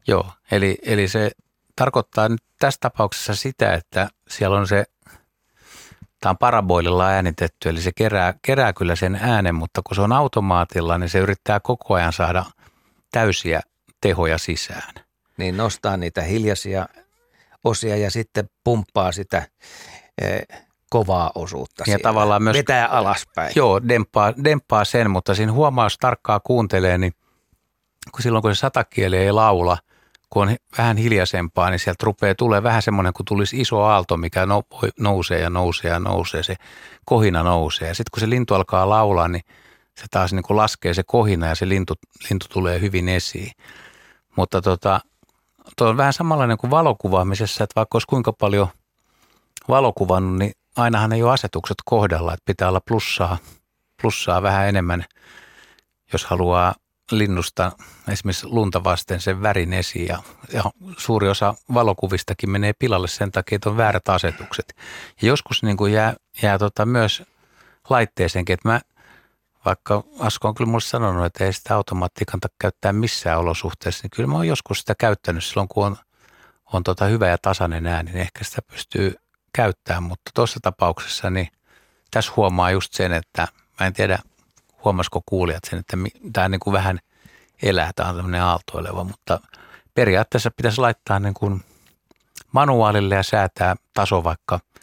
[0.07, 1.31] Joo, eli, eli se
[1.75, 4.85] tarkoittaa nyt tässä tapauksessa sitä, että siellä on se,
[6.21, 10.11] tämä on paraboililla äänitetty, eli se kerää, kerää kyllä sen äänen, mutta kun se on
[10.11, 12.45] automaatilla, niin se yrittää koko ajan saada
[13.11, 13.61] täysiä
[14.01, 14.93] tehoja sisään.
[15.37, 16.85] Niin nostaa niitä hiljaisia
[17.63, 19.47] osia ja sitten pumppaa sitä
[20.21, 20.41] eh,
[20.89, 21.83] kovaa osuutta.
[21.85, 22.03] siellä.
[22.03, 23.51] tavallaan myös- Vetää alaspäin.
[23.55, 27.13] Joo, demppaa, demppaa sen, mutta siinä huomaa, jos tarkkaa kuuntelee, niin
[28.11, 29.77] kun silloin kun se satakieli ei laula,
[30.33, 34.45] kun on vähän hiljaisempaa, niin sieltä rupeaa tulee vähän semmoinen, kun tulisi iso aalto, mikä
[34.45, 34.63] no,
[34.99, 36.55] nousee ja nousee ja nousee, se
[37.05, 37.87] kohina nousee.
[37.87, 39.41] Ja sitten kun se lintu alkaa laulaa, niin
[39.97, 41.93] se taas niin kuin laskee se kohina ja se lintu,
[42.29, 43.51] lintu tulee hyvin esiin.
[44.35, 44.99] Mutta tota,
[45.77, 48.67] tuo on vähän samanlainen kuin valokuvaamisessa, että vaikka olisi kuinka paljon
[49.67, 53.37] valokuvannut, niin ainahan ei ole asetukset kohdalla, että pitää olla plussaa,
[54.01, 55.05] plussaa vähän enemmän,
[56.13, 56.73] jos haluaa
[57.17, 57.71] linnusta
[58.09, 60.23] esimerkiksi lunta vasten sen värin esiin ja,
[60.53, 60.63] ja
[60.97, 64.75] suuri osa valokuvistakin menee pilalle sen takia, että on väärät asetukset.
[65.21, 67.23] Ja joskus niin kuin jää, jää tota myös
[67.89, 68.81] laitteeseenkin, että mä
[69.65, 72.25] vaikka Asko on kyllä mulle sanonut, että ei sitä automaattia
[72.59, 75.97] käyttää missään olosuhteessa, niin kyllä mä oon joskus sitä käyttänyt silloin, kun on,
[76.73, 79.15] on tota hyvä ja tasainen ääni, niin ehkä sitä pystyy
[79.53, 81.47] käyttämään, mutta tuossa tapauksessa niin
[82.11, 83.47] tässä huomaa just sen, että
[83.79, 84.19] mä en tiedä,
[84.83, 85.97] huomasiko kuulijat sen, että
[86.33, 86.99] tämä niin kuin vähän
[87.63, 89.39] elää, tämä on tämmöinen aaltoileva, mutta
[89.93, 91.61] periaatteessa pitäisi laittaa niin kuin
[92.51, 94.59] manuaalille ja säätää taso vaikka–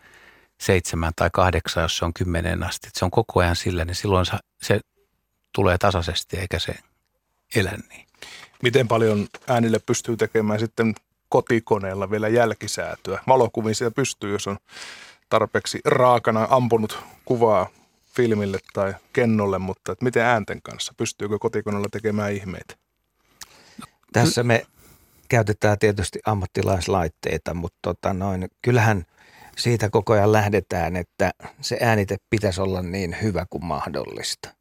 [0.60, 2.88] seitsemän tai kahdeksan, jos se on kymmenen asti.
[2.92, 4.26] Se on koko ajan sillä, niin silloin
[4.62, 4.80] se
[5.52, 6.74] tulee tasaisesti eikä se
[7.54, 8.06] elä niin.
[8.62, 10.94] Miten paljon äänille pystyy tekemään sitten
[11.28, 13.22] kotikoneella vielä jälkisäätöä?
[13.28, 14.58] Valokuviin sitä pystyy, jos on
[15.28, 17.68] tarpeeksi raakana ampunut kuvaa
[18.16, 20.94] filmille tai kennolle, mutta että miten äänten kanssa?
[20.96, 22.74] Pystyykö kotikoneella tekemään ihmeitä?
[24.12, 24.66] Tässä me
[25.28, 29.04] käytetään tietysti ammattilaislaitteita, mutta tota noin, kyllähän–
[29.60, 31.30] siitä koko ajan lähdetään, että
[31.60, 34.54] se äänite pitäisi olla niin hyvä kuin mahdollista.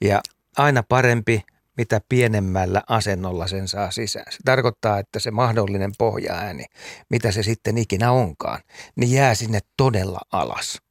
[0.00, 0.20] Ja
[0.56, 1.42] aina parempi,
[1.76, 4.32] mitä pienemmällä asennolla sen saa sisään.
[4.32, 6.64] Se tarkoittaa, että se mahdollinen pohjaääni,
[7.10, 8.60] mitä se sitten ikinä onkaan,
[8.96, 10.82] niin jää sinne todella alas.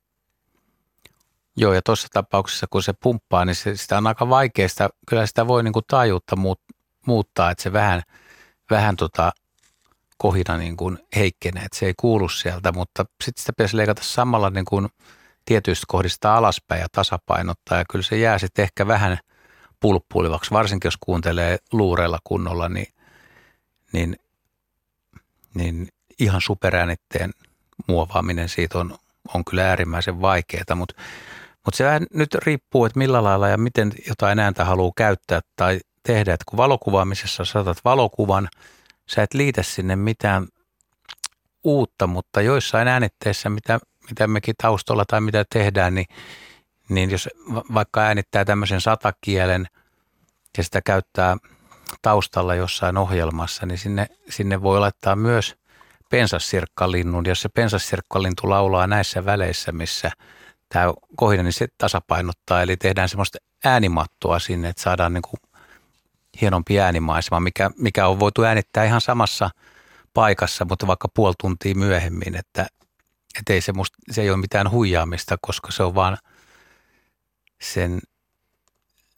[1.56, 4.90] Joo, ja tuossa tapauksessa, kun se pumppaa, niin se, sitä on aika vaikeaa.
[5.08, 6.36] Kyllä sitä voi niin kuin taajuutta
[7.06, 8.02] muuttaa, että se vähän,
[8.70, 9.32] vähän tota,
[10.18, 14.50] kohina niin kuin heikkenee, että se ei kuulu sieltä, mutta sitten sitä pitäisi leikata samalla
[14.50, 14.90] niin kuin
[15.46, 19.18] tietyistä kohdista alaspäin ja tasapainottaa ja kyllä se jää sitten ehkä vähän
[19.80, 22.88] pulppuilevaksi, varsinkin jos kuuntelee luureilla kunnolla, niin,
[23.92, 24.18] niin,
[25.54, 25.88] niin
[26.20, 27.32] ihan superäänitteen
[27.88, 28.98] muovaaminen siitä on,
[29.34, 31.02] on kyllä äärimmäisen vaikeaa, mutta,
[31.66, 31.84] mutta se
[32.14, 36.58] nyt riippuu, että millä lailla ja miten jotain ääntä haluaa käyttää tai tehdä, että kun
[36.58, 38.50] valokuvaamisessa saatat valokuvan–
[39.08, 40.48] sä et liitä sinne mitään
[41.64, 43.80] uutta, mutta joissain äänitteissä, mitä,
[44.10, 46.08] mitä mekin taustalla tai mitä tehdään, niin,
[46.90, 47.30] niin jos
[47.74, 49.68] vaikka äänittää tämmöisen satakielen
[50.58, 51.38] ja sitä käyttää
[52.02, 55.56] taustalla jossain ohjelmassa, niin sinne, sinne voi laittaa myös
[56.10, 57.26] pensassirkkalinnun.
[57.26, 60.12] Jos se pensassirkkalintu laulaa näissä väleissä, missä
[60.74, 62.62] tämä kohina, niin se tasapainottaa.
[62.62, 65.40] Eli tehdään semmoista äänimattoa sinne, että saadaan niin kuin
[66.42, 69.50] hienompi äänimaisema, mikä, mikä on voitu äänittää ihan samassa
[70.14, 72.68] paikassa, mutta vaikka puoli tuntia myöhemmin, että,
[73.40, 76.18] että ei se, musta, se ei ole mitään huijaamista, koska se on vaan
[77.62, 78.00] sen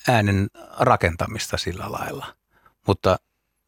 [0.08, 0.48] äänen
[0.80, 2.26] rakentamista sillä lailla.
[2.88, 3.18] Mutta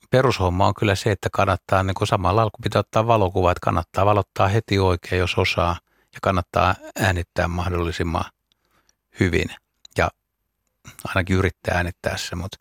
[0.10, 4.06] perushomma on kyllä se, että kannattaa niin kuin samalla kun pitää ottaa valokuva, että kannattaa
[4.06, 5.76] valottaa heti oikein, jos osaa,
[6.18, 8.26] ja kannattaa äänittää mahdollisimman
[9.20, 9.50] hyvin–
[11.06, 12.58] ainakin yrittää äänittää se, mutta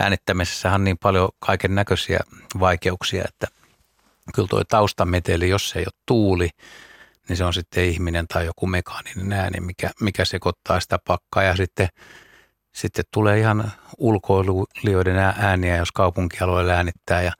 [0.00, 2.20] äänittämisessä on niin paljon kaiken näköisiä
[2.60, 3.46] vaikeuksia, että
[4.34, 6.48] kyllä tuo taustameteli, jos se ei ole tuuli,
[7.28, 11.42] niin se on sitten ihminen tai joku mekaaninen ääni, mikä, mikä sekoittaa sitä pakkaa.
[11.42, 11.88] Ja sitten,
[12.74, 17.32] sitten tulee ihan ulkoilijoiden ääniä, jos kaupunkialueella äänittää ja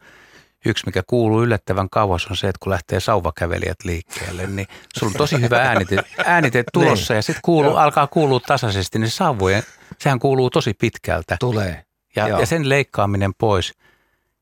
[0.66, 4.66] yksi, mikä kuuluu yllättävän kauas, on se, että kun lähtee sauvakävelijät liikkeelle, niin
[4.98, 9.62] sulla on tosi hyvä äänite, äänite tulossa ja sitten kuuluu, alkaa kuulua tasaisesti, niin sauvojen
[9.98, 11.36] sehän kuuluu tosi pitkältä.
[11.40, 11.84] Tulee.
[12.16, 13.72] Ja, ja sen leikkaaminen pois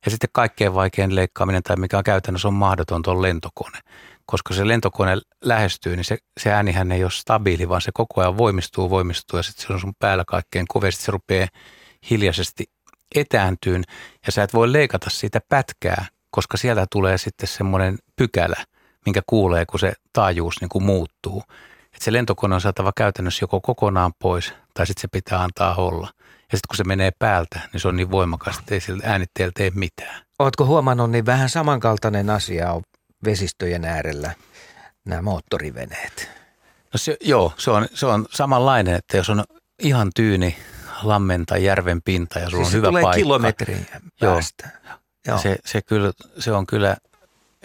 [0.05, 3.79] ja sitten kaikkein vaikein leikkaaminen tai mikä on käytännössä on mahdoton on lentokone.
[4.27, 8.39] Koska se lentokone lähestyy, niin se, se äänihän ei ole stabiili, vaan se koko ajan
[8.39, 11.03] voimistuu, voimistuu ja sitten se on sun päällä kaikkein kovasti.
[11.03, 11.49] Se rupeaa
[12.11, 12.65] hiljaisesti
[13.15, 13.85] etääntyyn
[14.27, 18.65] ja sä et voi leikata siitä pätkää, koska sieltä tulee sitten semmoinen pykälä,
[19.07, 21.43] minkä kuulee, kun se taajuus niin kuin muuttuu.
[21.95, 26.09] Et se lentokone on saatava käytännössä joko kokonaan pois tai sitten se pitää antaa olla.
[26.21, 29.53] Ja sitten kun se menee päältä, niin se on niin voimakas, että ei sillä äänitteellä
[29.55, 30.23] tee mitään.
[30.39, 32.83] Oletko huomannut, niin vähän samankaltainen asia on
[33.25, 34.35] vesistöjen äärellä
[35.05, 36.31] nämä moottoriveneet.
[36.93, 39.45] No se, joo, se on, se on samanlainen, että jos on
[39.83, 40.57] ihan tyyni
[41.03, 43.23] lammen tai järven pinta ja sulla siis on hyvä tulee paikka.
[43.23, 43.87] kilometrin
[44.21, 44.69] päästä.
[44.85, 45.04] Joo.
[45.29, 45.39] Joo.
[45.39, 46.97] Se, se, kyllä, se on kyllä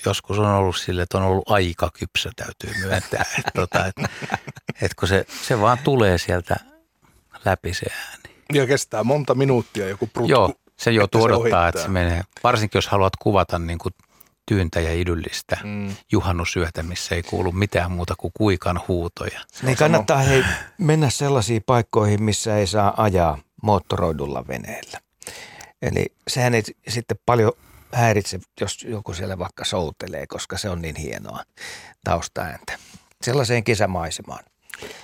[0.06, 3.26] joskus on ollut sille, että on ollut aika kypsä, täytyy myöntää.
[3.38, 4.10] että, tota, että,
[4.82, 6.56] että kun se, se vaan tulee sieltä
[7.46, 8.36] läpi se ääni.
[8.54, 10.32] Ja kestää monta minuuttia joku prutku.
[10.32, 11.68] Joo, Se joutuu se odottaa, ohittaa.
[11.68, 12.22] että se menee.
[12.44, 13.94] Varsinkin jos haluat kuvata niin kuin
[14.46, 15.96] tyyntä ja idyllistä Mm.
[16.12, 19.40] juhannusyötä, missä ei kuulu mitään muuta kuin kuikan huutoja.
[19.64, 20.44] Niin kannattaa hei,
[20.78, 25.00] mennä sellaisiin paikkoihin, missä ei saa ajaa moottoroidulla veneellä.
[25.82, 27.52] Eli sehän ei sitten paljon
[27.94, 31.44] häiritse, jos joku siellä vaikka soutelee, koska se on niin hienoa
[32.04, 32.74] taustaääntä.
[33.22, 34.44] Sellaiseen kesämaisemaan.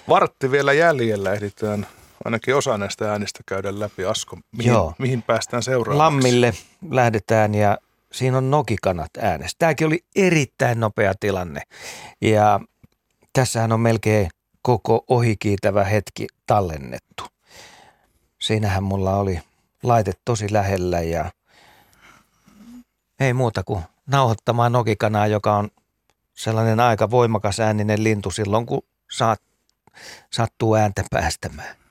[0.10, 1.88] Vartti vielä jäljellä ehditään
[2.26, 4.06] ainakin osa näistä äänistä käydä läpi.
[4.06, 4.94] Asko, mihin, Joo.
[4.98, 5.98] mihin päästään seuraavaksi?
[5.98, 6.54] Lammille
[6.90, 7.78] lähdetään ja
[8.12, 9.56] siinä on nokikanat äänessä.
[9.60, 11.62] Tämäkin oli erittäin nopea tilanne
[12.22, 12.60] ja
[13.34, 14.30] tässähän on melkein
[14.62, 17.24] koko ohikiitävä hetki tallennettu.
[18.42, 19.40] Siinähän mulla oli
[19.88, 21.32] laite tosi lähellä ja
[23.20, 25.70] ei muuta kuin nauhoittamaan nokikanaa, joka on
[26.34, 28.82] sellainen aika voimakas ääninen lintu silloin, kun
[29.12, 29.42] saat,
[30.32, 31.85] sattuu ääntä päästämään.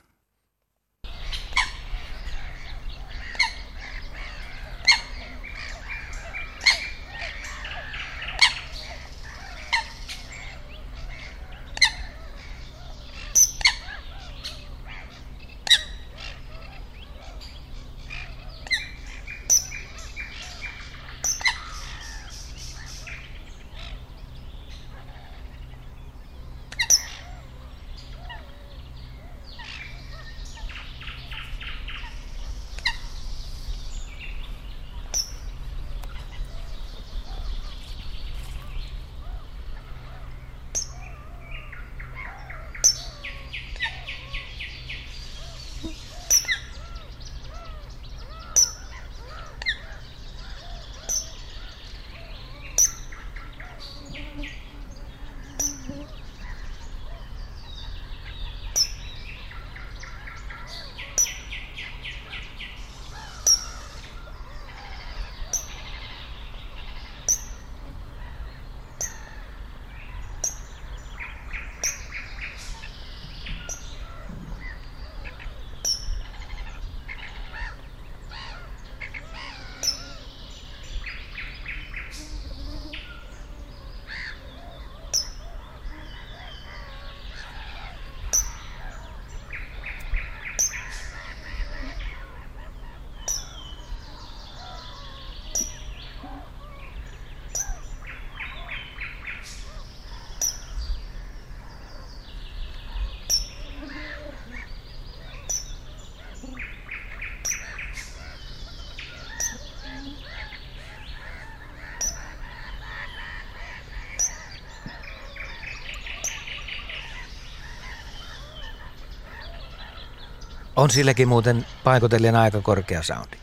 [120.77, 123.37] On silläkin muuten paikotellen aika korkea soundi.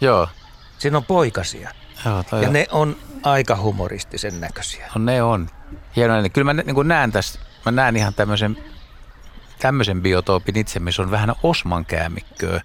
[0.00, 0.28] Joo,
[0.78, 1.70] Siinä on poikasia
[2.04, 4.90] joo toi ja on- ne on aika humoristisen näköisiä.
[4.94, 5.48] No ne on.
[5.96, 6.20] Hienoa.
[6.20, 8.56] niin Kyllä mä niin näen tässä, mä näen ihan tämmöisen,
[9.58, 12.60] tämmöisen biotoopin itse, missä on vähän osmankäämikköä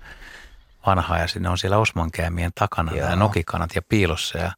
[0.85, 3.03] vanhaa ja sinne on siellä osmankäämien takana Joo.
[3.03, 4.51] nämä nokikanat ja piilossa ja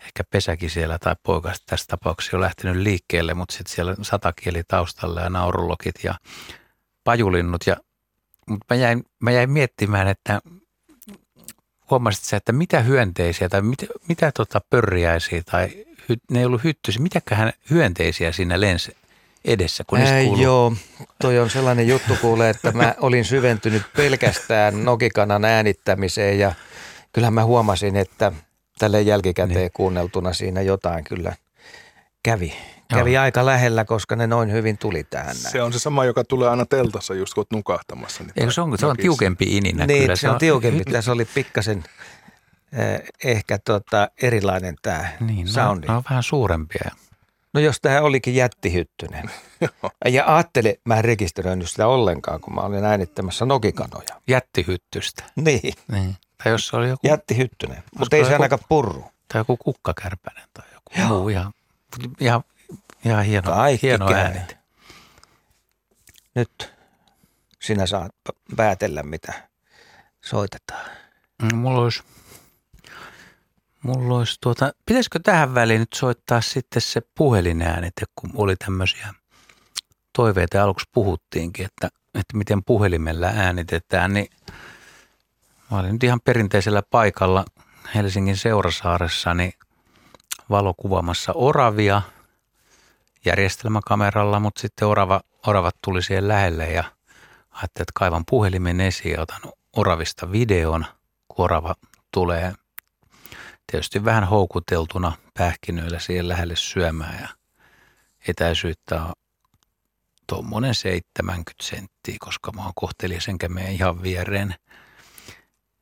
[0.00, 4.62] ehkä pesäkin siellä tai poika tässä tapauksessa jo lähtenyt liikkeelle, mutta sitten siellä on satakieli
[4.68, 6.14] taustalla ja naurulokit ja
[7.04, 7.76] pajulinnut ja
[8.48, 10.40] mutta mä jäin, mä jäin miettimään, että
[11.90, 15.68] huomasit sä, että mitä hyönteisiä tai mitä, mitä tota pörriäisiä tai
[16.08, 18.96] hy, ne ei ollut hyttyisiä, mitäköhän hyönteisiä siinä lensi
[19.44, 20.42] edessä, kun Ää, kuuluu.
[20.42, 20.72] joo,
[21.20, 26.52] toi on sellainen juttu kuule, että mä olin syventynyt pelkästään nokikanan äänittämiseen ja
[27.12, 28.32] kyllähän mä huomasin, että
[28.78, 29.70] tälle jälkikäteen niin.
[29.74, 31.36] kuunneltuna siinä jotain kyllä
[32.22, 32.54] kävi.
[32.94, 33.22] Kävi Joo.
[33.22, 35.52] aika lähellä, koska ne noin hyvin tuli tähän näin.
[35.52, 38.22] Se on se sama, joka tulee aina teltassa just kun nukahtamassa.
[38.24, 40.16] Niin Eikö se on, se on tiukempi ininä niin, kyllä.
[40.16, 40.84] se on tiukempi.
[40.84, 41.84] Tässä oli pikkasen
[42.72, 45.86] eh, ehkä tota erilainen tämä Niin, no, soundi.
[45.86, 46.90] ne on vähän suurempia.
[47.54, 49.30] No jos tämä olikin jättihyttynen.
[50.08, 54.08] ja ajattele, mä en rekisteröinyt sitä ollenkaan, kun mä olin äänittämässä nokikanoja.
[54.28, 55.24] Jättihyttystä.
[55.36, 56.16] Niin, Niin.
[56.44, 57.82] Tai jos se oli joku, jättihyttynen.
[57.98, 59.04] Mutta ei se joku- ainakaan purru.
[59.32, 61.52] tai joku kukkakärpänen tai joku muu ihan,
[62.20, 62.42] ihan,
[63.04, 64.40] ihan hieno, Kaikki hieno ääni.
[66.34, 66.72] Nyt
[67.60, 68.12] sinä saat
[68.56, 69.48] päätellä, mitä
[70.20, 70.90] soitetaan.
[71.42, 72.02] Mm, Mulla olisi,
[73.82, 79.14] mulla olisi tuota, pitäisikö tähän väliin nyt soittaa sitten se puhelinäänite, kun oli tämmöisiä
[80.16, 84.26] toiveita ja aluksi puhuttiinkin, että, että miten puhelimella äänitetään, niin
[85.70, 87.44] mä olin nyt ihan perinteisellä paikalla
[87.94, 89.52] Helsingin Seurasaaressa, niin
[90.50, 92.02] valokuvaamassa oravia
[93.28, 96.84] järjestelmäkameralla, mutta sitten orava, oravat tuli siihen lähelle ja
[97.50, 99.40] ajattelin, että kaivan puhelimen esiin ja otan
[99.76, 100.86] oravista videon,
[101.38, 101.74] orava
[102.12, 102.54] tulee
[103.66, 107.28] tietysti vähän houkuteltuna pähkinöillä siihen lähelle syömään ja
[108.28, 109.12] etäisyyttä on
[110.26, 114.54] tuommoinen 70 senttiä, koska mä oon kohteliaisen kämeen ihan viereen.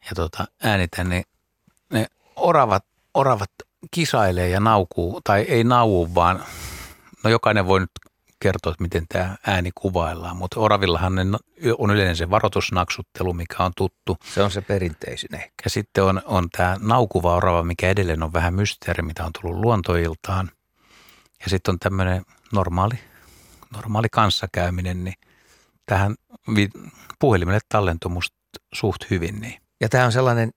[0.05, 1.25] Ja tota, äänitän, niin
[1.93, 2.07] ne
[2.37, 3.51] oravat, oravat
[3.91, 6.45] kisailee ja naukuu, tai ei nauuu, vaan
[7.25, 7.91] no jokainen voi nyt
[8.41, 11.23] kertoa, että miten tämä ääni kuvaillaan, mutta oravillahan ne
[11.79, 14.17] on yleinen se varoitusnaksuttelu, mikä on tuttu.
[14.35, 15.53] Se on se perinteisin ehkä.
[15.65, 19.61] Ja sitten on, on tämä naukuva orava, mikä edelleen on vähän mysteeri, mitä on tullut
[19.61, 20.51] luontoiltaan.
[21.45, 22.23] Ja sitten on tämmöinen
[22.53, 22.99] normaali,
[23.73, 25.15] normaali kanssakäyminen, niin
[25.87, 26.15] tähän
[27.19, 28.37] puhelimelle tallentuu musta
[28.75, 29.41] suht hyvin.
[29.41, 29.61] Niin.
[29.81, 30.51] Ja tämä on sellainen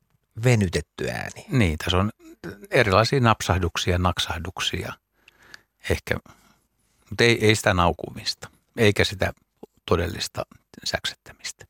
[0.44, 1.46] venytetty ääni.
[1.50, 2.12] Niin, tässä on
[2.72, 4.94] erilaisia napsahduksia, naksahduksia.
[5.90, 6.16] Ehkä,
[7.10, 9.34] mutta ei, ei sitä naukumista, eikä sitä
[9.86, 10.46] todellista
[10.84, 11.66] säksettämistä.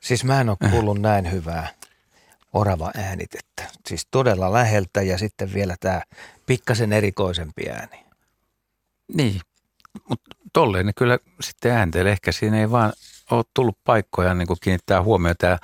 [0.00, 1.68] Siis mä en ole kuullut näin hyvää
[2.52, 3.62] orava äänitettä.
[3.86, 6.02] Siis todella läheltä ja sitten vielä tämä
[6.46, 8.04] pikkasen erikoisempi ääni.
[9.14, 9.40] Niin,
[10.08, 12.12] mutta tolleen niin kyllä sitten ääntelee.
[12.12, 12.92] Ehkä siinä ei vaan
[13.30, 15.46] ole tullut paikkoja niin kuin kiinnittää huomiota.
[15.46, 15.58] Ja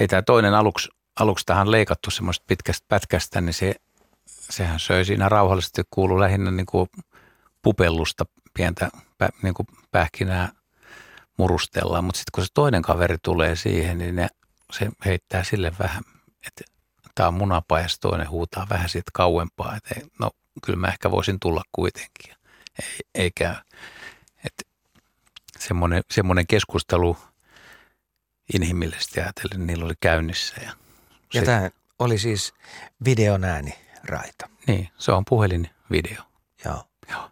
[0.00, 0.88] ei tämä toinen aluksi,
[1.20, 3.74] aluksi tähän leikattu semmoista pitkästä pätkästä, niin se,
[4.26, 6.88] sehän söi siinä rauhallisesti kuulu lähinnä niin kuin
[7.62, 8.24] pupellusta
[8.54, 8.90] pientä
[9.42, 10.52] niin kuin pähkinää
[11.36, 12.04] murustellaan.
[12.04, 14.28] Mutta sitten kun se toinen kaveri tulee siihen, niin ne,
[14.72, 16.02] se heittää sille vähän,
[16.46, 16.64] että
[17.14, 20.30] tämä on munapajassa, toinen huutaa vähän siitä kauempaa, että no
[20.64, 22.34] kyllä mä ehkä voisin tulla kuitenkin.
[22.82, 23.64] Ei, eikä,
[24.44, 24.62] että
[25.58, 27.16] semmoinen, semmoinen keskustelu
[28.54, 30.56] inhimillisesti ajatellen niillä oli käynnissä.
[30.62, 30.72] Ja,
[31.34, 32.54] ja tämä oli siis
[33.04, 33.74] videon ääni
[34.04, 34.48] raita.
[34.66, 36.22] Niin, se on puhelinvideo.
[36.64, 36.84] Joo.
[37.10, 37.30] Joo.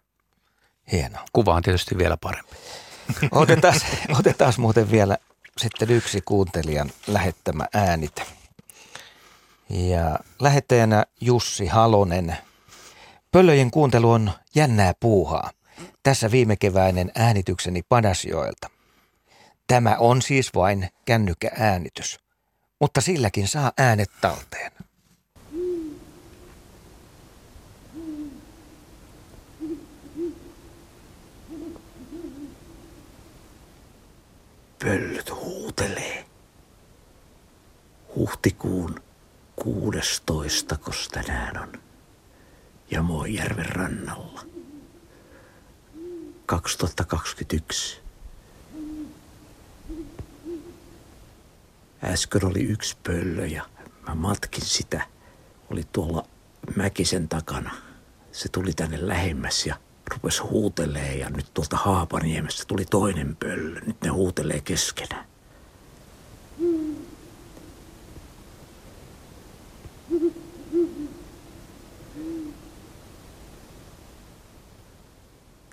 [0.92, 1.24] Hienoa.
[1.32, 2.56] Kuva on tietysti vielä parempi.
[3.30, 3.80] Otetaan,
[4.18, 5.18] otetaan muuten vielä
[5.58, 8.22] sitten yksi kuuntelijan lähettämä äänite.
[9.70, 12.36] Ja lähettäjänä Jussi Halonen.
[13.32, 15.50] Pöllöjen kuuntelu on jännää puuhaa.
[16.02, 18.70] Tässä viime keväinen äänitykseni Padasjoelta.
[19.66, 22.20] Tämä on siis vain kännykkääänitys,
[22.80, 24.72] mutta silläkin saa äänet talteen.
[34.78, 36.24] Pöllyt huutelee.
[38.14, 39.00] Huhtikuun
[39.56, 41.72] 16, kos tänään on.
[42.90, 44.40] Ja Moijärven rannalla.
[46.46, 48.07] 2021.
[52.04, 53.64] Äsken oli yksi pöllö ja
[54.08, 55.02] mä matkin sitä.
[55.70, 56.26] Oli tuolla
[56.76, 57.74] Mäkisen takana.
[58.32, 59.76] Se tuli tänne lähemmäs ja
[60.10, 63.80] rupesi huutelee ja nyt tuolta Haapaniemestä tuli toinen pöllö.
[63.80, 65.24] Nyt ne huutelee keskenään.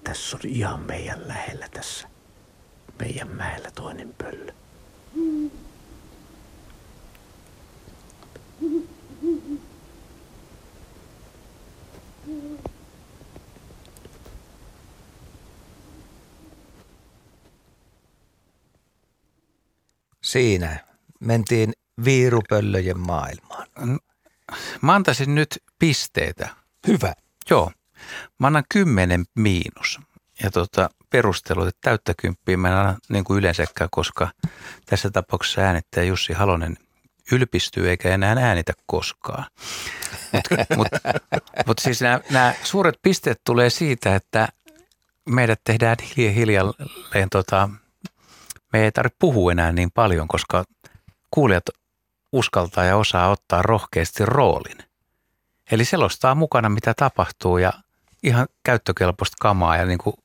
[0.03, 2.07] Tässä on ihan meidän lähellä tässä.
[2.99, 4.64] Meidän mäellä toinen pöllö.
[20.35, 20.79] Siinä
[21.19, 21.73] mentiin
[22.05, 23.67] viirupöllöjen maailmaan.
[24.81, 26.49] Mä antaisin nyt pisteitä.
[26.87, 27.13] Hyvä.
[27.49, 27.71] Joo.
[28.39, 29.99] Mä annan kymmenen miinus.
[30.43, 34.31] Ja tota, perustelu, että täyttä kymppiä mä en anna niin kuin yleensäkään, koska
[34.85, 36.77] tässä tapauksessa äänittäjä Jussi Halonen
[37.31, 39.45] ylpistyy eikä enää äänitä koskaan.
[40.31, 40.87] Mutta mut,
[41.67, 44.47] mut siis nämä suuret pisteet tulee siitä, että
[45.29, 45.97] meidät tehdään
[46.35, 47.69] hiljalleen, tota,
[48.76, 50.64] me ei tarvitse puhua enää niin paljon, koska
[51.31, 51.64] kuulijat
[52.31, 54.77] uskaltaa ja osaa ottaa rohkeasti roolin.
[55.72, 57.73] Eli selostaa mukana, mitä tapahtuu ja
[58.23, 60.15] ihan käyttökelpoista kamaa ja niin kuin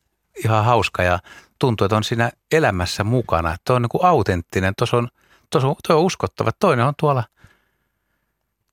[0.44, 1.18] ihan hauska ja
[1.58, 3.54] tuntuu, että on siinä elämässä mukana.
[3.54, 5.08] Että on niin kuin autenttinen, tuossa on,
[5.54, 6.50] on, tuo on uskottava.
[6.60, 7.24] Toinen on tuolla,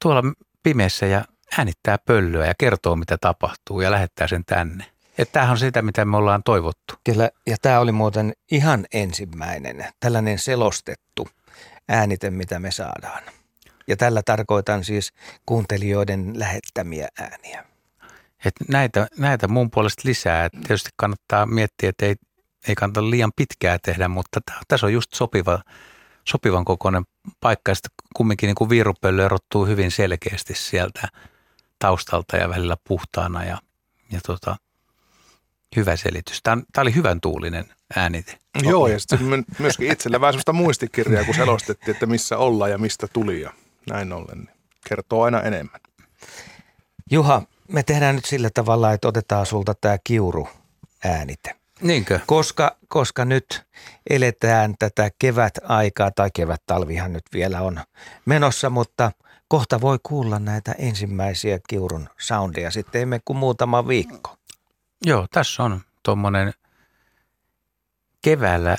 [0.01, 0.23] tuolla
[0.63, 1.25] pimeässä ja
[1.57, 4.85] äänittää pöllöä ja kertoo, mitä tapahtuu ja lähettää sen tänne.
[5.17, 6.93] Että tämähän on sitä, mitä me ollaan toivottu.
[7.03, 11.27] Kyllä, ja tämä oli muuten ihan ensimmäinen tällainen selostettu
[11.89, 13.23] äänite, mitä me saadaan.
[13.87, 15.13] Ja tällä tarkoitan siis
[15.45, 17.65] kuuntelijoiden lähettämiä ääniä.
[18.45, 20.45] Et näitä, näitä mun puolesta lisää.
[20.45, 22.15] Et tietysti kannattaa miettiä, että ei,
[22.67, 25.59] ei kannata liian pitkää tehdä, mutta tässä on just sopiva,
[26.23, 27.03] sopivan kokoinen
[27.39, 27.71] paikka.
[27.71, 31.07] Ja sitten kumminkin niin kuin viirupöllö erottuu hyvin selkeästi sieltä
[31.79, 33.57] taustalta ja välillä puhtaana ja,
[34.11, 34.55] ja tota,
[35.75, 36.39] hyvä selitys.
[36.43, 37.65] Tämä, tämä oli hyvän tuulinen
[37.95, 38.37] äänite.
[38.63, 43.07] Joo, ja sitten myöskin itsellä vähän sellaista muistikirjaa, kun selostettiin, että missä ollaan ja mistä
[43.13, 43.53] tuli ja
[43.89, 44.37] näin ollen.
[44.37, 44.49] Niin
[44.89, 45.81] kertoo aina enemmän.
[47.11, 50.47] Juha, me tehdään nyt sillä tavalla, että otetaan sulta tämä kiuru
[51.05, 51.55] äänite.
[51.81, 52.19] Niinkö?
[52.25, 53.63] Koska, koska nyt
[54.09, 57.79] eletään tätä kevät-aikaa, tai kevät-talvihan nyt vielä on
[58.25, 59.11] menossa, mutta
[59.47, 62.71] kohta voi kuulla näitä ensimmäisiä kiurun soundia.
[62.71, 64.36] Sitten emme kuin muutama viikko.
[65.05, 66.53] Joo, tässä on tuommoinen
[68.21, 68.77] keväällä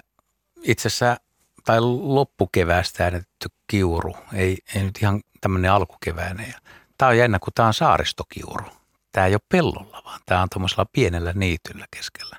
[0.62, 1.16] itse asiassa,
[1.64, 4.16] tai loppukeväästä äänetetty kiuru.
[4.32, 6.54] Ei, ei nyt ihan tämmöinen alkukeväinen.
[6.98, 8.66] Tämä on jännä, kun tämä on saaristokiuru.
[9.12, 12.36] Tämä ei ole pellolla, vaan tämä on tuommoisella pienellä niityllä keskellä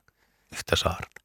[0.53, 1.19] yhtä saarta.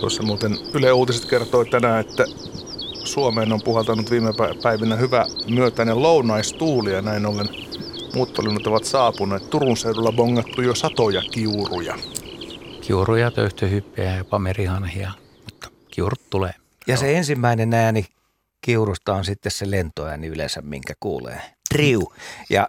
[0.00, 2.24] Tuossa muuten Yle Uutiset kertoi tänään, että
[3.04, 4.30] Suomeen on puhaltanut viime
[4.62, 7.48] päivinä hyvä myötäinen lounaistuuli ja näin ollen
[8.14, 9.50] muuttolinnut ovat saapuneet.
[9.50, 11.98] Turun seudulla bongattu jo satoja kiuruja.
[12.80, 15.10] Kiuruja, töyhtöhyppejä ja jopa merihanhia,
[15.44, 16.52] mutta kiurut tulee.
[16.86, 18.06] Ja se ensimmäinen ääni
[18.60, 21.40] kiurusta on sitten se lentoääni yleensä, minkä kuulee.
[21.68, 22.12] Triu.
[22.50, 22.68] Ja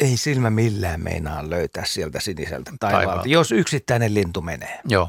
[0.00, 3.28] ei silmä millään meinaa löytää sieltä siniseltä taivaalta, Taivaalta.
[3.28, 4.80] jos yksittäinen lintu menee.
[4.88, 5.08] Joo,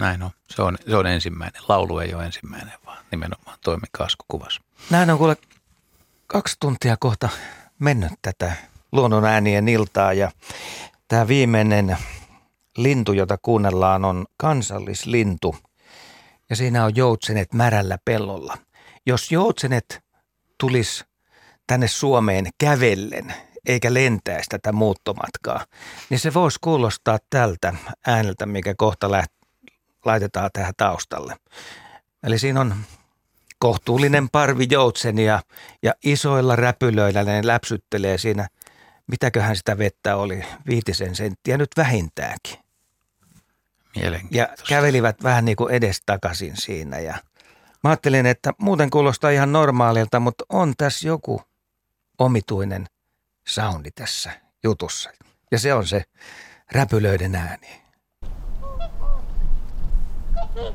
[0.00, 0.30] näin on.
[0.50, 1.62] Se on, se on ensimmäinen.
[1.68, 4.62] Laulu ei ole ensimmäinen, vaan nimenomaan toimi kaskukuvassa.
[4.90, 5.36] Näin on kuule
[6.26, 7.28] kaksi tuntia kohta
[7.78, 8.52] mennyt tätä
[8.92, 10.30] luonnon äänien iltaa ja
[11.08, 11.96] tämä viimeinen
[12.76, 15.56] lintu, jota kuunnellaan, on kansallislintu
[16.50, 18.58] ja siinä on joutsenet märällä pellolla.
[19.06, 20.02] Jos joutsenet
[20.60, 21.04] tulis
[21.66, 23.34] tänne Suomeen kävellen
[23.66, 25.66] eikä lentäisi tätä muuttomatkaa,
[26.10, 27.74] niin se voisi kuulostaa tältä
[28.06, 29.39] ääneltä, mikä kohta läht-
[30.04, 31.36] laitetaan tähän taustalle.
[32.22, 32.74] Eli siinä on
[33.58, 35.42] kohtuullinen parvi joutsenia
[35.82, 38.48] ja isoilla räpylöillä ne läpsyttelee siinä,
[39.06, 42.58] mitäköhän sitä vettä oli, viitisen senttiä nyt vähintäänkin.
[44.30, 47.18] Ja kävelivät vähän niin kuin edestakaisin siinä ja
[47.84, 51.42] mä ajattelin, että muuten kuulostaa ihan normaalilta, mutta on tässä joku
[52.18, 52.86] omituinen
[53.46, 54.32] soundi tässä
[54.62, 55.10] jutussa.
[55.50, 56.04] Ja se on se
[56.72, 57.82] räpylöiden ääni.
[60.62, 60.74] Oh,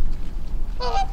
[0.83, 1.11] Oh!